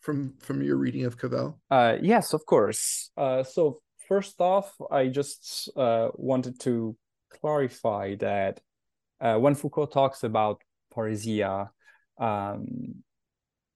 from 0.00 0.34
from 0.38 0.62
your 0.62 0.76
reading 0.76 1.04
of 1.04 1.16
Cavell? 1.16 1.60
Uh, 1.70 1.96
yes, 2.02 2.32
of 2.32 2.44
course. 2.44 3.10
Uh, 3.16 3.42
so 3.42 3.80
first 4.08 4.40
off, 4.40 4.74
I 4.90 5.08
just 5.08 5.70
uh, 5.76 6.08
wanted 6.14 6.60
to 6.60 6.96
clarify 7.30 8.16
that 8.16 8.60
uh, 9.20 9.36
when 9.36 9.54
Foucault 9.54 9.86
talks 9.86 10.22
about 10.22 10.62
parrhesia, 10.94 11.70
um, 12.18 13.02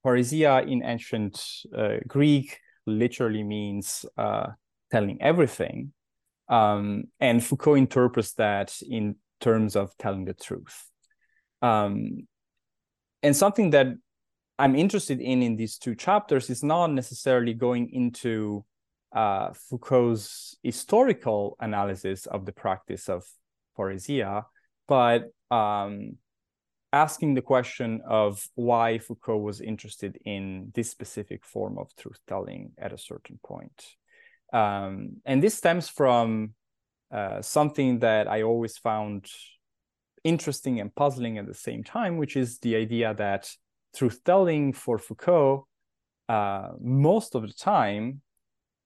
parrhesia 0.04 0.66
in 0.68 0.82
ancient 0.84 1.40
uh, 1.76 1.96
Greek 2.06 2.58
literally 2.86 3.42
means 3.42 4.04
uh, 4.16 4.48
telling 4.90 5.20
everything. 5.22 5.92
Um, 6.48 7.04
and 7.20 7.44
Foucault 7.44 7.74
interprets 7.74 8.32
that 8.34 8.74
in 8.82 9.16
terms 9.40 9.76
of 9.76 9.96
telling 9.98 10.24
the 10.24 10.34
truth. 10.34 10.90
Um, 11.62 12.26
and 13.22 13.36
something 13.36 13.70
that 13.70 13.88
I'm 14.58 14.74
interested 14.74 15.20
in 15.20 15.42
in 15.42 15.56
these 15.56 15.78
two 15.78 15.94
chapters 15.94 16.50
is 16.50 16.62
not 16.62 16.92
necessarily 16.92 17.54
going 17.54 17.90
into 17.92 18.64
uh, 19.12 19.52
Foucault's 19.52 20.56
historical 20.62 21.56
analysis 21.60 22.26
of 22.26 22.44
the 22.44 22.52
practice 22.52 23.08
of 23.08 23.24
parrhesia, 23.76 24.44
but 24.86 25.30
um, 25.50 26.16
asking 26.92 27.34
the 27.34 27.42
question 27.42 28.00
of 28.06 28.44
why 28.54 28.98
Foucault 28.98 29.38
was 29.38 29.60
interested 29.60 30.18
in 30.24 30.72
this 30.74 30.90
specific 30.90 31.44
form 31.44 31.78
of 31.78 31.94
truth 31.96 32.18
telling 32.26 32.72
at 32.78 32.92
a 32.92 32.98
certain 32.98 33.38
point. 33.44 33.84
Um, 34.52 35.20
and 35.24 35.42
this 35.42 35.54
stems 35.54 35.88
from 35.88 36.54
uh, 37.10 37.42
something 37.42 38.00
that 38.00 38.28
I 38.28 38.42
always 38.42 38.76
found 38.78 39.26
interesting 40.24 40.80
and 40.80 40.94
puzzling 40.94 41.38
at 41.38 41.46
the 41.46 41.54
same 41.54 41.84
time, 41.84 42.16
which 42.16 42.36
is 42.36 42.58
the 42.58 42.76
idea 42.76 43.14
that 43.14 43.50
truth 43.96 44.20
telling 44.24 44.72
for 44.72 44.98
Foucault, 44.98 45.66
uh, 46.28 46.70
most 46.80 47.34
of 47.34 47.42
the 47.42 47.52
time, 47.52 48.20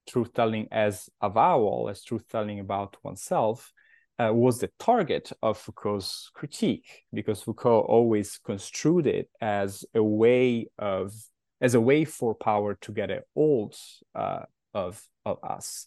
truth 0.09 0.33
telling 0.33 0.69
as 0.71 1.09
avowal, 1.21 1.89
as 1.89 2.05
truth 2.05 2.29
telling 2.29 2.61
about 2.61 2.97
oneself, 3.03 3.73
uh, 4.19 4.33
was 4.33 4.59
the 4.59 4.71
target 4.79 5.33
of 5.43 5.59
Foucault's 5.59 6.31
critique, 6.35 7.03
because 7.13 7.43
Foucault 7.43 7.81
always 7.81 8.39
construed 8.39 9.07
it 9.07 9.29
as 9.41 9.85
a 9.95 10.03
way 10.03 10.69
of 10.79 11.13
as 11.61 11.75
a 11.75 11.81
way 11.81 12.05
for 12.05 12.35
power 12.35 12.75
to 12.81 12.93
get 12.93 13.11
a 13.11 13.23
hold 13.35 13.75
uh, 14.15 14.43
of 14.75 15.03
of 15.25 15.39
us. 15.43 15.87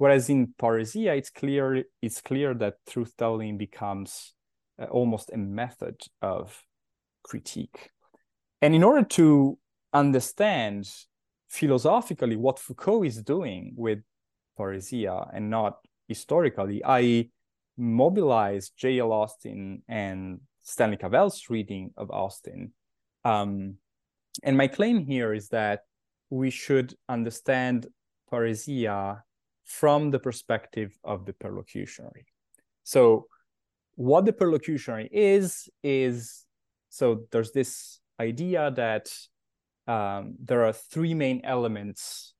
Whereas 0.00 0.30
in 0.30 0.54
parrhesia, 0.58 1.14
it's 1.18 1.28
clear 1.28 1.84
it's 2.00 2.22
clear 2.22 2.54
that 2.54 2.76
truth 2.88 3.12
telling 3.18 3.58
becomes 3.58 4.32
uh, 4.80 4.86
almost 4.86 5.30
a 5.30 5.36
method 5.36 6.00
of 6.22 6.64
critique. 7.22 7.90
And 8.62 8.74
in 8.74 8.82
order 8.82 9.04
to 9.20 9.58
understand 9.92 10.88
philosophically 11.50 12.36
what 12.36 12.58
Foucault 12.58 13.02
is 13.02 13.22
doing 13.22 13.74
with 13.76 13.98
parrhesia 14.58 15.28
and 15.34 15.50
not 15.50 15.76
historically, 16.08 16.82
I 16.82 17.28
mobilized 17.76 18.72
J.L. 18.78 19.12
Austin 19.12 19.82
and 19.86 20.40
Stanley 20.62 20.96
Cavell's 20.96 21.50
reading 21.50 21.90
of 21.98 22.10
Austin. 22.10 22.72
Um, 23.26 23.74
and 24.42 24.56
my 24.56 24.66
claim 24.66 25.04
here 25.04 25.34
is 25.34 25.50
that 25.50 25.80
we 26.30 26.48
should 26.48 26.94
understand 27.06 27.86
parrhesia 28.32 29.24
from 29.70 30.10
the 30.10 30.18
perspective 30.18 30.98
of 31.04 31.24
the 31.26 31.32
perlocutionary. 31.32 32.26
So, 32.82 33.26
what 33.94 34.24
the 34.24 34.32
perlocutionary 34.32 35.08
is, 35.12 35.68
is 35.84 36.44
so 36.88 37.26
there's 37.30 37.52
this 37.52 38.00
idea 38.18 38.72
that 38.72 39.12
um, 39.86 40.34
there 40.42 40.64
are 40.64 40.72
three 40.72 41.14
main 41.14 41.42
elements. 41.44 42.34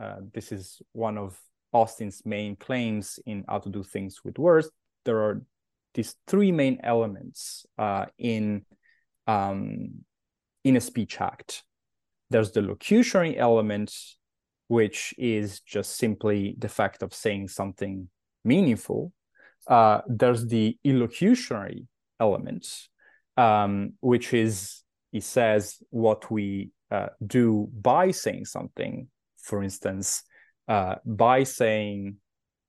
Uh, 0.00 0.20
this 0.32 0.52
is 0.52 0.80
one 0.92 1.18
of 1.18 1.36
Austin's 1.72 2.22
main 2.24 2.54
claims 2.54 3.18
in 3.26 3.44
How 3.48 3.58
to 3.58 3.68
Do 3.68 3.82
Things 3.82 4.20
with 4.24 4.38
Words. 4.38 4.70
There 5.04 5.18
are 5.18 5.42
these 5.94 6.14
three 6.28 6.52
main 6.52 6.78
elements 6.84 7.66
uh, 7.76 8.06
in 8.18 8.64
um, 9.26 10.04
in 10.62 10.76
a 10.76 10.80
speech 10.80 11.20
act. 11.20 11.64
There's 12.30 12.52
the 12.52 12.60
locutionary 12.60 13.36
element, 13.36 13.92
which 14.68 15.14
is 15.18 15.60
just 15.60 15.96
simply 15.96 16.54
the 16.58 16.68
fact 16.68 17.02
of 17.02 17.12
saying 17.12 17.48
something 17.48 18.08
meaningful. 18.44 19.12
Uh, 19.66 20.00
there's 20.06 20.46
the 20.46 20.78
illocutionary 20.84 21.86
element, 22.20 22.66
um, 23.36 23.94
which 24.00 24.32
is, 24.32 24.82
he 25.10 25.20
says, 25.20 25.82
what 25.90 26.30
we 26.30 26.70
uh, 26.90 27.08
do 27.26 27.68
by 27.72 28.10
saying 28.10 28.44
something. 28.44 29.08
For 29.42 29.62
instance, 29.62 30.22
uh, 30.68 30.96
by 31.04 31.44
saying, 31.44 32.16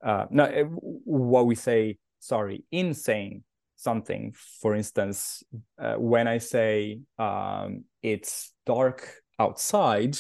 uh, 0.04 0.26
no, 0.30 0.44
uh, 0.46 0.64
what 0.64 1.46
we 1.46 1.56
say, 1.56 1.98
sorry, 2.20 2.64
in 2.72 2.94
saying 2.94 3.44
something. 3.76 4.34
For 4.62 4.76
instance, 4.76 5.44
uh, 5.82 5.96
when 5.96 6.28
I 6.28 6.38
say 6.38 7.00
um, 7.18 7.86
it's 8.02 8.54
dark 8.66 9.10
outside, 9.38 10.18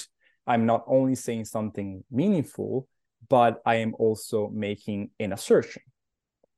I'm 0.50 0.66
not 0.66 0.84
only 0.88 1.14
saying 1.14 1.46
something 1.46 2.04
meaningful, 2.10 2.88
but 3.30 3.62
I 3.66 3.76
am 3.76 3.94
also 4.00 4.50
making 4.50 5.12
an 5.20 5.32
assertion, 5.32 5.84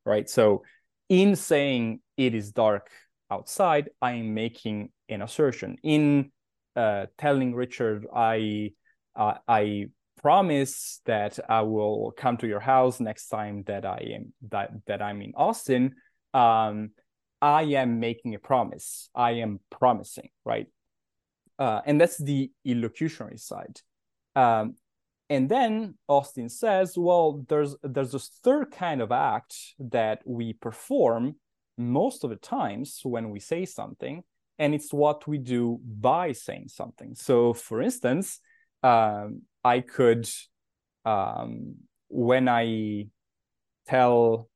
right? 0.05 0.29
So, 0.29 0.63
in 1.09 1.35
saying 1.35 1.99
it 2.15 2.33
is 2.33 2.53
dark 2.53 2.89
outside, 3.29 3.89
I 4.01 4.13
am 4.13 4.33
making 4.33 4.91
an 5.09 5.21
assertion. 5.21 5.75
In 5.83 6.31
uh, 6.75 7.07
telling 7.17 7.53
Richard, 7.53 8.07
I 8.15 8.71
uh, 9.13 9.35
I 9.45 9.87
promise 10.21 11.01
that 11.05 11.37
I 11.49 11.61
will 11.61 12.13
come 12.15 12.37
to 12.37 12.47
your 12.47 12.61
house 12.61 13.01
next 13.01 13.27
time 13.27 13.63
that 13.67 13.85
I 13.85 14.13
am 14.15 14.33
that 14.51 14.71
that 14.87 15.01
I'm 15.01 15.21
in 15.21 15.33
Austin. 15.35 15.95
Um, 16.33 16.91
I 17.41 17.63
am 17.63 17.99
making 17.99 18.35
a 18.35 18.39
promise. 18.39 19.09
I 19.13 19.31
am 19.31 19.59
promising, 19.69 20.29
right? 20.45 20.67
Uh, 21.61 21.79
and 21.85 22.01
that's 22.01 22.17
the 22.17 22.49
illocutionary 22.65 23.39
side. 23.39 23.81
Um, 24.35 24.73
and 25.29 25.47
then 25.47 25.93
Austin 26.07 26.49
says, 26.49 26.97
well, 26.97 27.45
there's 27.47 27.75
there's 27.83 28.13
this 28.13 28.31
third 28.43 28.71
kind 28.71 28.99
of 28.99 29.11
act 29.11 29.55
that 29.77 30.23
we 30.25 30.53
perform 30.53 31.35
most 31.77 32.23
of 32.23 32.31
the 32.31 32.35
times 32.35 33.01
when 33.03 33.29
we 33.29 33.39
say 33.39 33.65
something, 33.65 34.23
and 34.57 34.73
it's 34.73 34.91
what 34.91 35.27
we 35.27 35.37
do 35.37 35.79
by 35.83 36.31
saying 36.31 36.69
something. 36.69 37.13
So, 37.13 37.53
for 37.53 37.79
instance, 37.79 38.39
um, 38.81 39.43
I 39.63 39.81
could, 39.81 40.27
um, 41.05 41.75
when 42.07 42.49
I 42.49 43.05
tell 43.85 44.49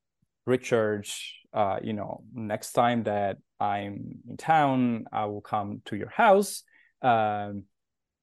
Richard, 0.48 1.08
uh, 1.54 1.78
you 1.84 1.94
know, 1.94 2.24
next 2.34 2.72
time 2.72 3.04
that 3.04 3.38
I'm 3.60 4.24
in 4.28 4.38
town, 4.38 5.06
I 5.12 5.26
will 5.26 5.42
come 5.42 5.84
to 5.86 5.96
your 5.96 6.10
house 6.10 6.64
um, 7.06 7.64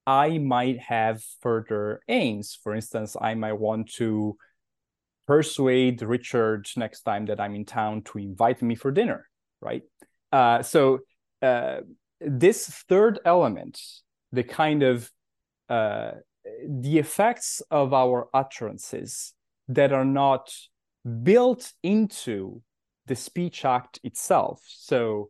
I 0.05 0.37
might 0.37 0.79
have 0.79 1.23
further 1.41 2.01
aims. 2.07 2.57
For 2.61 2.75
instance, 2.75 3.15
I 3.19 3.35
might 3.35 3.53
want 3.53 3.93
to 3.93 4.37
persuade 5.25 6.01
Richard 6.01 6.67
next 6.75 7.01
time 7.03 7.25
that 7.27 7.39
I'm 7.39 7.55
in 7.55 7.65
town 7.65 8.01
to 8.03 8.17
invite 8.17 8.61
me 8.61 8.75
for 8.75 8.91
dinner, 8.91 9.29
right? 9.61 9.83
Uh, 10.31 10.61
so 10.61 10.99
uh, 11.41 11.77
this 12.19 12.67
third 12.89 13.19
element, 13.23 13.79
the 14.31 14.43
kind 14.43 14.83
of 14.83 15.09
uh, 15.69 16.11
the 16.67 16.99
effects 16.99 17.61
of 17.71 17.93
our 17.93 18.27
utterances 18.33 19.33
that 19.69 19.93
are 19.93 20.05
not 20.05 20.53
built 21.23 21.71
into 21.83 22.61
the 23.05 23.15
speech 23.15 23.63
act 23.65 23.99
itself. 24.03 24.61
So, 24.67 25.29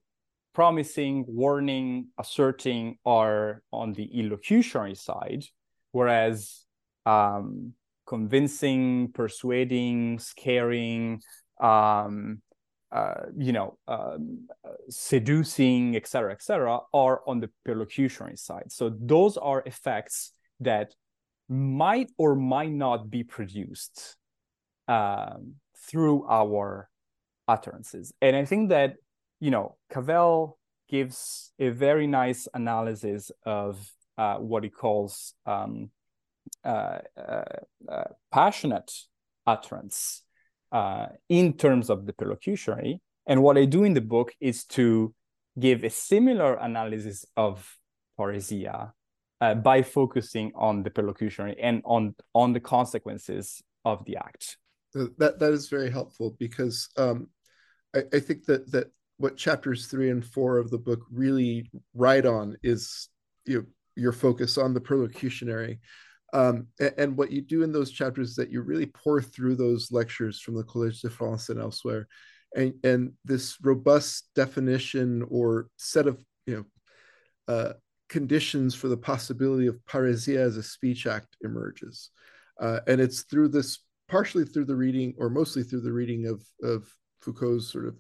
promising, 0.54 1.26
warning, 1.28 2.08
asserting 2.18 2.98
are 3.06 3.62
on 3.72 3.94
the 3.94 4.10
illocutionary 4.16 4.98
side, 4.98 5.44
whereas 5.92 6.66
um, 7.06 7.74
convincing, 8.06 9.12
persuading, 9.14 10.20
scaring, 10.20 11.22
um, 11.60 12.42
uh, 12.92 13.26
you 13.36 13.52
know, 13.52 13.78
um, 13.88 14.48
seducing, 14.90 15.96
etc., 15.96 16.32
etc., 16.32 16.80
are 16.94 17.22
on 17.26 17.40
the 17.40 17.50
perlocutionary 17.68 18.38
side. 18.38 18.72
So 18.72 18.96
those 19.00 19.36
are 19.38 19.64
effects 19.66 20.32
that 20.60 20.94
might 21.50 22.12
or 22.18 22.36
might 22.36 22.72
not 22.72 23.10
be 23.10 23.24
produced 23.24 24.16
um, 24.88 25.56
through 25.88 26.26
our 26.30 26.90
utterances. 27.48 28.14
And 28.22 28.36
I 28.36 28.46
think 28.46 28.70
that, 28.70 28.96
you 29.44 29.52
know, 29.52 29.76
Cavell 29.92 30.58
gives 30.88 31.52
a 31.60 31.68
very 31.68 32.08
nice 32.08 32.48
analysis 32.54 33.30
of 33.46 33.92
uh, 34.18 34.36
what 34.38 34.64
he 34.64 34.70
calls 34.70 35.34
um, 35.46 35.90
uh, 36.64 37.00
uh, 37.18 37.44
uh 37.90 38.04
passionate 38.32 38.90
utterance 39.46 40.24
uh, 40.72 41.08
in 41.28 41.58
terms 41.58 41.90
of 41.90 42.06
the 42.06 42.14
perlocutionary. 42.14 43.02
And 43.28 43.44
what 43.44 43.58
I 43.58 43.66
do 43.66 43.84
in 43.84 43.94
the 43.94 44.08
book 44.16 44.32
is 44.40 44.64
to 44.78 45.14
give 45.60 45.84
a 45.84 45.90
similar 45.90 46.54
analysis 46.56 47.26
of 47.36 47.78
parrhesia 48.18 48.94
uh, 49.42 49.56
by 49.56 49.82
focusing 49.82 50.54
on 50.56 50.84
the 50.84 50.90
perlocutionary 50.90 51.58
and 51.62 51.82
on 51.84 52.16
on 52.34 52.54
the 52.54 52.62
consequences 52.62 53.62
of 53.84 54.06
the 54.06 54.16
act. 54.16 54.58
That 54.94 55.40
that 55.40 55.52
is 55.52 55.68
very 55.68 55.92
helpful 55.92 56.38
because 56.40 56.88
um, 56.96 57.28
I, 57.94 58.04
I 58.14 58.20
think 58.22 58.46
that 58.46 58.72
that 58.72 58.88
what 59.24 59.38
chapters 59.38 59.88
three 59.88 60.10
and 60.10 60.26
four 60.26 60.58
of 60.58 60.70
the 60.70 60.78
book 60.78 61.00
really 61.10 61.72
write 61.96 62.26
on 62.26 62.58
is 62.62 63.08
you 63.46 63.60
know, 63.60 63.66
your 63.96 64.12
focus 64.12 64.58
on 64.58 64.74
the 64.74 64.82
perlocutionary. 64.82 65.80
Um, 66.34 66.68
and, 66.78 66.94
and, 66.98 67.18
what 67.18 67.32
you 67.32 67.42
do 67.42 67.64
in 67.64 67.72
those 67.72 67.92
chapters 67.92 68.32
is 68.32 68.36
that 68.36 68.52
you 68.52 68.62
really 68.64 68.88
pore 68.88 69.22
through 69.22 69.56
those 69.56 69.94
lectures 69.94 70.42
from 70.42 70.56
the 70.56 70.64
Collège 70.66 71.00
de 71.00 71.10
France 71.10 71.48
and 71.48 71.58
elsewhere, 71.58 72.06
and, 72.54 72.74
and 72.84 73.14
this 73.24 73.56
robust 73.62 74.28
definition 74.36 75.24
or 75.30 75.68
set 75.78 76.06
of 76.06 76.18
you 76.46 76.56
know 77.48 77.54
uh, 77.54 77.74
conditions 78.10 78.76
for 78.76 78.90
the 78.90 78.98
possibility 78.98 79.68
of 79.68 79.80
parrhesia 79.86 80.38
as 80.38 80.58
a 80.58 80.64
speech 80.64 81.08
act 81.08 81.38
emerges, 81.44 82.10
uh, 82.60 82.80
and 82.88 83.00
it's 83.00 83.22
through 83.22 83.48
this 83.48 83.80
partially 84.10 84.44
through 84.44 84.66
the 84.66 84.76
reading 84.76 85.14
or 85.18 85.30
mostly 85.30 85.64
through 85.64 85.82
the 85.82 85.94
reading 85.94 86.28
of 86.28 86.44
of 86.62 86.92
Foucault's 87.22 87.72
sort 87.72 87.88
of 87.88 87.96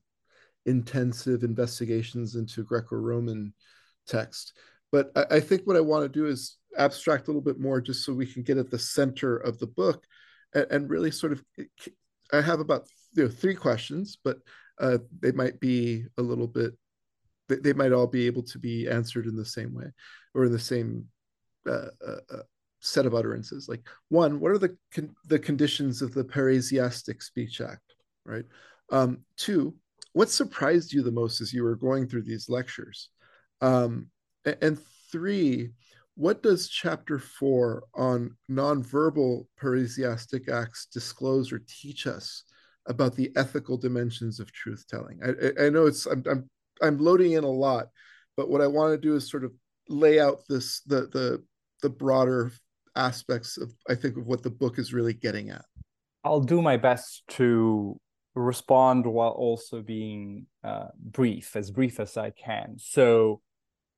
intensive 0.65 1.43
investigations 1.43 2.35
into 2.35 2.63
Greco-Roman 2.63 3.53
text. 4.07 4.53
But 4.91 5.11
I, 5.15 5.35
I 5.35 5.39
think 5.39 5.63
what 5.63 5.77
I 5.77 5.81
want 5.81 6.03
to 6.03 6.09
do 6.09 6.27
is 6.27 6.57
abstract 6.77 7.27
a 7.27 7.31
little 7.31 7.41
bit 7.41 7.59
more 7.59 7.81
just 7.81 8.05
so 8.05 8.13
we 8.13 8.25
can 8.25 8.43
get 8.43 8.57
at 8.57 8.69
the 8.69 8.79
center 8.79 9.37
of 9.37 9.59
the 9.59 9.67
book 9.67 10.05
and, 10.53 10.67
and 10.71 10.89
really 10.89 11.11
sort 11.11 11.31
of 11.31 11.43
i 12.31 12.41
have 12.41 12.59
about 12.59 12.87
you 13.15 13.23
know, 13.23 13.29
three 13.29 13.55
questions 13.55 14.17
but 14.23 14.37
uh, 14.79 14.97
they 15.19 15.31
might 15.31 15.59
be 15.59 16.03
a 16.17 16.21
little 16.21 16.47
bit 16.47 16.73
they 17.47 17.73
might 17.73 17.91
all 17.91 18.07
be 18.07 18.25
able 18.25 18.41
to 18.41 18.57
be 18.57 18.89
answered 18.89 19.27
in 19.27 19.35
the 19.35 19.45
same 19.45 19.73
way 19.73 19.85
or 20.33 20.45
in 20.45 20.51
the 20.51 20.59
same 20.59 21.05
uh, 21.69 21.89
uh, 22.05 22.15
uh, 22.31 22.43
set 22.79 23.05
of 23.05 23.13
utterances 23.13 23.69
like 23.69 23.87
one 24.09 24.39
what 24.39 24.51
are 24.51 24.57
the 24.57 24.75
con- 24.93 25.15
the 25.27 25.37
conditions 25.37 26.01
of 26.01 26.13
the 26.13 26.23
parrhesiastic 26.23 27.21
speech 27.21 27.61
act 27.61 27.93
right 28.25 28.45
um, 28.91 29.19
two 29.37 29.75
what 30.13 30.29
surprised 30.29 30.93
you 30.93 31.03
the 31.03 31.11
most 31.11 31.41
as 31.41 31.53
you 31.53 31.63
were 31.63 31.75
going 31.75 32.07
through 32.07 32.23
these 32.23 32.49
lectures 32.49 33.09
um, 33.61 34.07
and, 34.45 34.79
three 35.11 35.69
what 36.15 36.43
does 36.43 36.69
chapter 36.69 37.17
four 37.17 37.83
on 37.95 38.35
nonverbal 38.49 39.45
parrhesiastic 39.59 40.49
acts 40.49 40.87
disclose 40.87 41.51
or 41.51 41.61
teach 41.67 42.07
us 42.07 42.43
about 42.87 43.15
the 43.15 43.31
ethical 43.35 43.77
dimensions 43.77 44.39
of 44.39 44.51
truth 44.51 44.85
telling? 44.87 45.19
I, 45.23 45.65
I, 45.65 45.69
know 45.69 45.87
it's 45.87 46.05
I'm, 46.05 46.23
I'm 46.29 46.49
I'm 46.81 46.97
loading 46.99 47.33
in 47.33 47.43
a 47.43 47.49
lot, 47.49 47.87
but 48.37 48.49
what 48.49 48.61
I 48.61 48.67
want 48.67 48.93
to 48.93 48.97
do 48.97 49.15
is 49.15 49.29
sort 49.29 49.43
of 49.43 49.53
lay 49.89 50.19
out 50.19 50.41
this 50.47 50.81
the 50.81 51.07
the 51.11 51.43
the 51.81 51.89
broader 51.89 52.51
aspects 52.95 53.57
of 53.57 53.73
I 53.89 53.95
think 53.95 54.17
of 54.17 54.27
what 54.27 54.43
the 54.43 54.51
book 54.51 54.77
is 54.77 54.93
really 54.93 55.13
getting 55.13 55.49
at. 55.49 55.65
I'll 56.23 56.41
do 56.41 56.61
my 56.61 56.77
best 56.77 57.23
to 57.29 57.99
respond 58.35 59.05
while 59.05 59.31
also 59.31 59.81
being 59.81 60.47
uh, 60.63 60.87
brief, 60.97 61.55
as 61.55 61.71
brief 61.71 61.99
as 61.99 62.17
I 62.17 62.31
can. 62.31 62.75
So 62.77 63.41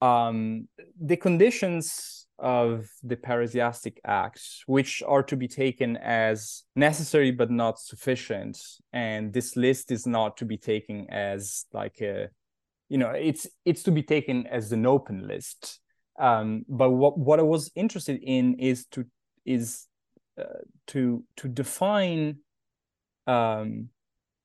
um, 0.01 0.67
the 0.99 1.17
conditions 1.17 2.27
of 2.37 2.89
the 3.01 3.15
parrhesiastic 3.15 3.97
act, 4.05 4.41
which 4.65 5.01
are 5.07 5.23
to 5.23 5.37
be 5.37 5.47
taken 5.47 5.95
as 5.97 6.63
necessary 6.75 7.31
but 7.31 7.49
not 7.49 7.79
sufficient, 7.79 8.59
and 8.91 9.31
this 9.31 9.55
list 9.55 9.91
is 9.91 10.05
not 10.05 10.37
to 10.37 10.45
be 10.45 10.57
taken 10.57 11.07
as 11.09 11.65
like 11.71 12.01
a, 12.01 12.27
you 12.89 12.97
know, 12.97 13.11
it's 13.11 13.47
it's 13.63 13.83
to 13.83 13.91
be 13.91 14.03
taken 14.03 14.47
as 14.47 14.71
an 14.71 14.85
open 14.85 15.27
list. 15.27 15.79
Um, 16.19 16.65
but 16.67 16.91
what 16.91 17.17
what 17.17 17.39
I 17.39 17.43
was 17.43 17.71
interested 17.75 18.19
in 18.21 18.55
is 18.59 18.85
to 18.91 19.05
is 19.45 19.87
uh, 20.39 20.63
to 20.87 21.23
to 21.37 21.47
define 21.47 22.39
um, 23.27 23.89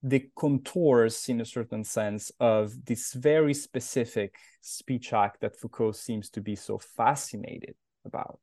the 0.02 0.30
contours 0.36 1.28
in 1.28 1.40
a 1.40 1.44
certain 1.44 1.84
sense 1.84 2.32
of 2.40 2.72
this 2.84 3.12
very 3.12 3.52
specific 3.52 4.36
speech 4.60 5.12
act 5.12 5.40
that 5.40 5.58
Foucault 5.58 5.92
seems 5.92 6.30
to 6.30 6.40
be 6.40 6.56
so 6.56 6.78
fascinated 6.78 7.74
about. 8.04 8.40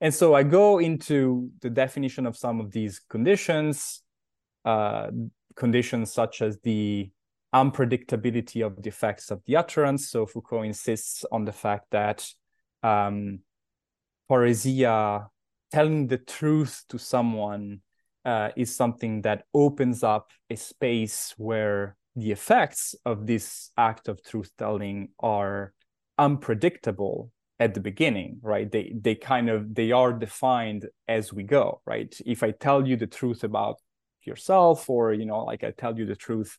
And 0.00 0.14
so 0.14 0.34
I 0.34 0.44
go 0.44 0.78
into 0.78 1.50
the 1.60 1.70
definition 1.70 2.26
of 2.26 2.36
some 2.36 2.60
of 2.60 2.70
these 2.70 3.00
conditions, 3.10 4.02
uh, 4.64 5.08
conditions 5.56 6.12
such 6.12 6.40
as 6.42 6.58
the 6.62 7.10
unpredictability 7.52 8.64
of 8.64 8.80
the 8.80 8.88
effects 8.88 9.30
of 9.32 9.42
the 9.46 9.56
utterance. 9.56 10.10
So 10.10 10.26
Foucault 10.26 10.62
insists 10.62 11.24
on 11.32 11.44
the 11.44 11.52
fact 11.52 11.86
that 11.90 12.28
um, 12.84 13.40
parrhesia, 14.30 15.26
telling 15.72 16.06
the 16.06 16.18
truth 16.18 16.84
to 16.90 16.98
someone, 16.98 17.80
uh, 18.28 18.50
is 18.56 18.76
something 18.76 19.22
that 19.22 19.44
opens 19.54 20.02
up 20.02 20.26
a 20.50 20.56
space 20.56 21.34
where 21.38 21.96
the 22.14 22.30
effects 22.30 22.94
of 23.04 23.26
this 23.26 23.70
act 23.76 24.08
of 24.08 24.22
truth 24.22 24.50
telling 24.58 25.08
are 25.18 25.72
unpredictable 26.18 27.30
at 27.58 27.74
the 27.74 27.80
beginning 27.80 28.38
right? 28.42 28.70
They 28.70 28.92
they 29.06 29.14
kind 29.14 29.48
of 29.48 29.74
they 29.74 29.90
are 29.92 30.12
defined 30.12 30.82
as 31.16 31.32
we 31.32 31.44
go 31.44 31.80
right? 31.86 32.12
If 32.26 32.42
i 32.42 32.50
tell 32.66 32.80
you 32.88 32.96
the 32.96 33.12
truth 33.20 33.42
about 33.44 33.76
yourself 34.24 34.88
or 34.90 35.12
you 35.12 35.26
know 35.26 35.44
like 35.44 35.64
i 35.64 35.70
tell 35.70 35.94
you 35.98 36.06
the 36.06 36.20
truth 36.26 36.58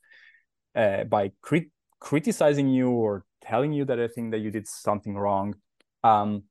uh, 0.76 1.04
by 1.06 1.32
crit- 1.42 1.72
criticizing 2.00 2.68
you 2.68 2.90
or 2.90 3.26
telling 3.42 3.72
you 3.72 3.86
that 3.86 4.00
i 4.00 4.08
think 4.08 4.32
that 4.32 4.40
you 4.40 4.52
did 4.52 4.68
something 4.68 5.16
wrong 5.16 5.56
um, 6.04 6.44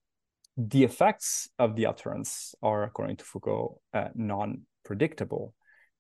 the 0.57 0.85
effects 0.85 1.49
of 1.59 1.77
the 1.77 1.87
utterance 1.87 2.55
are 2.63 2.83
according 2.85 3.17
to 3.17 3.25
foucault 3.25 3.81
uh, 3.95 4.09
non 4.15 4.63
predictable. 4.85 5.55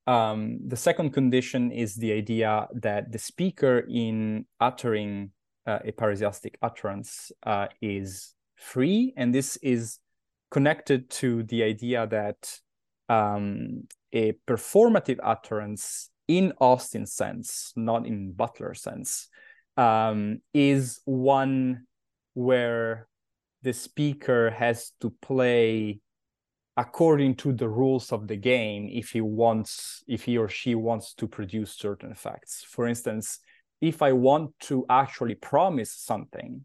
Um, 0.07 0.61
the 0.67 0.77
second 0.77 1.11
condition 1.11 1.71
is 1.71 1.95
the 1.95 2.13
idea 2.13 2.67
that 2.75 3.13
the 3.13 3.19
speaker, 3.19 3.85
in 3.89 4.47
uttering 4.59 5.33
uh, 5.67 5.81
a 5.85 5.93
parrhesiastic 5.93 6.55
utterance, 6.63 7.31
uh, 7.43 7.67
is 7.83 8.35
free, 8.57 9.13
and 9.17 9.35
this 9.35 9.57
is 9.59 9.99
connected 10.51 11.11
to 11.11 11.43
the 11.43 11.63
idea 11.63 12.07
that 12.07 12.59
um, 13.09 13.87
a 14.13 14.33
performative 14.47 15.19
utterance, 15.23 16.11
in 16.27 16.53
Austin's 16.59 17.13
sense, 17.13 17.73
not 17.77 18.07
in 18.07 18.33
Butler's 18.33 18.81
sense, 18.81 19.29
um, 19.77 20.41
is 20.55 21.01
one 21.05 21.87
where 22.35 23.09
the 23.63 23.73
speaker 23.73 24.51
has 24.51 24.93
to 25.01 25.11
play 25.23 26.01
according 26.79 27.35
to 27.35 27.53
the 27.53 27.69
rules 27.69 28.13
of 28.13 28.29
the 28.29 28.37
game 28.37 28.89
if 28.91 29.11
he 29.11 29.21
wants 29.21 30.05
if 30.07 30.23
he 30.23 30.39
or 30.39 30.49
she 30.49 30.77
wants 30.77 31.13
to 31.13 31.27
produce 31.27 31.73
certain 31.73 32.15
facts 32.15 32.65
for 32.67 32.87
instance 32.87 33.41
if 33.81 34.01
i 34.01 34.13
want 34.13 34.53
to 34.61 34.87
actually 34.89 35.35
promise 35.35 35.93
something 35.93 36.65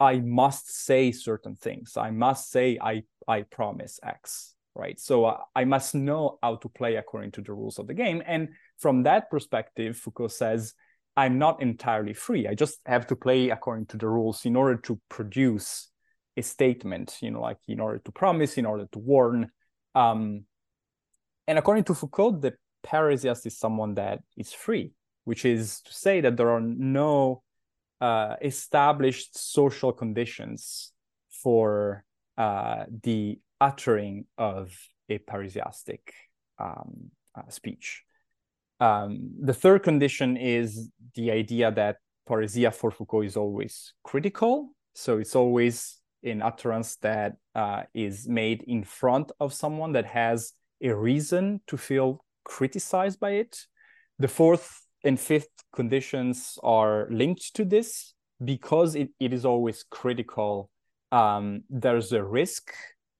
i 0.00 0.18
must 0.18 0.74
say 0.84 1.12
certain 1.12 1.54
things. 1.54 1.96
I 1.96 2.10
must 2.10 2.50
say 2.50 2.78
i 2.82 3.04
i 3.28 3.42
promise 3.42 4.00
x 4.02 4.54
right? 4.74 4.98
So 4.98 5.26
uh, 5.26 5.38
i 5.54 5.64
must 5.64 5.94
know 5.94 6.38
how 6.42 6.56
to 6.56 6.68
play 6.68 6.96
according 6.96 7.30
to 7.32 7.42
the 7.42 7.52
rules 7.52 7.78
of 7.78 7.86
the 7.86 7.94
game. 7.94 8.22
And 8.26 8.48
from 8.78 9.04
that 9.04 9.30
perspective 9.30 9.96
foucault 9.96 10.28
says 10.28 10.74
I'm 11.14 11.38
not 11.38 11.60
entirely 11.62 12.14
free. 12.14 12.48
I 12.48 12.54
just 12.54 12.78
have 12.86 13.06
to 13.08 13.16
play 13.16 13.50
according 13.50 13.86
to 13.86 13.98
the 13.98 14.08
rules 14.08 14.46
in 14.46 14.56
order 14.56 14.78
to 14.78 14.98
produce 15.10 15.91
a 16.36 16.42
statement, 16.42 17.16
you 17.20 17.30
know, 17.30 17.40
like 17.40 17.58
in 17.68 17.80
order 17.80 17.98
to 17.98 18.12
promise, 18.12 18.58
in 18.58 18.66
order 18.66 18.86
to 18.92 18.98
warn. 18.98 19.50
Um, 19.94 20.44
and 21.46 21.58
according 21.58 21.84
to 21.84 21.94
Foucault, 21.94 22.40
the 22.40 22.54
parrhesiast 22.84 23.46
is 23.46 23.58
someone 23.58 23.94
that 23.94 24.20
is 24.36 24.52
free, 24.52 24.92
which 25.24 25.44
is 25.44 25.80
to 25.82 25.92
say 25.92 26.20
that 26.20 26.36
there 26.36 26.50
are 26.50 26.60
no 26.60 27.42
uh, 28.00 28.36
established 28.42 29.38
social 29.38 29.92
conditions 29.92 30.92
for 31.30 32.04
uh, 32.38 32.84
the 33.02 33.38
uttering 33.60 34.24
of 34.38 34.76
a 35.08 35.18
parrhesiastic 35.18 36.00
um, 36.58 37.10
uh, 37.36 37.48
speech. 37.48 38.02
Um, 38.80 39.30
the 39.40 39.54
third 39.54 39.84
condition 39.84 40.36
is 40.36 40.90
the 41.14 41.30
idea 41.30 41.70
that 41.70 41.98
parrhesia 42.28 42.74
for 42.74 42.90
Foucault 42.90 43.22
is 43.22 43.36
always 43.36 43.94
critical. 44.02 44.70
So 44.94 45.18
it's 45.18 45.36
always 45.36 46.01
an 46.22 46.42
utterance 46.42 46.96
that 46.96 47.36
uh, 47.54 47.82
is 47.94 48.28
made 48.28 48.62
in 48.66 48.84
front 48.84 49.32
of 49.40 49.52
someone 49.52 49.92
that 49.92 50.06
has 50.06 50.52
a 50.82 50.94
reason 50.94 51.60
to 51.66 51.76
feel 51.76 52.24
criticized 52.44 53.20
by 53.20 53.30
it. 53.32 53.66
The 54.18 54.28
fourth 54.28 54.80
and 55.04 55.18
fifth 55.18 55.50
conditions 55.74 56.58
are 56.62 57.08
linked 57.10 57.54
to 57.54 57.64
this 57.64 58.14
because 58.44 58.94
it, 58.94 59.10
it 59.20 59.32
is 59.32 59.44
always 59.44 59.84
critical. 59.90 60.70
Um, 61.10 61.64
there's 61.68 62.12
a 62.12 62.22
risk 62.22 62.72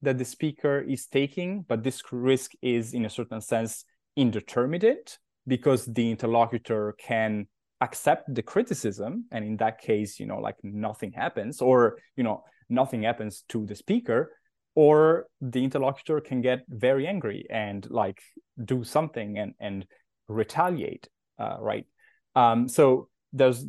that 0.02 0.18
the 0.18 0.24
speaker 0.24 0.80
is 0.80 1.06
taking, 1.06 1.62
but 1.62 1.82
this 1.82 2.02
risk 2.10 2.52
is, 2.60 2.92
in 2.92 3.04
a 3.04 3.10
certain 3.10 3.40
sense, 3.40 3.84
indeterminate 4.16 5.18
because 5.46 5.86
the 5.86 6.10
interlocutor 6.10 6.94
can 6.98 7.46
accept 7.82 8.32
the 8.34 8.42
criticism 8.42 9.26
and 9.32 9.44
in 9.44 9.56
that 9.56 9.80
case 9.80 10.20
you 10.20 10.26
know 10.26 10.38
like 10.38 10.56
nothing 10.62 11.12
happens 11.12 11.60
or 11.60 11.98
you 12.16 12.24
know 12.24 12.42
nothing 12.70 13.02
happens 13.02 13.44
to 13.48 13.66
the 13.66 13.74
speaker 13.74 14.32
or 14.74 15.26
the 15.40 15.62
interlocutor 15.62 16.20
can 16.20 16.40
get 16.40 16.60
very 16.68 17.06
angry 17.06 17.44
and 17.50 17.90
like 17.90 18.20
do 18.64 18.84
something 18.84 19.36
and 19.36 19.52
and 19.60 19.86
retaliate 20.28 21.08
uh, 21.42 21.56
right? 21.60 21.86
Um, 22.34 22.68
so 22.68 23.08
there's 23.32 23.64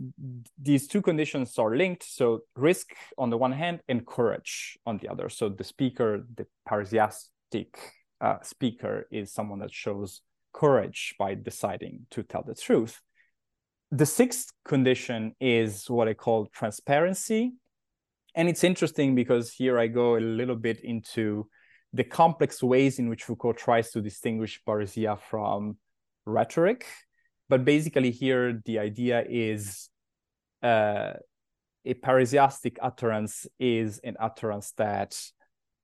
these 0.62 0.88
two 0.88 1.02
conditions 1.02 1.58
are 1.58 1.76
linked. 1.76 2.04
So 2.04 2.42
risk 2.56 2.94
on 3.18 3.30
the 3.30 3.38
one 3.38 3.54
hand 3.54 3.80
and 3.88 4.06
courage 4.06 4.78
on 4.86 4.98
the 4.98 5.10
other. 5.10 5.30
So 5.30 5.50
the 5.50 5.64
speaker 5.64 6.26
the 6.36 6.46
parrhesiastic 6.70 7.76
uh, 8.22 8.38
speaker 8.42 9.08
is 9.12 9.34
someone 9.34 9.60
that 9.60 9.74
shows 9.74 10.22
courage 10.54 11.16
by 11.18 11.34
deciding 11.34 12.06
to 12.12 12.24
tell 12.24 12.44
the 12.44 12.56
truth 12.56 13.02
the 13.96 14.06
sixth 14.06 14.52
condition 14.66 15.36
is 15.40 15.90
what 15.90 16.08
i 16.08 16.14
call 16.14 16.48
transparency 16.48 17.54
and 18.36 18.50
it's 18.50 18.64
interesting 18.64 19.16
because 19.16 19.52
here 19.52 19.78
I 19.78 19.88
go 19.88 20.18
a 20.18 20.20
little 20.20 20.56
bit 20.56 20.84
into 20.84 21.48
the 21.94 22.04
complex 22.04 22.64
ways 22.64 22.98
in 22.98 23.08
which 23.08 23.24
Foucault 23.24 23.54
tries 23.54 23.92
to 23.92 24.02
distinguish 24.02 24.60
parrhesia 24.68 25.20
from 25.20 25.78
rhetoric. 26.26 26.86
But 27.50 27.64
basically, 27.64 28.10
here 28.10 28.60
the 28.66 28.80
idea 28.80 29.24
is 29.30 29.90
uh, 30.64 31.14
a 31.86 31.94
parrhesiastic 31.94 32.78
utterance 32.82 33.46
is 33.60 34.00
an 34.00 34.16
utterance 34.20 34.72
that 34.78 35.16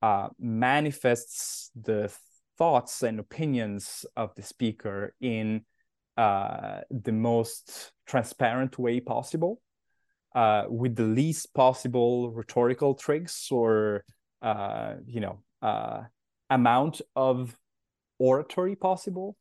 uh, 0.02 0.30
manifests 0.40 1.70
the 1.80 2.12
thoughts 2.58 3.04
and 3.04 3.20
opinions 3.20 4.06
of 4.16 4.34
the 4.36 4.42
speaker 4.42 5.14
in 5.22 5.66
uh, 6.18 6.82
the 6.90 7.12
most 7.12 7.92
transparent 8.10 8.80
way 8.80 9.00
possible 9.00 9.62
uh, 10.36 10.64
with 10.68 10.96
the 10.96 11.04
least 11.04 11.54
possible 11.54 12.32
rhetorical 12.32 12.94
tricks 12.96 13.52
or 13.52 14.04
uh, 14.42 14.96
you 15.06 15.22
know 15.22 15.42
uh, 15.62 16.02
amount 16.50 17.02
of 17.16 17.56
oratory 18.18 18.76
possible. 18.76 19.38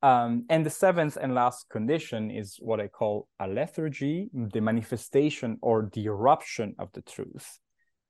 Um, 0.00 0.44
and 0.48 0.64
the 0.64 0.70
seventh 0.70 1.18
and 1.20 1.34
last 1.34 1.68
condition 1.70 2.30
is 2.30 2.56
what 2.60 2.80
I 2.80 2.86
call 2.86 3.26
alethurgy 3.42 4.28
the 4.32 4.60
manifestation 4.60 5.58
or 5.60 5.90
the 5.92 6.04
eruption 6.06 6.76
of 6.78 6.92
the 6.92 7.02
truth. 7.02 7.58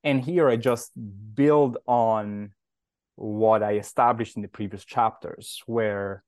And 0.03 0.23
here 0.23 0.47
I 0.47 0.55
just 0.55 0.91
build 1.33 1.77
on 1.87 2.51
what 3.15 3.63
I 3.63 3.73
established 3.77 4.35
in 4.35 4.43
the 4.43 4.47
previous 4.47 4.85
chapters, 4.85 5.61
where 5.65 6.23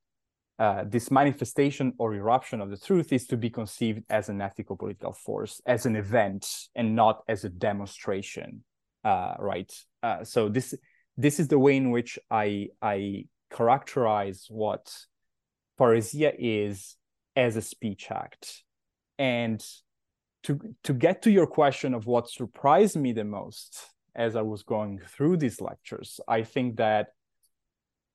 uh, 0.61 0.83
this 0.87 1.09
manifestation 1.09 1.91
or 1.97 2.13
eruption 2.13 2.61
of 2.61 2.69
the 2.69 2.77
truth 2.77 3.11
is 3.11 3.25
to 3.25 3.35
be 3.35 3.49
conceived 3.49 4.03
as 4.11 4.29
an 4.29 4.39
ethical 4.39 4.77
political 4.77 5.11
force, 5.11 5.59
as 5.65 5.87
an 5.87 5.95
event, 5.95 6.47
and 6.75 6.95
not 6.95 7.23
as 7.27 7.43
a 7.43 7.49
demonstration. 7.49 8.63
Uh, 9.03 9.33
right. 9.39 9.73
Uh, 10.03 10.23
so 10.23 10.49
this 10.49 10.75
this 11.17 11.39
is 11.39 11.47
the 11.47 11.57
way 11.57 11.75
in 11.77 11.89
which 11.89 12.19
I 12.29 12.67
I 12.79 13.25
characterize 13.51 14.45
what 14.49 14.93
parrhesia 15.79 16.35
is 16.37 16.95
as 17.35 17.55
a 17.55 17.61
speech 17.63 18.11
act, 18.11 18.63
and 19.17 19.59
to 20.43 20.59
to 20.83 20.93
get 20.93 21.23
to 21.23 21.31
your 21.31 21.47
question 21.47 21.95
of 21.95 22.05
what 22.05 22.29
surprised 22.29 22.97
me 22.97 23.13
the 23.13 23.23
most 23.23 23.79
as 24.13 24.35
I 24.35 24.43
was 24.43 24.61
going 24.61 24.99
through 24.99 25.37
these 25.37 25.59
lectures, 25.59 26.19
I 26.27 26.43
think 26.43 26.77
that 26.77 27.07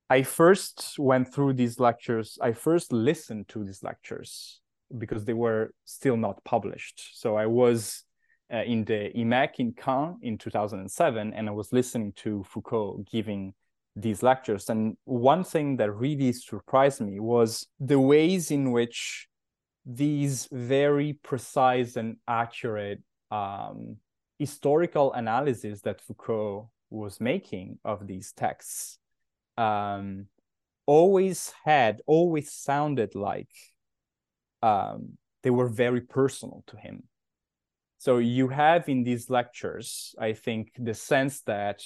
I 0.08 0.22
first 0.22 0.96
went 0.98 1.32
through 1.32 1.54
these 1.54 1.80
lectures. 1.80 2.38
I 2.40 2.52
first 2.52 2.92
listened 2.92 3.48
to 3.48 3.64
these 3.64 3.82
lectures 3.82 4.60
because 4.96 5.24
they 5.24 5.32
were 5.32 5.72
still 5.84 6.16
not 6.16 6.42
published. 6.44 7.18
So 7.20 7.36
I 7.36 7.46
was 7.46 8.04
uh, 8.52 8.58
in 8.58 8.84
the 8.84 9.10
IMEC 9.16 9.54
in 9.58 9.72
Caen 9.72 10.18
in 10.22 10.38
2007, 10.38 11.32
and 11.34 11.48
I 11.48 11.52
was 11.52 11.72
listening 11.72 12.12
to 12.18 12.44
Foucault 12.44 13.04
giving 13.10 13.54
these 13.96 14.22
lectures. 14.22 14.68
And 14.68 14.96
one 15.04 15.42
thing 15.42 15.76
that 15.78 15.90
really 15.90 16.32
surprised 16.32 17.00
me 17.00 17.18
was 17.18 17.66
the 17.80 17.98
ways 17.98 18.52
in 18.52 18.70
which 18.70 19.26
these 19.84 20.48
very 20.52 21.14
precise 21.14 21.96
and 21.96 22.16
accurate 22.28 23.02
um, 23.32 23.96
historical 24.38 25.12
analysis 25.14 25.80
that 25.80 26.00
Foucault 26.00 26.70
was 26.90 27.20
making 27.20 27.78
of 27.84 28.06
these 28.06 28.32
texts 28.32 28.98
um, 29.56 30.26
always 30.86 31.52
had, 31.64 32.00
always 32.06 32.52
sounded 32.52 33.14
like 33.14 33.50
um, 34.62 35.18
they 35.42 35.50
were 35.50 35.68
very 35.68 36.00
personal 36.00 36.62
to 36.68 36.76
him. 36.76 37.04
So 37.98 38.18
you 38.18 38.48
have 38.48 38.88
in 38.88 39.04
these 39.04 39.30
lectures, 39.30 40.14
I 40.18 40.32
think, 40.32 40.72
the 40.78 40.94
sense 40.94 41.40
that 41.42 41.82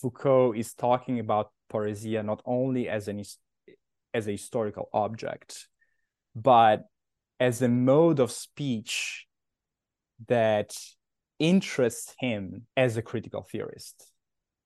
Foucault 0.00 0.52
is 0.52 0.74
talking 0.74 1.20
about 1.20 1.50
parrhesia 1.72 2.24
not 2.24 2.42
only 2.44 2.88
as 2.88 3.08
an 3.08 3.22
as 4.12 4.28
a 4.28 4.32
historical 4.32 4.88
object, 4.92 5.68
but 6.34 6.84
as 7.38 7.62
a 7.62 7.68
mode 7.68 8.18
of 8.18 8.30
speech 8.30 9.26
that 10.28 10.74
interests 11.38 12.14
him 12.18 12.66
as 12.76 12.96
a 12.96 13.02
critical 13.02 13.42
theorist. 13.42 14.10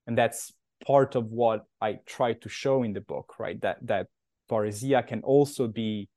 And 0.06 0.16
that's 0.16 0.52
part 0.86 1.14
of 1.14 1.26
what 1.26 1.64
I 1.80 1.98
try 2.06 2.34
to 2.34 2.48
show 2.48 2.82
in 2.82 2.92
the 2.92 3.00
book, 3.00 3.34
right? 3.38 3.60
That 3.60 3.78
that 3.86 4.06
parrhesia 4.50 5.06
can 5.06 5.22
also 5.22 5.68
be 5.68 6.08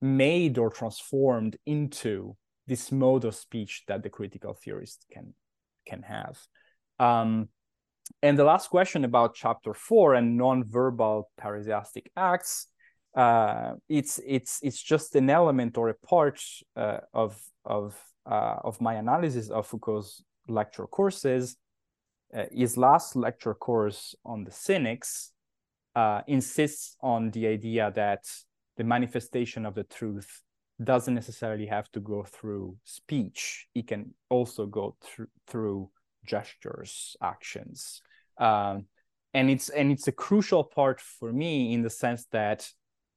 made 0.00 0.58
or 0.58 0.70
transformed 0.70 1.56
into 1.66 2.36
this 2.66 2.92
mode 2.92 3.24
of 3.24 3.34
speech 3.34 3.84
that 3.88 4.02
the 4.02 4.10
critical 4.10 4.54
theorist 4.54 5.06
can 5.12 5.34
can 5.86 6.02
have. 6.02 6.38
Um, 6.98 7.48
and 8.22 8.38
the 8.38 8.44
last 8.44 8.70
question 8.70 9.04
about 9.04 9.34
chapter 9.34 9.74
four 9.74 10.14
and 10.14 10.36
non-verbal 10.36 11.30
parrhesiastic 11.40 12.06
acts, 12.16 12.66
uh, 13.16 13.72
it's 13.88 14.20
it's 14.26 14.60
it's 14.62 14.82
just 14.82 15.14
an 15.14 15.30
element 15.30 15.76
or 15.78 15.88
a 15.88 15.94
part 15.94 16.40
uh, 16.76 16.98
of 17.12 17.38
of 17.64 17.98
uh, 18.26 18.56
of 18.64 18.80
my 18.80 18.94
analysis 18.94 19.50
of 19.50 19.66
Foucault's 19.66 20.22
lecture 20.48 20.86
courses 20.86 21.56
uh, 22.34 22.44
his 22.52 22.76
last 22.76 23.16
lecture 23.16 23.54
course 23.54 24.14
on 24.24 24.44
the 24.44 24.50
cynics 24.50 25.32
uh, 25.94 26.22
insists 26.26 26.96
on 27.00 27.30
the 27.30 27.46
idea 27.46 27.92
that 27.94 28.24
the 28.76 28.84
manifestation 28.84 29.66
of 29.66 29.74
the 29.74 29.84
truth 29.84 30.42
doesn't 30.82 31.14
necessarily 31.14 31.66
have 31.66 31.90
to 31.90 32.00
go 32.00 32.22
through 32.22 32.76
speech. 32.84 33.66
It 33.74 33.88
can 33.88 34.14
also 34.28 34.66
go 34.66 34.96
through 35.02 35.28
through 35.46 35.90
gestures 36.24 37.16
actions. 37.22 38.02
Um, 38.38 38.86
and 39.34 39.50
it's 39.50 39.68
and 39.70 39.90
it's 39.90 40.08
a 40.08 40.12
crucial 40.12 40.64
part 40.64 41.00
for 41.00 41.32
me 41.32 41.72
in 41.72 41.82
the 41.82 41.90
sense 41.90 42.26
that 42.32 42.68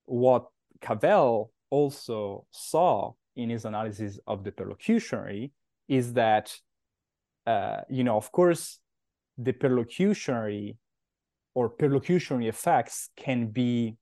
what 0.06 0.46
Cavell 0.82 1.52
also 1.70 2.46
saw 2.52 3.14
in 3.36 3.50
his 3.50 3.66
analysis 3.66 4.20
of 4.28 4.44
the 4.44 4.52
perlocutionary 4.52 5.52
is 5.88 6.14
that 6.14 6.54
uh, 7.46 7.82
you 7.90 8.04
know 8.04 8.18
of 8.18 8.32
course 8.32 8.80
the 9.38 9.54
perlocutionary 9.54 10.78
or 11.54 11.70
perlocutionary 11.70 12.48
effects 12.48 13.10
can 13.16 13.48
be 13.48 13.98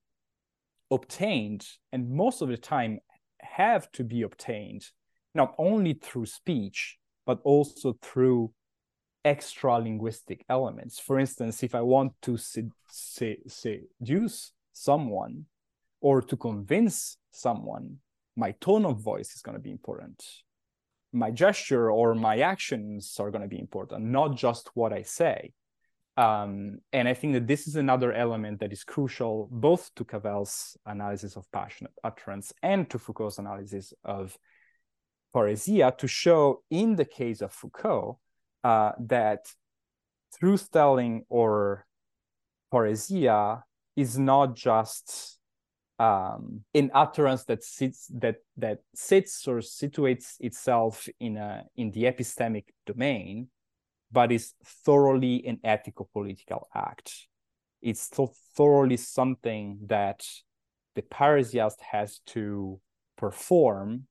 obtained 0.92 1.68
and 1.92 2.10
most 2.10 2.42
of 2.42 2.50
the 2.50 2.58
time 2.58 3.00
have 3.42 3.92
to 3.92 4.04
be 4.04 4.24
obtained 4.24 4.88
not 5.36 5.54
only 5.58 5.94
through 5.94 6.26
speech 6.26 6.98
but 7.26 7.40
also 7.44 7.96
through 8.02 8.52
extra 9.24 9.78
linguistic 9.78 10.44
elements. 10.50 11.00
For 11.00 11.20
instance, 11.20 11.64
if 11.64 11.76
I 11.76 11.82
want 11.82 12.14
to 12.24 12.38
seduce 12.38 12.74
someone 14.74 15.46
or 16.02 16.22
to 16.22 16.38
convince 16.38 17.18
someone, 17.32 17.98
my 18.36 18.52
tone 18.62 18.86
of 18.86 19.02
voice 19.02 19.36
is 19.36 19.42
going 19.42 19.58
to 19.58 19.62
be 19.62 19.72
important. 19.72 20.24
My 21.12 21.32
gesture 21.32 21.90
or 21.92 22.14
my 22.14 22.40
actions 22.40 23.16
are 23.20 23.32
going 23.32 23.42
to 23.42 23.48
be 23.48 23.60
important, 23.60 24.06
not 24.06 24.36
just 24.36 24.70
what 24.76 24.94
I 24.94 25.02
say. 25.02 25.54
Um, 26.18 26.80
and 26.92 27.08
I 27.08 27.14
think 27.14 27.34
that 27.34 27.48
this 27.48 27.66
is 27.68 27.78
another 27.78 28.12
element 28.12 28.60
that 28.60 28.74
is 28.74 28.84
crucial 28.84 29.48
both 29.52 29.90
to 29.96 30.04
Cavell's 30.04 30.78
analysis 30.86 31.38
of 31.38 31.50
passionate 31.52 31.94
utterance 32.04 32.52
and 32.62 32.90
to 32.90 33.00
Foucault's 33.00 33.40
analysis 33.40 33.94
of 34.04 34.38
parrhesia 35.34 35.98
to 35.98 36.08
show 36.08 36.62
in 36.70 36.96
the 36.96 37.06
case 37.06 37.42
of 37.42 37.54
Foucault 37.54 38.20
uh, 38.64 38.92
that 39.00 39.46
truth 40.38 40.70
telling 40.72 41.24
or 41.30 41.86
parrhesia 42.74 43.64
is 43.96 44.18
not 44.18 44.56
just 44.56 45.39
um, 46.00 46.64
an 46.74 46.90
utterance 46.94 47.44
that 47.46 47.64
sits 47.64 48.08
that 48.16 48.38
that 48.58 48.80
sits 48.96 49.48
or 49.48 49.58
situates 49.58 50.36
itself 50.40 51.08
in 51.20 51.38
a 51.38 51.66
in 51.76 51.92
the 51.92 52.04
epistemic 52.04 52.66
domain, 52.86 53.50
but 54.12 54.32
is 54.32 54.54
thoroughly 54.64 55.46
an 55.46 55.60
ethical 55.64 56.10
political 56.14 56.68
act. 56.74 57.28
It's 57.82 58.10
so 58.16 58.34
thoroughly 58.56 58.98
something 58.98 59.80
that 59.88 60.26
the 60.96 61.02
parrhesiast 61.02 61.82
has 61.92 62.20
to 62.28 62.80
perform 63.18 64.08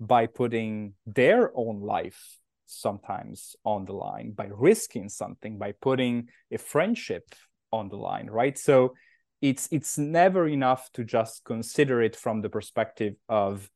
by 0.00 0.26
putting 0.26 0.94
their 1.06 1.52
own 1.54 1.80
life 1.80 2.38
sometimes 2.66 3.54
on 3.64 3.84
the 3.84 3.92
line, 3.92 4.32
by 4.32 4.48
risking 4.50 5.08
something, 5.08 5.58
by 5.58 5.72
putting 5.72 6.28
a 6.50 6.58
friendship 6.58 7.34
on 7.72 7.88
the 7.88 7.96
line, 7.96 8.28
right? 8.28 8.56
So 8.58 8.94
it's 9.42 9.68
it's 9.72 9.98
never 9.98 10.46
enough 10.46 10.90
to 10.92 11.04
just 11.04 11.44
consider 11.44 12.00
it 12.00 12.14
from 12.14 12.40
the 12.40 12.48
perspective 12.48 13.16
of 13.28 13.68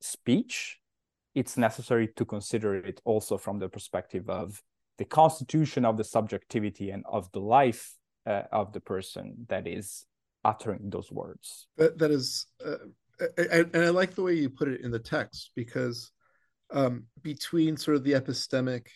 speech. 0.00 0.78
It's 1.34 1.58
necessary 1.58 2.08
to 2.16 2.24
consider 2.24 2.74
it 2.76 3.02
also 3.04 3.36
from 3.36 3.58
the 3.58 3.68
perspective 3.68 4.30
of 4.30 4.62
the 4.96 5.04
constitution 5.04 5.84
of 5.84 5.98
the 5.98 6.04
subjectivity 6.04 6.90
and 6.90 7.04
of 7.06 7.30
the 7.32 7.40
life 7.40 7.94
uh, 8.26 8.44
of 8.50 8.72
the 8.72 8.80
person 8.80 9.46
that 9.48 9.66
is 9.66 10.06
uttering 10.44 10.88
those 10.88 11.12
words. 11.12 11.68
That, 11.76 11.98
that 11.98 12.10
is 12.10 12.46
uh, 12.64 12.76
and 13.36 13.76
I 13.76 13.90
like 13.90 14.14
the 14.14 14.22
way 14.22 14.32
you 14.32 14.48
put 14.48 14.68
it 14.68 14.80
in 14.80 14.90
the 14.90 14.98
text 14.98 15.50
because 15.54 16.10
um, 16.72 17.04
between 17.22 17.76
sort 17.76 17.98
of 17.98 18.04
the 18.04 18.12
epistemic 18.12 18.86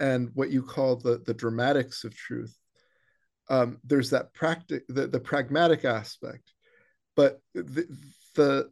and 0.00 0.30
what 0.32 0.50
you 0.50 0.62
call 0.62 0.96
the 0.96 1.22
the 1.26 1.34
dramatics 1.34 2.04
of 2.04 2.14
truth, 2.14 2.56
um, 3.48 3.78
there's 3.84 4.10
that 4.10 4.32
practic 4.34 4.86
the, 4.88 5.06
the 5.06 5.20
pragmatic 5.20 5.84
aspect, 5.84 6.52
but 7.14 7.40
the 7.54 7.86
the 8.34 8.70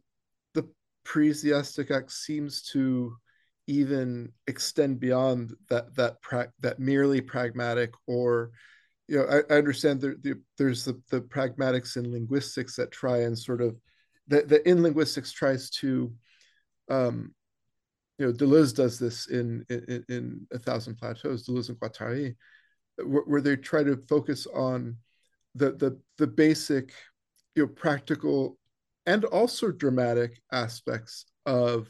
the 0.53 0.67
parrhesiastic 1.05 1.91
act 1.91 2.11
seems 2.11 2.61
to 2.71 3.15
even 3.67 4.31
extend 4.47 4.99
beyond 4.99 5.53
that 5.69 5.95
that 5.95 6.21
pra- 6.21 6.51
that 6.59 6.79
merely 6.79 7.21
pragmatic 7.21 7.91
or 8.07 8.51
you 9.07 9.17
know 9.17 9.25
I, 9.25 9.53
I 9.53 9.57
understand 9.57 10.01
there, 10.01 10.15
the, 10.21 10.35
there's 10.57 10.85
the, 10.85 11.01
the 11.09 11.21
pragmatics 11.21 11.97
in 11.97 12.11
linguistics 12.11 12.75
that 12.75 12.91
try 12.91 13.23
and 13.23 13.37
sort 13.37 13.61
of 13.61 13.75
the, 14.27 14.41
the 14.43 14.67
in 14.67 14.83
linguistics 14.83 15.31
tries 15.31 15.69
to 15.71 16.13
um, 16.89 17.33
you 18.19 18.27
know 18.27 18.33
deleuze 18.33 18.75
does 18.75 18.99
this 18.99 19.27
in 19.27 19.65
in, 19.69 20.05
in 20.09 20.47
a 20.51 20.59
thousand 20.59 20.95
plateaus 20.95 21.47
deleuze 21.47 21.69
and 21.69 21.79
guattari 21.79 22.35
where, 23.03 23.41
they 23.41 23.55
try 23.55 23.83
to 23.83 23.97
focus 24.07 24.47
on 24.53 24.97
the 25.55 25.71
the 25.71 25.99
the 26.17 26.27
basic 26.27 26.91
you 27.55 27.63
know 27.63 27.67
practical 27.67 28.57
and 29.05 29.25
also 29.25 29.71
dramatic 29.71 30.41
aspects 30.51 31.25
of 31.45 31.87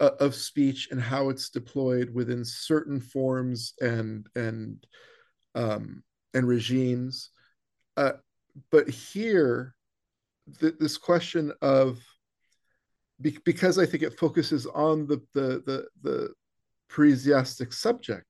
uh, 0.00 0.10
of 0.20 0.34
speech 0.34 0.88
and 0.90 1.00
how 1.00 1.28
it's 1.28 1.50
deployed 1.50 2.10
within 2.14 2.44
certain 2.44 3.00
forms 3.00 3.74
and 3.80 4.26
and 4.34 4.86
um, 5.54 6.02
and 6.34 6.46
regimes. 6.46 7.30
Uh, 7.96 8.12
but 8.70 8.88
here 8.88 9.74
th- 10.60 10.74
this 10.78 10.96
question 10.96 11.52
of 11.62 11.98
be- 13.20 13.38
because 13.44 13.78
I 13.78 13.86
think 13.86 14.02
it 14.02 14.18
focuses 14.18 14.66
on 14.66 15.06
the 15.06 15.20
the 15.34 15.62
the, 15.66 15.86
the 16.02 16.34
subject, 17.72 18.26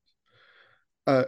uh, 1.07 1.25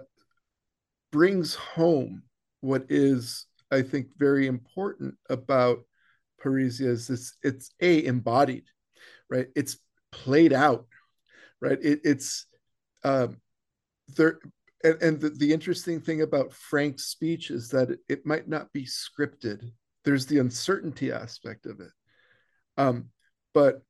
brings 1.10 1.54
home 1.54 2.22
what 2.60 2.86
is 2.88 3.46
I 3.70 3.82
think 3.82 4.08
very 4.16 4.46
important 4.46 5.14
about 5.28 5.80
parrhesia 6.42 6.88
is 6.88 7.10
it's 7.10 7.36
it's 7.42 7.70
a 7.80 8.04
embodied, 8.04 8.64
right? 9.28 9.48
It's 9.54 9.78
played 10.12 10.52
out, 10.52 10.86
right? 11.60 11.78
It, 11.80 12.00
it's 12.04 12.46
um, 13.04 13.38
there 14.16 14.38
and, 14.82 15.02
and 15.02 15.20
the, 15.20 15.30
the, 15.30 15.52
interesting 15.52 16.00
thing 16.00 16.22
about 16.22 16.52
Frank's 16.52 17.04
speech 17.04 17.50
is 17.50 17.68
that 17.68 17.90
it, 17.90 17.98
it, 18.08 18.26
might 18.26 18.48
not 18.48 18.72
be 18.72 18.84
scripted 18.84 19.72
there's 20.04 20.26
the 20.26 20.38
uncertainty 20.38 21.12
aspect 21.12 21.66
of 21.66 21.80
it 21.80 21.90
um, 22.76 23.06
but 23.52 23.82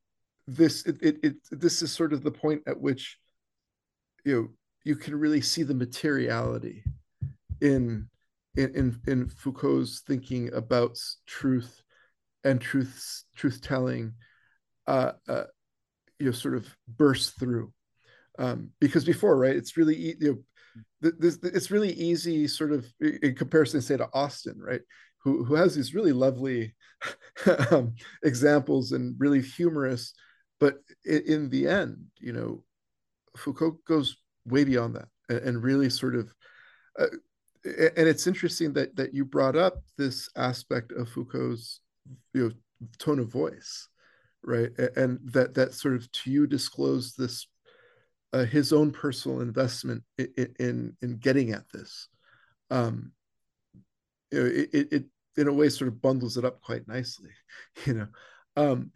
this 0.47 0.85
it, 0.87 0.97
it, 1.01 1.17
it, 1.23 1.37
this 1.51 1.83
is 1.83 1.93
sort 1.93 2.13
of 2.13 2.23
the 2.23 2.31
point 2.31 2.63
at 2.67 2.81
which 2.81 3.19
you 4.25 4.35
know 4.35 4.49
you 4.85 4.97
can 4.97 5.15
really 5.15 5.41
see 5.41 5.63
the 5.63 5.75
materiality 5.75 6.83
in 7.61 8.09
in 8.57 8.75
in, 8.75 9.01
in 9.07 9.29
Foucault's 9.29 10.01
thinking 10.01 10.53
about 10.53 10.99
truth 11.27 11.83
and 12.45 12.61
truth 12.61 13.25
truth 13.37 13.61
telling 13.61 14.13
uh, 14.87 15.13
uh, 15.29 15.45
you 16.19 16.27
know 16.27 16.33
sort 16.33 16.55
of 16.55 16.69
burst 16.89 17.39
through. 17.39 17.73
Um, 18.39 18.71
because 18.81 19.05
before 19.05 19.37
right 19.37 19.55
it's 19.55 19.77
really 19.77 19.97
you 19.97 20.15
know 20.21 21.11
this, 21.19 21.39
it's 21.43 21.71
really 21.71 21.93
easy 21.93 22.47
sort 22.47 22.73
of 22.73 22.87
in 23.01 23.35
comparison 23.35 23.83
say 23.83 23.97
to 23.97 24.09
Austin 24.15 24.57
right 24.59 24.81
who, 25.23 25.45
who 25.45 25.55
has 25.55 25.75
these 25.75 25.95
really 25.95 26.13
lovely 26.13 26.75
um, 27.71 27.95
examples 28.23 28.93
and 28.93 29.15
really 29.19 29.43
humorous, 29.43 30.13
but 30.59 30.79
in, 31.05 31.23
in, 31.27 31.51
the 31.51 31.69
end, 31.69 31.97
you 32.19 32.33
know, 32.33 32.65
Foucault 33.37 33.79
goes 33.87 34.17
way 34.47 34.65
beyond 34.65 34.97
that 34.97 35.09
and, 35.29 35.39
and 35.41 35.63
really 35.63 35.91
sort 35.91 36.15
of, 36.15 36.33
uh, 36.99 37.07
and 37.65 38.09
it's 38.09 38.27
interesting 38.27 38.73
that 38.75 38.97
that 38.97 39.15
you 39.15 39.25
brought 39.25 39.57
up 39.57 39.83
this 39.99 40.29
aspect 40.37 40.93
of 40.93 41.09
Foucault's, 41.09 41.81
you 42.33 42.49
know, 42.49 42.55
tone 42.99 43.19
of 43.19 43.29
voice, 43.29 43.89
right, 44.43 44.71
and 44.97 45.19
that 45.25 45.55
that 45.55 45.75
sort 45.75 45.95
of 45.95 46.11
to 46.13 46.31
you 46.31 46.47
disclosed 46.47 47.19
this 47.19 47.47
uh, 48.33 48.45
his 48.45 48.73
own 48.73 48.91
personal 48.93 49.41
investment 49.41 50.03
in, 50.19 50.55
in 50.59 50.97
in 51.03 51.17
getting 51.19 51.51
at 51.51 51.65
this. 51.73 52.09
Um, 52.71 53.13
you 54.31 54.41
know, 54.41 54.47
it, 54.47 54.93
it 54.93 55.05
in 55.37 55.49
a 55.49 55.53
way 55.53 55.69
sort 55.69 55.89
of 55.89 56.01
bundles 56.01 56.37
it 56.37 56.45
up 56.45 56.61
quite 56.63 56.89
nicely, 56.89 57.31
you 57.85 57.95
know. 57.95 58.07
Um, 58.57 58.93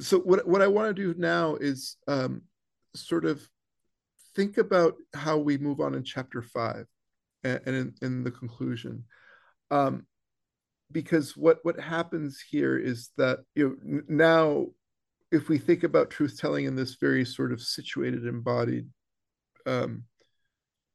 so 0.00 0.18
what 0.18 0.46
what 0.46 0.62
I 0.62 0.66
want 0.66 0.94
to 0.94 1.02
do 1.02 1.18
now 1.18 1.54
is 1.54 1.96
um, 2.08 2.42
sort 2.96 3.24
of 3.24 3.48
think 4.34 4.58
about 4.58 4.94
how 5.14 5.38
we 5.38 5.56
move 5.56 5.80
on 5.80 5.94
in 5.94 6.02
chapter 6.02 6.42
five 6.42 6.86
and, 7.44 7.60
in, 7.66 7.94
in, 8.02 8.24
the 8.24 8.30
conclusion. 8.30 9.04
Um, 9.70 10.06
because 10.90 11.36
what 11.36 11.58
what 11.62 11.78
happens 11.78 12.42
here 12.50 12.78
is 12.78 13.10
that 13.16 13.40
you 13.54 13.78
know 13.84 14.02
now 14.08 14.66
if 15.30 15.48
we 15.48 15.58
think 15.58 15.84
about 15.84 16.10
truth 16.10 16.38
telling 16.40 16.64
in 16.64 16.74
this 16.74 16.96
very 17.00 17.24
sort 17.24 17.52
of 17.52 17.60
situated 17.60 18.26
embodied 18.26 18.88
um, 19.66 20.04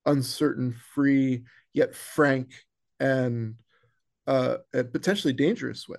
uncertain 0.05 0.75
free 0.93 1.43
yet 1.73 1.95
frank 1.95 2.51
and 2.99 3.55
uh, 4.27 4.57
a 4.73 4.83
potentially 4.83 5.33
dangerous 5.33 5.87
way. 5.87 5.97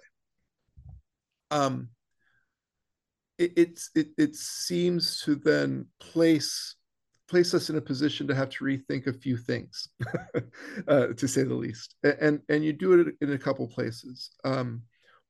Um, 1.50 1.90
it, 3.38 3.52
it's 3.56 3.90
it, 3.94 4.08
it 4.16 4.34
seems 4.34 5.20
to 5.22 5.34
then 5.34 5.86
place 6.00 6.76
place 7.28 7.54
us 7.54 7.70
in 7.70 7.76
a 7.76 7.80
position 7.80 8.26
to 8.26 8.34
have 8.34 8.50
to 8.50 8.64
rethink 8.64 9.06
a 9.06 9.12
few 9.12 9.36
things, 9.36 9.88
uh, 10.88 11.08
to 11.08 11.26
say 11.26 11.42
the 11.42 11.54
least. 11.54 11.94
And 12.02 12.40
and 12.48 12.64
you 12.64 12.72
do 12.72 13.00
it 13.00 13.14
in 13.20 13.32
a 13.32 13.38
couple 13.38 13.66
places. 13.68 14.30
Um, 14.44 14.82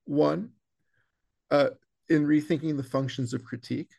one, 0.04 0.50
uh, 1.50 1.70
in 2.08 2.26
rethinking 2.26 2.76
the 2.76 2.82
functions 2.82 3.32
of 3.32 3.44
critique, 3.44 3.90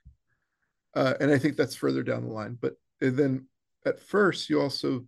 uh, 0.95 1.13
and 1.19 1.31
I 1.31 1.37
think 1.37 1.55
that's 1.57 1.75
further 1.75 2.03
down 2.03 2.25
the 2.25 2.33
line. 2.33 2.57
But 2.59 2.73
then 2.99 3.47
at 3.85 3.99
first, 3.99 4.49
you 4.49 4.61
also 4.61 5.05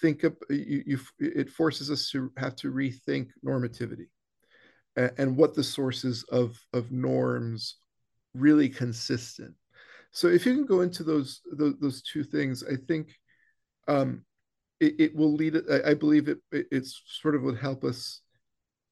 think 0.00 0.22
of 0.22 0.36
you, 0.48 0.82
you 0.86 1.00
it 1.18 1.50
forces 1.50 1.90
us 1.90 2.10
to 2.10 2.32
have 2.36 2.54
to 2.56 2.72
rethink 2.72 3.28
normativity 3.44 4.06
and 4.96 5.36
what 5.36 5.54
the 5.54 5.64
sources 5.64 6.24
of 6.30 6.56
of 6.72 6.92
norms 6.92 7.76
really 8.34 8.68
consistent 8.68 9.54
so 10.12 10.28
if 10.28 10.46
you 10.46 10.54
can 10.54 10.66
go 10.66 10.82
into 10.82 11.02
those 11.02 11.40
those, 11.52 11.74
those 11.80 12.02
two 12.02 12.22
things 12.22 12.62
i 12.70 12.76
think 12.88 13.18
um, 13.88 14.24
it, 14.78 14.94
it, 15.00 15.16
will 15.16 15.32
lead 15.32 15.56
I, 15.68 15.90
I 15.90 15.94
believe 15.94 16.28
it, 16.28 16.38
it, 16.52 16.66
it's 16.70 17.02
sort 17.06 17.34
of 17.34 17.42
would 17.42 17.58
help 17.58 17.82
us 17.82 18.20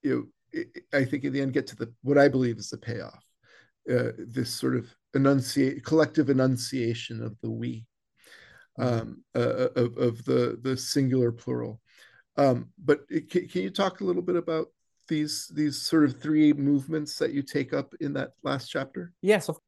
you 0.02 0.14
know 0.14 0.24
it, 0.52 0.84
i 0.92 1.04
think 1.04 1.24
in 1.24 1.32
the 1.32 1.40
end 1.40 1.52
get 1.52 1.66
to 1.68 1.76
the 1.76 1.92
what 2.02 2.18
i 2.18 2.28
believe 2.28 2.58
is 2.58 2.70
the 2.70 2.78
payoff 2.78 3.24
uh, 3.90 4.12
this 4.18 4.50
sort 4.50 4.76
of 4.76 4.92
enunciate 5.14 5.84
collective 5.84 6.28
enunciation 6.28 7.22
of 7.22 7.36
the 7.40 7.50
we 7.50 7.86
mm-hmm. 8.78 9.00
um, 9.00 9.24
uh, 9.34 9.68
of, 9.76 9.96
of 9.96 10.24
the 10.24 10.58
the 10.62 10.76
singular 10.76 11.30
plural 11.30 11.80
um, 12.36 12.70
but 12.82 13.06
can, 13.08 13.48
can 13.48 13.62
you 13.62 13.70
talk 13.70 14.00
a 14.00 14.04
little 14.04 14.22
bit 14.22 14.36
about 14.36 14.68
these 15.08 15.50
these 15.52 15.82
sort 15.82 16.04
of 16.04 16.20
three 16.20 16.52
movements 16.54 17.18
that 17.18 17.32
you 17.32 17.42
take 17.42 17.74
up 17.74 17.94
in 18.00 18.14
that 18.14 18.32
last 18.42 18.68
chapter? 18.68 19.12
Yes, 19.20 19.48
of 19.50 19.58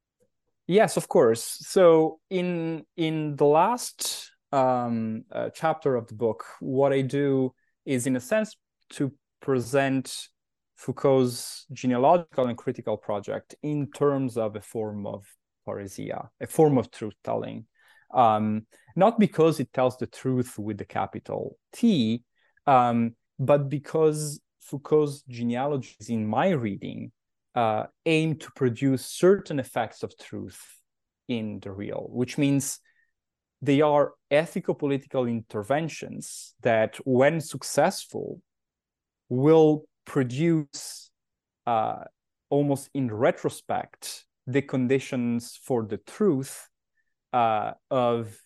yes, 0.66 0.96
of 0.96 1.08
course. 1.08 1.42
So 1.42 2.20
in 2.30 2.84
in 2.96 3.36
the 3.36 3.44
last 3.44 4.30
um, 4.52 5.24
uh, 5.32 5.50
chapter 5.54 5.96
of 5.96 6.06
the 6.08 6.14
book, 6.14 6.44
what 6.60 6.92
I 6.92 7.02
do 7.02 7.54
is, 7.84 8.06
in 8.06 8.16
a 8.16 8.20
sense, 8.20 8.56
to 8.90 9.12
present 9.40 10.28
Foucault's 10.76 11.66
genealogical 11.72 12.46
and 12.46 12.58
critical 12.58 12.96
project 12.96 13.54
in 13.62 13.90
terms 13.90 14.36
of 14.36 14.56
a 14.56 14.60
form 14.60 15.06
of 15.06 15.24
parrhesia, 15.66 16.28
a 16.40 16.46
form 16.46 16.78
of 16.78 16.90
truth 16.90 17.14
telling. 17.22 17.66
Um, 18.12 18.66
not 18.94 19.18
because 19.18 19.58
it 19.58 19.72
tells 19.72 19.96
the 19.96 20.06
truth 20.06 20.58
with 20.58 20.76
the 20.76 20.84
capital 20.84 21.56
T, 21.72 22.22
um, 22.66 23.14
but 23.38 23.68
because 23.68 24.40
Foucault's 24.60 25.22
genealogies, 25.28 26.08
in 26.08 26.26
my 26.26 26.50
reading, 26.50 27.12
uh, 27.54 27.84
aim 28.06 28.36
to 28.36 28.50
produce 28.56 29.04
certain 29.06 29.58
effects 29.58 30.02
of 30.02 30.16
truth 30.18 30.60
in 31.28 31.60
the 31.60 31.70
real, 31.70 32.06
which 32.10 32.38
means 32.38 32.80
they 33.60 33.80
are 33.80 34.12
ethical 34.30 34.74
political 34.74 35.26
interventions 35.26 36.54
that, 36.62 36.96
when 37.04 37.40
successful, 37.40 38.40
will 39.28 39.84
produce 40.04 41.10
uh, 41.66 42.04
almost 42.50 42.90
in 42.92 43.12
retrospect 43.12 44.24
the 44.46 44.62
conditions 44.62 45.58
for 45.62 45.84
the 45.84 45.98
truth 45.98 46.68
uh, 47.32 47.72
of 47.90 48.36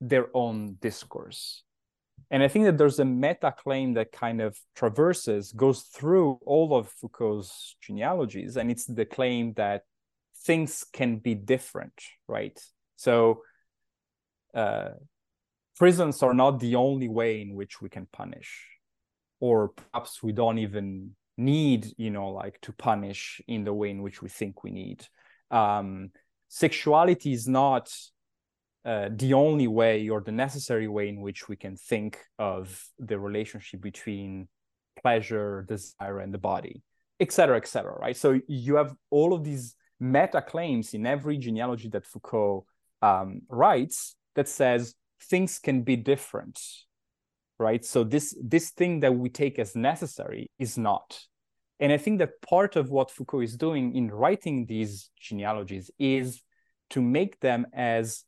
their 0.00 0.28
own 0.34 0.76
discourse. 0.80 1.64
And 2.30 2.42
I 2.42 2.48
think 2.48 2.64
that 2.66 2.78
there's 2.78 3.00
a 3.00 3.04
meta 3.04 3.52
claim 3.56 3.94
that 3.94 4.12
kind 4.12 4.40
of 4.40 4.56
traverses, 4.76 5.52
goes 5.52 5.82
through 5.82 6.38
all 6.46 6.76
of 6.76 6.88
Foucault's 6.88 7.76
genealogies, 7.82 8.56
and 8.56 8.70
it's 8.70 8.84
the 8.84 9.04
claim 9.04 9.52
that 9.54 9.82
things 10.44 10.84
can 10.92 11.18
be 11.18 11.34
different, 11.34 12.00
right? 12.28 12.58
So 12.96 13.42
uh, 14.54 14.90
prisons 15.76 16.22
are 16.22 16.34
not 16.34 16.60
the 16.60 16.76
only 16.76 17.08
way 17.08 17.42
in 17.42 17.54
which 17.54 17.80
we 17.80 17.88
can 17.88 18.06
punish, 18.12 18.66
or 19.40 19.68
perhaps 19.68 20.22
we 20.22 20.32
don't 20.32 20.58
even 20.58 21.16
need, 21.36 21.88
you 21.96 22.10
know, 22.10 22.28
like 22.28 22.60
to 22.60 22.72
punish 22.72 23.40
in 23.48 23.64
the 23.64 23.72
way 23.72 23.90
in 23.90 24.02
which 24.02 24.22
we 24.22 24.28
think 24.28 24.62
we 24.62 24.70
need. 24.70 25.04
Um, 25.50 26.10
sexuality 26.48 27.32
is 27.32 27.48
not 27.48 27.90
uh, 28.84 29.10
the 29.14 29.34
only 29.34 29.66
way 29.66 30.08
or 30.08 30.20
the 30.20 30.32
necessary 30.32 30.88
way 30.88 31.08
in 31.08 31.20
which 31.20 31.48
we 31.48 31.56
can 31.56 31.76
think 31.76 32.18
of 32.38 32.82
the 32.98 33.18
relationship 33.18 33.80
between 33.80 34.48
pleasure, 35.00 35.66
desire, 35.68 36.20
and 36.20 36.32
the 36.32 36.38
body, 36.38 36.82
etc., 37.18 37.56
etc. 37.56 37.92
right? 37.98 38.16
So 38.16 38.40
you 38.48 38.76
have 38.76 38.94
all 39.10 39.34
of 39.34 39.44
these 39.44 39.74
meta 39.98 40.40
claims 40.40 40.94
in 40.94 41.06
every 41.06 41.36
genealogy 41.36 41.88
that 41.90 42.06
Foucault 42.06 42.64
um, 43.02 43.42
writes 43.48 44.16
that 44.34 44.48
says 44.48 44.94
things 45.24 45.58
can 45.58 45.82
be 45.82 45.96
different, 45.96 46.60
right? 47.58 47.84
So 47.84 48.04
this 48.04 48.34
this 48.42 48.70
thing 48.70 49.00
that 49.00 49.14
we 49.14 49.28
take 49.28 49.58
as 49.58 49.76
necessary 49.76 50.50
is 50.58 50.78
not. 50.78 51.20
And 51.80 51.92
I 51.92 51.96
think 51.96 52.18
that 52.18 52.42
part 52.42 52.76
of 52.76 52.90
what 52.90 53.10
Foucault 53.10 53.40
is 53.40 53.56
doing 53.56 53.94
in 53.94 54.10
writing 54.10 54.66
these 54.66 55.10
genealogies 55.18 55.90
is 55.98 56.42
to 56.90 57.00
make 57.00 57.40
them 57.40 57.66
as 57.72 58.24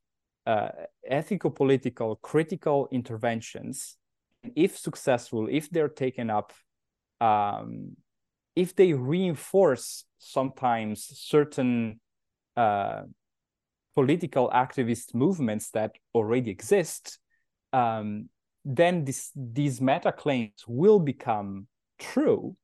uh, 0.46 0.68
ethical 1.06 1.50
political 1.50 2.16
critical 2.16 2.88
interventions. 2.90 3.96
If 4.56 4.76
successful 4.76 5.48
if 5.50 5.70
they're 5.70 5.88
taken 5.88 6.30
up 6.30 6.52
um, 7.20 7.96
if 8.56 8.74
they 8.74 8.92
reinforce 8.92 10.04
sometimes 10.18 11.10
certain 11.18 12.00
uh, 12.56 13.02
political 13.94 14.50
activist 14.50 15.14
movements 15.14 15.70
that 15.70 15.92
already 16.14 16.50
exist 16.50 17.18
um, 17.72 18.28
then 18.64 19.04
this, 19.04 19.30
these 19.34 19.80
meta 19.80 20.12
claims 20.12 20.64
will 20.66 20.98
become 20.98 21.66
true 21.98 22.56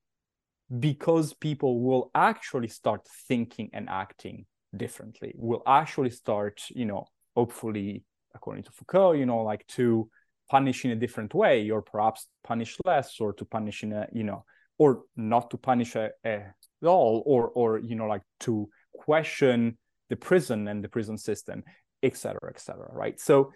because 0.78 1.32
people 1.32 1.80
will 1.80 2.10
actually 2.14 2.68
start 2.68 3.06
thinking 3.26 3.70
and 3.72 3.88
acting 3.88 4.44
differently 4.76 5.32
will 5.36 5.62
actually 5.66 6.10
start 6.10 6.62
you 6.70 6.84
know 6.84 7.06
hopefully, 7.38 8.02
according 8.34 8.64
to 8.64 8.72
Foucault, 8.72 9.12
you 9.20 9.26
know, 9.30 9.42
like 9.52 9.64
to 9.78 10.10
punish 10.50 10.84
in 10.84 10.90
a 10.90 10.96
different 11.04 11.32
way, 11.42 11.70
or 11.70 11.80
perhaps 11.82 12.26
punish 12.50 12.72
less, 12.84 13.20
or 13.20 13.32
to 13.38 13.44
punish 13.44 13.78
in 13.84 13.92
a, 13.92 14.06
you 14.12 14.24
know, 14.24 14.40
or 14.82 15.02
not 15.16 15.44
to 15.50 15.56
punish 15.56 15.94
a, 15.94 16.10
a, 16.24 16.34
at 16.82 16.86
all, 16.96 17.22
or 17.32 17.42
or 17.60 17.78
you 17.78 17.94
know, 17.98 18.08
like 18.14 18.26
to 18.40 18.68
question 18.92 19.78
the 20.10 20.16
prison 20.16 20.68
and 20.68 20.82
the 20.82 20.88
prison 20.88 21.16
system, 21.16 21.62
etc., 22.02 22.50
etc. 22.54 22.88
right? 22.92 23.20
So, 23.20 23.52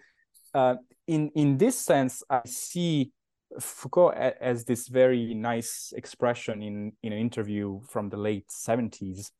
uh, 0.53 0.75
in 1.07 1.31
in 1.35 1.57
this 1.57 1.77
sense, 1.77 2.23
I 2.29 2.41
see 2.45 3.11
Foucault 3.59 4.13
as 4.51 4.63
this 4.63 4.87
very 4.87 5.33
nice 5.33 5.93
expression 6.01 6.61
in 6.61 6.93
in 7.03 7.11
an 7.11 7.19
interview 7.19 7.81
from 7.89 8.09
the 8.09 8.17
late 8.17 8.49
seventies, 8.49 9.31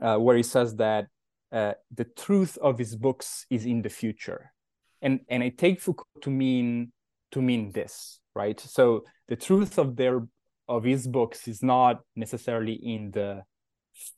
uh, 0.00 0.18
where 0.24 0.36
he 0.36 0.42
says 0.42 0.76
that 0.76 1.06
uh, 1.54 1.74
the 1.94 2.04
truth 2.04 2.58
of 2.60 2.78
his 2.78 2.96
books 2.96 3.46
is 3.48 3.64
in 3.64 3.80
the 3.80 3.88
future. 3.88 4.52
And 5.00 5.20
and 5.28 5.42
i 5.42 5.50
take 5.50 5.80
foucault 5.80 6.22
to 6.22 6.30
mean 6.30 6.92
to 7.32 7.40
mean 7.40 7.72
this 7.72 8.20
right? 8.34 8.58
So 8.58 9.04
the 9.28 9.36
truth 9.36 9.78
of 9.78 9.96
their 9.96 10.26
of 10.68 10.84
his 10.84 11.06
books 11.06 11.46
is 11.46 11.62
not 11.62 12.00
necessarily 12.16 12.72
in 12.72 13.10
the 13.10 13.42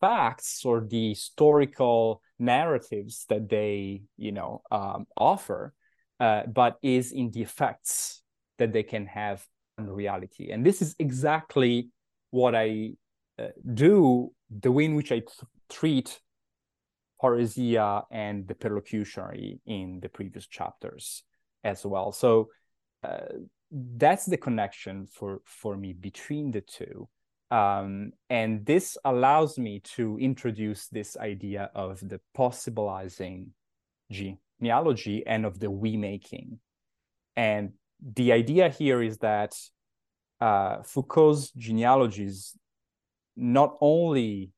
facts 0.00 0.64
or 0.64 0.80
the 0.80 1.10
historical 1.10 2.22
narratives 2.38 3.26
that 3.28 3.48
they 3.48 4.02
you 4.16 4.32
know 4.32 4.62
um, 4.70 5.06
offer 5.16 5.74
uh, 6.20 6.42
but 6.46 6.76
is 6.82 7.12
in 7.12 7.30
the 7.30 7.42
effects 7.42 8.22
that 8.58 8.72
they 8.72 8.82
can 8.82 9.06
have 9.06 9.44
on 9.78 9.88
reality. 9.90 10.50
And 10.50 10.64
this 10.64 10.80
is 10.80 10.94
exactly 10.98 11.90
what 12.30 12.54
i 12.54 12.92
uh, 13.38 13.48
do 13.74 14.32
the 14.50 14.72
way 14.72 14.84
in 14.84 14.94
which 14.94 15.12
i 15.12 15.20
th- 15.20 15.30
treat 15.68 16.20
parrhesia 17.22 18.04
and 18.10 18.46
the 18.46 18.54
perlocutionary 18.54 19.60
in 19.66 20.00
the 20.00 20.08
previous 20.08 20.46
chapters 20.46 21.22
as 21.64 21.84
well. 21.84 22.12
So 22.12 22.48
uh, 23.02 23.18
that's 23.70 24.26
the 24.26 24.36
connection 24.36 25.06
for 25.06 25.40
for 25.44 25.76
me 25.76 25.92
between 25.92 26.50
the 26.50 26.60
two. 26.60 27.08
Um, 27.50 28.12
and 28.28 28.66
this 28.66 28.98
allows 29.04 29.56
me 29.58 29.80
to 29.96 30.18
introduce 30.18 30.88
this 30.88 31.16
idea 31.16 31.70
of 31.74 32.00
the 32.00 32.20
possibilizing 32.36 33.48
genealogy 34.10 35.24
and 35.26 35.46
of 35.46 35.60
the 35.60 35.70
we 35.70 35.96
making. 35.96 36.58
And 37.36 37.72
the 38.00 38.32
idea 38.32 38.68
here 38.68 39.00
is 39.00 39.18
that 39.18 39.56
uh, 40.40 40.82
Foucault's 40.82 41.50
genealogies 41.52 42.56
not 43.36 43.76
only 43.80 44.50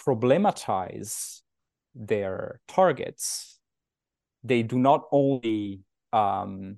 problematize 0.00 1.42
their 1.96 2.60
targets, 2.68 3.58
they 4.44 4.62
do 4.62 4.78
not 4.78 5.04
only 5.10 5.80
um, 6.12 6.76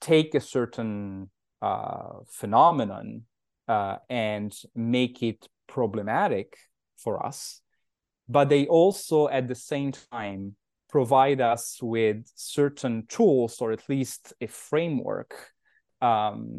take 0.00 0.34
a 0.34 0.40
certain 0.40 1.30
uh, 1.62 2.20
phenomenon 2.28 3.22
uh, 3.66 3.96
and 4.08 4.54
make 4.74 5.22
it 5.22 5.48
problematic 5.66 6.56
for 6.96 7.24
us, 7.24 7.60
but 8.28 8.48
they 8.48 8.66
also 8.66 9.28
at 9.28 9.48
the 9.48 9.54
same 9.54 9.92
time 9.92 10.54
provide 10.88 11.40
us 11.40 11.78
with 11.82 12.24
certain 12.34 13.06
tools 13.08 13.60
or 13.60 13.72
at 13.72 13.88
least 13.88 14.32
a 14.40 14.46
framework 14.46 15.34
um, 16.00 16.58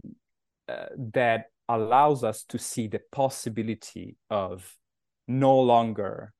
uh, 0.67 0.85
that 0.97 1.45
allows 1.67 2.23
us 2.23 2.43
to 2.43 2.57
see 2.57 2.87
the 2.87 3.01
possibility 3.11 4.17
of 4.29 4.75
no 5.27 5.59
longer 5.59 6.33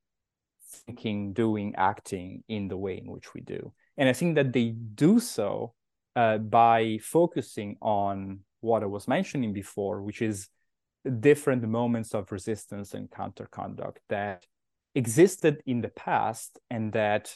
thinking, 0.70 1.32
doing, 1.32 1.74
acting 1.76 2.42
in 2.48 2.68
the 2.68 2.76
way 2.76 2.98
in 2.98 3.10
which 3.10 3.34
we 3.34 3.40
do. 3.40 3.72
And 3.96 4.08
I 4.08 4.12
think 4.12 4.34
that 4.36 4.52
they 4.52 4.70
do 4.70 5.20
so 5.20 5.74
uh, 6.16 6.38
by 6.38 6.98
focusing 7.02 7.76
on 7.80 8.40
what 8.60 8.82
I 8.82 8.86
was 8.86 9.08
mentioning 9.08 9.52
before, 9.52 10.02
which 10.02 10.22
is 10.22 10.48
different 11.20 11.66
moments 11.66 12.14
of 12.14 12.30
resistance 12.30 12.94
and 12.94 13.10
counterconduct 13.10 14.00
that 14.08 14.46
existed 14.94 15.62
in 15.66 15.80
the 15.80 15.88
past 15.88 16.58
and 16.70 16.92
that 16.92 17.34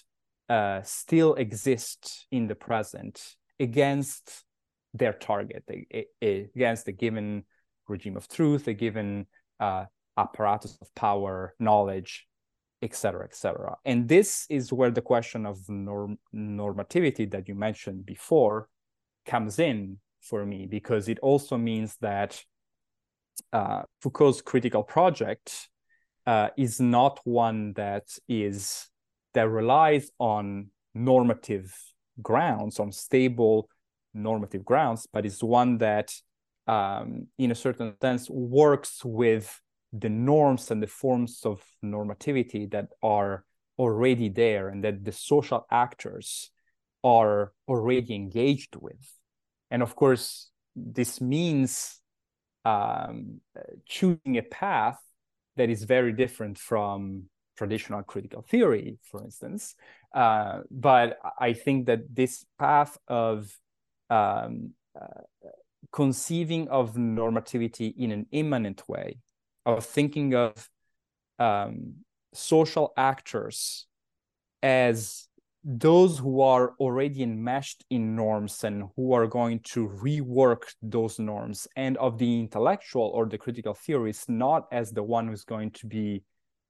uh, 0.49 0.83
still 0.83 1.35
exist 1.35 2.27
in 2.31 2.47
the 2.47 2.55
present 2.55 3.37
against 3.59 4.45
their 4.93 5.13
target, 5.13 5.65
against 6.21 6.89
a 6.89 6.93
given 6.93 7.45
regime 7.89 8.17
of 8.17 8.29
truth, 8.29 8.69
a 8.69 8.75
given 8.75 9.27
uh, 9.61 9.85
apparatus 10.17 10.77
of 10.81 10.95
power, 10.95 11.55
knowledge, 11.59 12.27
etc., 12.85 13.25
etc. 13.25 13.77
And 13.85 14.09
this 14.09 14.47
is 14.49 14.73
where 14.73 14.91
the 14.91 15.03
question 15.03 15.47
of 15.47 15.69
norm- 15.69 16.19
normativity 16.35 17.31
that 17.31 17.49
you 17.49 17.55
mentioned 17.55 18.07
before 18.07 18.69
comes 19.27 19.59
in 19.59 19.99
for 20.21 20.45
me, 20.45 20.67
because 20.67 21.09
it 21.09 21.19
also 21.21 21.57
means 21.57 21.97
that 22.01 22.41
uh, 23.53 23.83
Foucault's 24.01 24.43
critical 24.43 24.83
project 24.83 25.69
uh, 26.27 26.49
is 26.57 26.81
not 26.81 27.21
one 27.25 27.73
that 27.75 28.05
is 28.29 28.89
that 29.35 29.49
relies 29.49 30.11
on 30.19 30.69
normative 30.95 31.75
grounds, 32.23 32.79
on 32.79 32.93
stable 32.93 33.69
normative 34.15 34.65
grounds, 34.65 35.09
but 35.13 35.27
is 35.27 35.43
one 35.43 35.79
that, 35.79 36.15
um, 36.67 37.27
in 37.37 37.51
a 37.51 37.55
certain 37.55 37.95
sense, 38.01 38.31
works 38.31 39.05
with 39.05 39.61
the 39.97 40.09
norms 40.09 40.71
and 40.71 40.83
the 40.83 40.89
forms 40.89 41.43
of 41.45 41.63
normativity 41.85 42.71
that 42.71 42.89
are 43.03 43.45
already 43.79 44.29
there 44.29 44.69
and 44.69 44.83
that 44.83 45.05
the 45.05 45.13
social 45.13 45.67
actors 45.71 46.51
are 47.05 47.53
already 47.69 48.15
engaged 48.15 48.77
with. 48.77 49.13
And 49.71 49.83
of 49.83 49.95
course, 49.95 50.51
this 50.75 51.21
means 51.21 52.01
um, 52.65 53.41
choosing 53.87 54.39
a 54.39 54.43
path 54.43 54.99
that 55.57 55.71
is 55.71 55.85
very 55.85 56.13
different 56.13 56.59
from 56.59 57.25
traditional 57.57 58.03
critical 58.03 58.43
theory, 58.43 58.99
for 59.03 59.23
instance. 59.23 59.77
Uh, 60.13 60.61
but 60.71 61.19
I 61.39 61.53
think 61.53 61.87
that 61.87 62.13
this 62.13 62.45
path 62.59 62.99
of 63.07 63.57
um, 64.11 64.73
uh, 65.01 65.23
conceiving 65.93 66.69
of 66.69 66.95
normativity 66.95 67.95
in 67.97 68.11
an 68.11 68.27
immanent 68.33 68.89
way, 68.89 69.19
of 69.67 69.85
thinking 69.85 70.35
of 70.35 70.69
um, 71.39 71.95
social 72.33 72.93
actors 72.97 73.87
as 74.63 75.29
those 75.65 76.19
who 76.19 76.43
are 76.43 76.75
already 76.79 77.23
enmeshed 77.23 77.85
in 77.89 78.15
norms 78.15 78.65
and 78.65 78.85
who 78.97 79.15
are 79.15 79.27
going 79.27 79.61
to 79.61 79.89
rework 79.89 80.75
those 80.83 81.19
norms 81.19 81.67
and 81.75 81.97
of 81.97 82.19
the 82.19 82.41
intellectual 82.41 83.11
or 83.15 83.25
the 83.25 83.39
critical 83.39 83.73
theorist 83.73 84.29
not 84.29 84.67
as 84.71 84.91
the 84.91 85.03
one 85.03 85.27
who's 85.27 85.45
going 85.45 85.71
to 85.71 85.87
be 85.87 86.23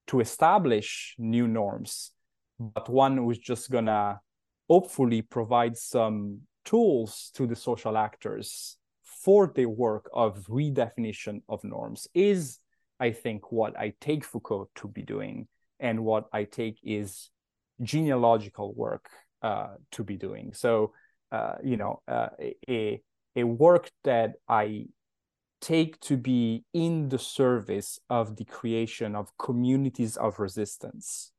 to 0.07 0.21
establish 0.21 1.16
new 1.19 1.49
norms 1.49 2.12
but 2.61 2.89
one 2.89 3.16
who's 3.16 3.39
just 3.39 3.69
gonna 3.69 4.21
hopefully 4.69 5.23
provide 5.23 5.77
some 5.77 6.39
tools 6.65 7.33
to 7.35 7.49
the 7.49 7.57
social 7.57 7.97
actors 7.97 8.77
for 9.03 9.51
the 9.55 9.66
work 9.66 10.09
of 10.15 10.47
redefinition 10.47 11.43
of 11.49 11.62
norms 11.65 12.07
is 12.15 12.59
i 13.01 13.11
think 13.11 13.53
what 13.53 13.79
i 13.79 13.93
take 14.01 14.25
foucault 14.25 14.69
to 14.75 14.89
be 14.89 15.03
doing 15.03 15.47
and 15.81 16.05
what 16.05 16.27
i 16.33 16.45
take 16.45 16.79
is 16.83 17.31
genealogical 17.83 18.73
work 18.75 19.09
uh, 19.43 19.75
to 19.93 20.03
be 20.03 20.16
doing. 20.16 20.53
So, 20.55 20.93
uh, 21.31 21.57
you 21.62 21.77
know, 21.77 22.01
uh, 22.09 22.29
a, 22.69 23.03
a 23.37 23.45
work 23.45 23.91
that 24.05 24.35
I 24.49 24.87
take 25.61 25.99
to 26.01 26.16
be 26.16 26.65
in 26.73 27.09
the 27.09 27.19
service 27.19 27.99
of 28.11 28.37
the 28.37 28.45
creation 28.45 29.15
of 29.15 29.37
communities 29.39 30.16
of 30.16 30.39
resistance 30.39 31.33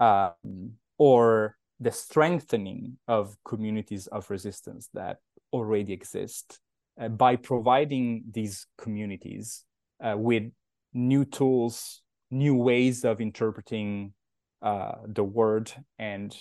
um, 0.00 0.72
or 0.98 1.56
the 1.80 1.92
strengthening 1.92 2.98
of 3.08 3.36
communities 3.44 4.06
of 4.08 4.30
resistance 4.30 4.88
that 4.94 5.18
already 5.52 5.92
exist 5.92 6.60
uh, 7.00 7.08
by 7.08 7.36
providing 7.36 8.24
these 8.30 8.66
communities 8.78 9.64
uh, 10.02 10.16
with 10.16 10.50
new 10.92 11.24
tools, 11.24 12.02
new 12.30 12.54
ways 12.54 13.04
of 13.04 13.20
interpreting 13.20 14.12
uh, 14.62 14.92
the 15.06 15.24
word 15.24 15.72
and 15.98 16.36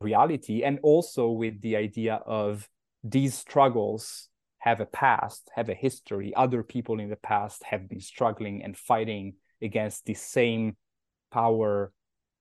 reality, 0.00 0.62
and 0.62 0.78
also 0.82 1.30
with 1.30 1.60
the 1.60 1.76
idea 1.76 2.20
of 2.26 2.68
these 3.04 3.34
struggles 3.34 4.28
have 4.58 4.80
a 4.80 4.86
past, 4.86 5.50
have 5.56 5.68
a 5.68 5.74
history. 5.74 6.32
Other 6.34 6.62
people 6.62 7.00
in 7.00 7.10
the 7.10 7.16
past 7.16 7.64
have 7.64 7.88
been 7.88 8.00
struggling 8.00 8.62
and 8.62 8.76
fighting 8.76 9.34
against 9.60 10.04
the 10.04 10.14
same 10.14 10.76
power 11.32 11.92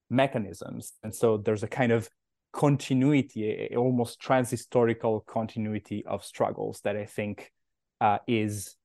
mechanisms. 0.09 0.93
And 1.03 1.15
so 1.15 1.37
there's 1.37 1.63
a 1.63 1.67
kind 1.67 1.91
of 1.91 2.09
continuity, 2.53 3.73
almost 3.75 4.21
transhistorical 4.21 5.25
continuity 5.25 6.05
of 6.05 6.23
struggles 6.23 6.81
that 6.83 6.95
I 6.95 7.05
think 7.05 7.51
uh, 7.99 8.19
is 8.27 8.75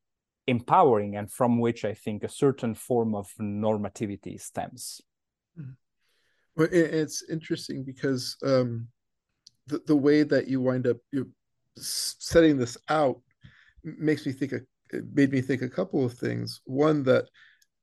empowering 0.47 1.16
and 1.16 1.31
from 1.31 1.59
which 1.59 1.85
I 1.85 1.94
think 1.94 2.23
a 2.23 2.28
certain 2.28 2.74
form 2.74 3.14
of 3.14 3.28
normativity 3.40 4.40
stems. 4.40 5.01
Mm-hmm. 5.59 5.73
Well, 6.56 6.68
it's 6.73 7.23
interesting 7.28 7.85
because 7.85 8.36
um, 8.43 8.89
the 9.66 9.82
the 9.86 9.97
way 9.97 10.23
that 10.23 10.48
you 10.48 10.60
wind 10.60 10.86
up 10.86 10.97
you 11.12 11.31
setting 11.77 12.56
this 12.56 12.78
out 12.89 13.20
makes 13.82 14.24
me 14.27 14.32
think. 14.32 14.52
A, 14.52 14.60
made 15.12 15.32
me 15.32 15.40
think 15.40 15.62
a 15.62 15.68
couple 15.68 16.05
of 16.05 16.12
things. 16.12 16.60
One 16.64 17.02
that, 17.02 17.28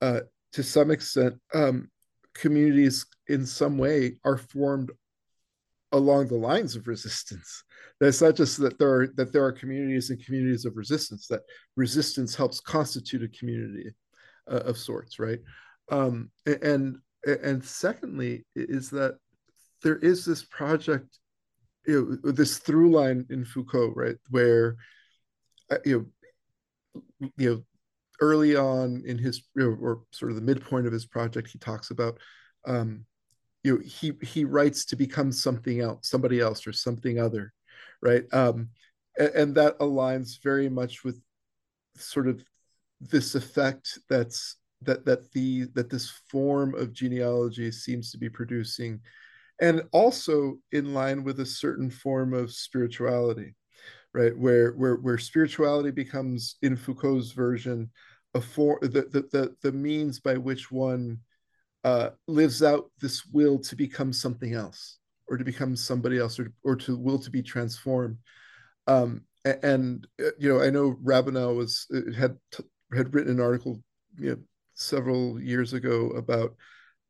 uh, 0.02 0.22
to 0.54 0.64
some 0.64 0.90
extent, 0.90 1.36
um, 1.54 1.90
communities 2.34 3.06
in 3.28 3.46
some 3.46 3.78
way 3.78 4.18
are 4.24 4.38
formed 4.38 4.92
along 5.94 6.28
the 6.28 6.36
lines 6.36 6.76
of 6.76 6.88
resistance. 6.88 7.64
That 8.00 8.08
it's 8.08 8.22
not 8.22 8.36
just 8.36 8.58
that 8.58 8.78
there 8.78 8.94
are 8.94 9.08
that 9.16 9.32
there 9.32 9.46
are 9.46 9.52
communities 9.52 10.10
and 10.10 10.24
communities 10.24 10.66
of 10.66 10.76
resistance. 10.76 11.28
That 11.28 11.42
resistance 11.78 12.36
helps 12.36 12.60
constitute 12.60 13.24
a 13.24 13.38
community 13.38 13.92
uh, 14.52 14.62
of 14.66 14.78
sorts, 14.78 15.20
right? 15.20 15.40
Um, 15.90 16.32
and 16.62 16.98
and 17.26 17.64
secondly 17.64 18.46
is 18.56 18.90
that 18.90 19.18
there 19.82 19.98
is 19.98 20.26
this 20.26 20.44
project 20.44 21.20
you 21.86 22.20
know 22.24 22.32
this 22.32 22.58
through 22.58 22.92
line 22.92 23.26
in 23.30 23.46
foucault 23.46 23.94
right 23.96 24.16
where 24.30 24.76
uh, 25.72 25.78
you 25.86 26.12
know 26.94 27.02
you 27.38 27.50
know 27.50 27.64
early 28.22 28.56
on 28.56 29.04
in 29.06 29.18
his 29.18 29.44
or 29.58 30.02
sort 30.12 30.32
of 30.32 30.36
the 30.36 30.42
midpoint 30.42 30.88
of 30.88 30.94
his 30.94 31.06
project 31.06 31.50
he 31.50 31.60
talks 31.60 31.92
about 31.92 32.18
um 32.66 33.06
you 33.64 33.76
know 33.76 33.84
he 33.84 34.14
he 34.22 34.46
writes 34.46 34.86
to 34.86 34.96
become 34.96 35.32
something 35.32 35.80
else 35.82 36.10
somebody 36.10 36.40
else 36.40 36.68
or 36.68 36.74
something 36.74 37.20
other 37.20 37.54
right? 38.02 38.26
Um 38.34 38.70
and, 39.18 39.30
and 39.30 39.56
that 39.56 39.80
aligns 39.80 40.42
very 40.42 40.70
much 40.70 41.04
with 41.04 41.22
sort 41.96 42.28
of 42.28 42.44
this 43.00 43.36
effect 43.36 44.00
that's 44.10 44.58
that 44.82 45.06
that 45.06 45.32
the 45.32 45.66
that 45.74 45.90
this 45.90 46.10
form 46.30 46.76
of 46.76 46.94
genealogy 46.94 47.72
seems 47.72 48.12
to 48.12 48.18
be 48.18 48.30
producing 48.30 49.00
and 49.62 49.84
also 49.92 50.58
in 50.72 50.94
line 50.94 51.24
with 51.24 51.40
a 51.40 51.46
certain 51.46 51.90
form 51.90 52.34
of 52.34 52.52
spirituality 52.52 53.56
right? 54.14 54.38
Where 54.38 54.72
where 54.74 54.96
where 54.96 55.18
spirituality 55.18 55.92
becomes 55.92 56.56
in 56.62 56.76
foucault's 56.76 57.32
version 57.32 57.92
a 58.36 58.42
form 58.42 58.80
the, 58.82 59.08
the 59.12 59.28
the 59.32 59.56
the 59.62 59.72
means 59.72 60.20
by 60.20 60.38
which 60.38 60.72
one 60.72 61.20
uh, 61.84 62.10
lives 62.28 62.64
out 62.64 62.92
this 63.02 63.26
will 63.26 63.60
to 63.60 63.76
become 63.76 64.14
something 64.14 64.54
else 64.54 65.00
or 65.28 65.38
to 65.38 65.44
become 65.44 65.76
somebody 65.76 66.18
else 66.18 66.40
or, 66.40 66.52
or 66.64 66.76
to 66.76 66.98
will 66.98 67.20
to 67.20 67.30
be 67.30 67.42
transformed 67.42 68.18
um, 68.88 69.22
and, 69.46 70.08
uh, 70.22 70.30
you 70.38 70.48
know 70.50 70.62
i 70.62 70.70
know 70.70 70.96
Rabanel 71.04 71.56
was 71.56 71.86
uh, 71.94 72.12
had 72.18 72.38
had 72.96 73.14
written 73.14 73.34
an 73.34 73.42
article 73.42 73.82
you 74.18 74.32
know 74.32 74.38
several 74.76 75.40
years 75.42 75.74
ago 75.74 76.10
about 76.12 76.56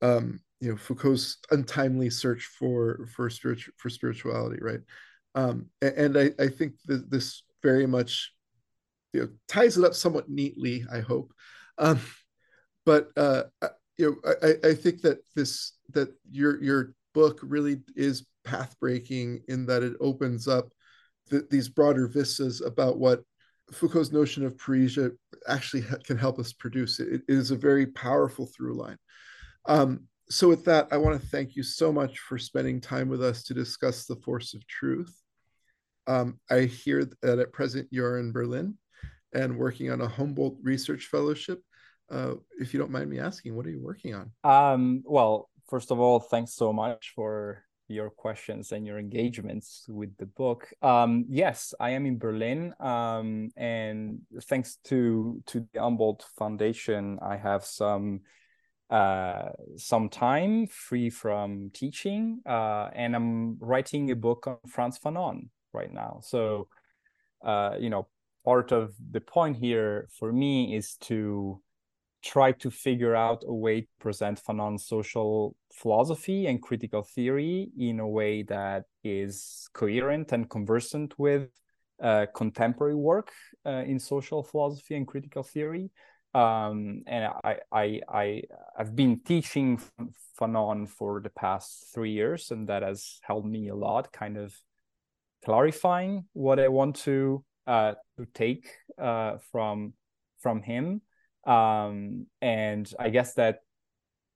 um, 0.02 0.40
you 0.60 0.72
know 0.72 0.78
Foucault's 0.78 1.38
untimely 1.52 2.10
search 2.10 2.46
for 2.46 3.08
for 3.14 3.30
spiritual 3.30 3.74
for 3.78 3.90
spirituality, 3.90 4.60
right? 4.62 4.82
Um, 5.36 5.68
and 5.82 6.18
I, 6.18 6.32
I 6.40 6.48
think 6.48 6.74
that 6.86 7.10
this 7.10 7.44
very 7.62 7.88
much 7.88 8.32
you 9.14 9.22
know 9.22 9.30
ties 9.48 9.78
it 9.78 9.84
up 9.84 9.94
somewhat 9.94 10.30
neatly. 10.30 10.86
I 10.92 11.00
hope, 11.00 11.34
um, 11.78 12.00
but 12.86 13.10
uh, 13.18 13.44
you 13.98 14.20
know 14.24 14.36
I, 14.42 14.70
I 14.70 14.74
think 14.74 15.02
that 15.02 15.20
this 15.36 15.74
that 15.94 16.10
your 16.32 16.62
your 16.64 16.96
book 17.14 17.40
really 17.44 17.82
is 17.96 18.26
path 18.44 18.76
breaking 18.80 19.42
in 19.48 19.66
that 19.68 19.84
it 19.84 19.94
opens 20.00 20.48
up 20.48 20.72
the, 21.30 21.48
these 21.50 21.70
broader 21.70 22.08
vistas 22.08 22.62
about 22.62 22.98
what 22.98 23.24
Foucault's 23.72 24.12
notion 24.12 24.46
of 24.46 24.58
parrhesia 24.58 25.12
actually 25.48 25.84
can 26.04 26.18
help 26.18 26.38
us 26.38 26.52
produce. 26.52 27.00
It, 27.00 27.14
it 27.14 27.24
is 27.28 27.52
a 27.52 27.56
very 27.56 27.86
powerful 27.88 28.46
through 28.46 28.76
line. 28.76 28.98
Um, 29.66 30.08
so 30.30 30.50
with 30.50 30.66
that, 30.66 30.88
I 30.92 30.98
want 30.98 31.20
to 31.20 31.28
thank 31.28 31.56
you 31.56 31.64
so 31.64 31.92
much 31.92 32.20
for 32.20 32.38
spending 32.38 32.82
time 32.82 33.08
with 33.08 33.24
us 33.24 33.44
to 33.44 33.54
discuss 33.54 34.06
the 34.06 34.16
force 34.18 34.54
of 34.54 34.68
truth. 34.68 35.16
Um, 36.08 36.40
I 36.50 36.62
hear 36.62 37.06
that 37.22 37.40
at 37.40 37.54
present 37.54 37.88
you're 37.92 38.20
in 38.20 38.32
Berlin, 38.32 38.78
and 39.34 39.58
working 39.58 39.92
on 39.92 40.02
a 40.02 40.08
Humboldt 40.08 40.58
Research 40.62 41.06
Fellowship. 41.06 41.62
Uh, 42.10 42.36
if 42.60 42.74
you 42.74 42.80
don't 42.80 42.92
mind 42.92 43.10
me 43.10 43.20
asking, 43.20 43.56
what 43.56 43.66
are 43.66 43.72
you 43.72 43.82
working 43.82 44.14
on? 44.14 44.32
Um, 44.44 45.04
well, 45.06 45.50
first 45.70 45.92
of 45.92 46.00
all, 46.00 46.20
thanks 46.20 46.54
so 46.54 46.72
much 46.74 47.14
for 47.16 47.64
your 47.88 48.10
questions 48.10 48.72
and 48.72 48.86
your 48.86 48.98
engagements 48.98 49.86
with 49.90 50.16
the 50.18 50.26
book. 50.26 50.72
Um, 50.82 51.26
yes, 51.30 51.74
I 51.80 51.92
am 51.92 52.06
in 52.06 52.18
Berlin, 52.18 52.74
um, 52.80 53.50
and 53.56 54.22
thanks 54.44 54.78
to 54.86 55.42
to 55.48 55.68
the 55.74 55.80
Humboldt 55.80 56.26
Foundation, 56.38 57.20
I 57.22 57.38
have 57.38 57.66
some 57.66 58.22
uh, 58.90 59.50
some 59.78 60.10
time 60.10 60.68
free 60.68 61.10
from 61.10 61.72
teaching, 61.74 62.42
uh, 62.46 62.90
and 62.94 63.16
I'm 63.16 63.58
writing 63.60 64.12
a 64.12 64.16
book 64.16 64.48
on 64.48 64.58
Frantz 64.68 65.00
Fanon 65.00 65.50
right 65.74 65.92
now. 65.92 66.20
So, 66.22 66.68
uh, 67.44 67.76
you 67.80 67.90
know, 67.90 68.08
part 68.46 68.72
of 68.72 68.94
the 69.12 69.22
point 69.22 69.58
here 69.58 70.08
for 70.20 70.32
me 70.32 70.76
is 70.76 70.96
to 71.02 71.60
try 72.24 72.54
to 72.54 72.72
figure 72.72 73.16
out 73.16 73.44
a 73.46 73.54
way 73.54 73.82
to 73.82 73.88
present 74.00 74.42
Fanon's 74.42 74.86
social 74.86 75.56
philosophy 75.74 76.48
and 76.48 76.62
critical 76.62 77.04
theory 77.04 77.70
in 77.78 78.00
a 78.00 78.08
way 78.08 78.44
that 78.44 78.86
is 79.04 79.68
coherent 79.74 80.32
and 80.32 80.50
conversant 80.50 81.14
with 81.20 81.50
uh, 82.02 82.26
contemporary 82.34 82.96
work 82.96 83.32
uh, 83.66 83.84
in 83.86 84.00
social 84.00 84.42
philosophy 84.42 84.96
and 84.96 85.08
critical 85.08 85.44
theory. 85.44 85.92
Um, 86.34 87.04
and 87.06 87.32
I, 87.44 87.58
I, 87.72 88.02
I, 88.10 88.42
I've 88.78 88.96
been 88.96 89.20
teaching 89.20 89.80
Fanon 90.40 90.90
for 90.90 91.22
the 91.22 91.30
past 91.30 91.94
three 91.94 92.12
years, 92.12 92.50
and 92.52 92.68
that 92.70 92.82
has 92.82 93.20
helped 93.22 93.48
me 93.48 93.68
a 93.68 93.76
lot, 93.76 94.12
kind 94.12 94.38
of 94.38 94.56
clarifying 95.46 96.26
what 96.34 96.60
I 96.60 96.70
want 96.70 96.96
to 97.04 97.44
uh, 97.68 97.94
to 98.18 98.26
take 98.34 98.70
uh, 98.98 99.38
from 99.52 99.94
from 100.40 100.62
him 100.62 101.02
um, 101.46 102.26
and 102.42 102.94
i 103.00 103.10
guess 103.10 103.34
that 103.34 103.60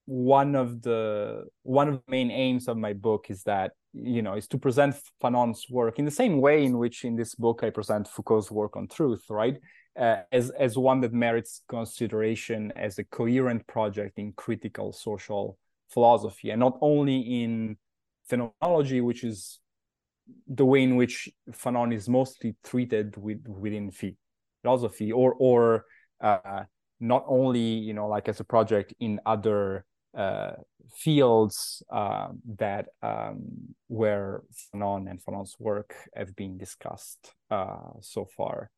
one 0.06 0.56
of 0.56 0.82
the 0.82 1.44
one 1.64 1.90
of 1.90 1.96
the 1.96 2.12
main 2.12 2.32
aims 2.32 2.68
of 2.68 2.78
my 2.78 2.94
book 2.94 3.26
is 3.30 3.44
that 3.44 3.72
you 3.94 4.22
know 4.22 4.36
is 4.36 4.48
to 4.48 4.58
present 4.58 4.96
fanon's 5.22 5.66
work 5.70 6.00
in 6.00 6.06
the 6.06 6.12
same 6.12 6.40
way 6.40 6.64
in 6.64 6.78
which 6.78 7.04
in 7.04 7.16
this 7.16 7.36
book 7.36 7.62
i 7.62 7.70
present 7.70 8.08
foucault's 8.08 8.50
work 8.50 8.76
on 8.78 8.88
truth 8.88 9.26
right? 9.30 9.58
Uh, 10.00 10.22
as 10.32 10.52
as 10.52 10.78
one 10.78 11.02
that 11.02 11.12
merits 11.12 11.64
consideration 11.68 12.72
as 12.76 13.00
a 13.00 13.04
coherent 13.06 13.66
project 13.66 14.20
in 14.20 14.32
critical 14.34 14.94
social 14.94 15.58
philosophy 15.90 16.52
and 16.52 16.60
not 16.60 16.78
only 16.82 17.18
in 17.42 17.76
phenomenology 18.30 19.02
which 19.02 19.24
is 19.24 19.60
the 20.48 20.66
way 20.66 20.84
in 20.84 20.96
which 20.98 21.28
fanon 21.52 21.94
is 21.94 22.08
mostly 22.08 22.56
treated 22.64 23.18
with, 23.18 23.44
within 23.48 23.92
philosophy 24.62 25.12
or 25.12 25.34
or 25.40 25.86
uh, 26.22 26.64
not 27.00 27.26
only 27.28 27.60
you 27.60 27.94
know 27.94 28.08
like 28.08 28.28
as 28.28 28.40
a 28.40 28.44
project 28.44 28.94
in 29.00 29.20
other 29.26 29.86
uh, 30.18 30.54
fields 30.96 31.84
uh, 31.92 32.30
that 32.58 32.88
um, 33.02 33.76
where 33.88 34.42
Fanon 34.74 35.10
and 35.10 35.24
Fanon's 35.24 35.56
work 35.60 35.96
have 36.16 36.36
been 36.36 36.58
discussed 36.58 37.34
uh, 37.52 37.92
so 38.02 38.28
far. 38.36 38.72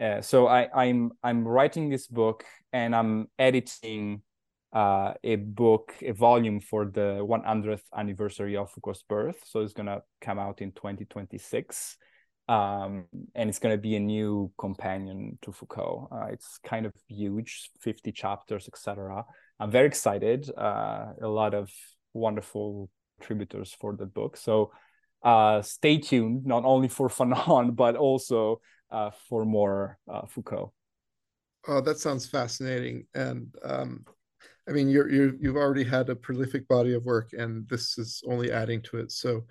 Uh, 0.00 0.20
so 0.20 0.46
I, 0.46 0.68
I'm 0.74 1.12
I'm 1.22 1.46
writing 1.46 1.88
this 1.88 2.06
book 2.06 2.44
and 2.72 2.94
I'm 2.94 3.28
editing 3.38 4.22
uh, 4.72 5.14
a 5.24 5.36
book, 5.36 5.94
a 6.02 6.12
volume 6.12 6.60
for 6.60 6.84
the 6.84 7.18
100th 7.22 7.82
anniversary 7.96 8.56
of 8.56 8.70
Foucault's 8.70 9.02
birth. 9.02 9.40
So 9.44 9.60
it's 9.60 9.72
gonna 9.72 10.02
come 10.20 10.38
out 10.38 10.60
in 10.60 10.72
2026 10.72 11.96
um, 12.48 13.06
and 13.34 13.48
it's 13.48 13.58
going 13.58 13.74
to 13.74 13.80
be 13.80 13.96
a 13.96 14.00
new 14.00 14.52
companion 14.58 15.38
to 15.42 15.52
Foucault. 15.52 16.08
Uh, 16.12 16.26
it's 16.26 16.58
kind 16.64 16.86
of 16.86 16.92
huge, 17.08 17.70
50 17.80 18.12
chapters, 18.12 18.68
etc. 18.68 19.24
I'm 19.58 19.70
very 19.70 19.86
excited. 19.86 20.48
Uh, 20.56 21.06
a 21.20 21.28
lot 21.28 21.54
of 21.54 21.70
wonderful 22.12 22.88
contributors 23.18 23.74
for 23.80 23.96
the 23.96 24.06
book. 24.06 24.36
So 24.36 24.70
uh, 25.22 25.62
stay 25.62 25.98
tuned, 25.98 26.46
not 26.46 26.64
only 26.64 26.88
for 26.88 27.08
Fanon, 27.16 27.74
but 27.74 27.96
also 27.96 28.60
uh, 28.90 29.10
for 29.28 29.44
more 29.44 29.98
uh, 30.08 30.26
Foucault. 30.26 30.72
Oh, 31.68 31.80
that 31.80 31.98
sounds 31.98 32.26
fascinating. 32.26 33.06
And 33.14 33.52
um, 33.64 34.04
I 34.68 34.72
mean, 34.72 34.88
you're, 34.88 35.10
you're, 35.10 35.34
you've 35.40 35.56
already 35.56 35.82
had 35.82 36.08
a 36.10 36.16
prolific 36.16 36.68
body 36.68 36.94
of 36.94 37.04
work, 37.04 37.30
and 37.32 37.68
this 37.68 37.98
is 37.98 38.22
only 38.28 38.52
adding 38.52 38.82
to 38.82 38.98
it. 38.98 39.10
So 39.10 39.44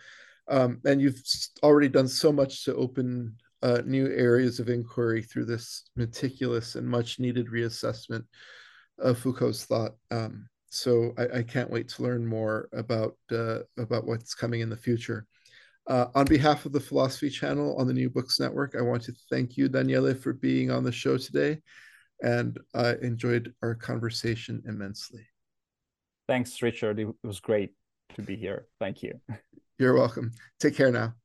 um, 0.47 0.80
and 0.85 1.01
you've 1.01 1.22
already 1.63 1.89
done 1.89 2.07
so 2.07 2.31
much 2.31 2.63
to 2.65 2.76
open 2.76 3.35
uh, 3.61 3.81
new 3.85 4.07
areas 4.07 4.59
of 4.59 4.69
inquiry 4.69 5.22
through 5.22 5.45
this 5.45 5.89
meticulous 5.95 6.76
and 6.76 6.88
much 6.88 7.19
needed 7.19 7.47
reassessment 7.47 8.23
of 8.99 9.17
Foucault's 9.17 9.65
thought. 9.65 9.93
Um, 10.11 10.47
so 10.69 11.13
I, 11.17 11.39
I, 11.39 11.43
can't 11.43 11.72
wait 11.72 11.88
to 11.89 12.03
learn 12.03 12.26
more 12.26 12.69
about 12.73 13.15
uh, 13.31 13.59
about 13.77 14.05
what's 14.05 14.35
coming 14.35 14.59
in 14.59 14.69
the 14.69 14.77
future. 14.77 15.26
Uh, 15.88 16.07
on 16.15 16.26
behalf 16.26 16.65
of 16.65 16.73
the 16.73 16.80
Philosophy 16.80 17.30
Channel 17.30 17.76
on 17.77 17.88
the 17.88 17.93
New 17.93 18.09
Books 18.09 18.39
Network, 18.39 18.76
I 18.77 18.81
want 18.81 19.03
to 19.03 19.13
thank 19.30 19.55
you, 19.55 19.69
Daniele, 19.69 20.15
for 20.15 20.34
being 20.34 20.72
on 20.72 20.84
the 20.84 20.91
show 20.91 21.17
today, 21.17 21.61
and 22.22 22.59
I 22.73 22.95
enjoyed 23.01 23.53
our 23.61 23.76
conversation 23.76 24.63
immensely. 24.67 25.27
Thanks, 26.27 26.61
Richard. 26.61 26.99
It 26.99 27.07
was 27.23 27.39
great 27.39 27.73
to 28.15 28.22
be 28.22 28.35
here. 28.35 28.65
Thank 28.80 29.03
you. 29.03 29.19
You're 29.77 29.93
welcome. 29.93 30.31
Take 30.60 30.76
care 30.76 30.91
now. 30.91 31.15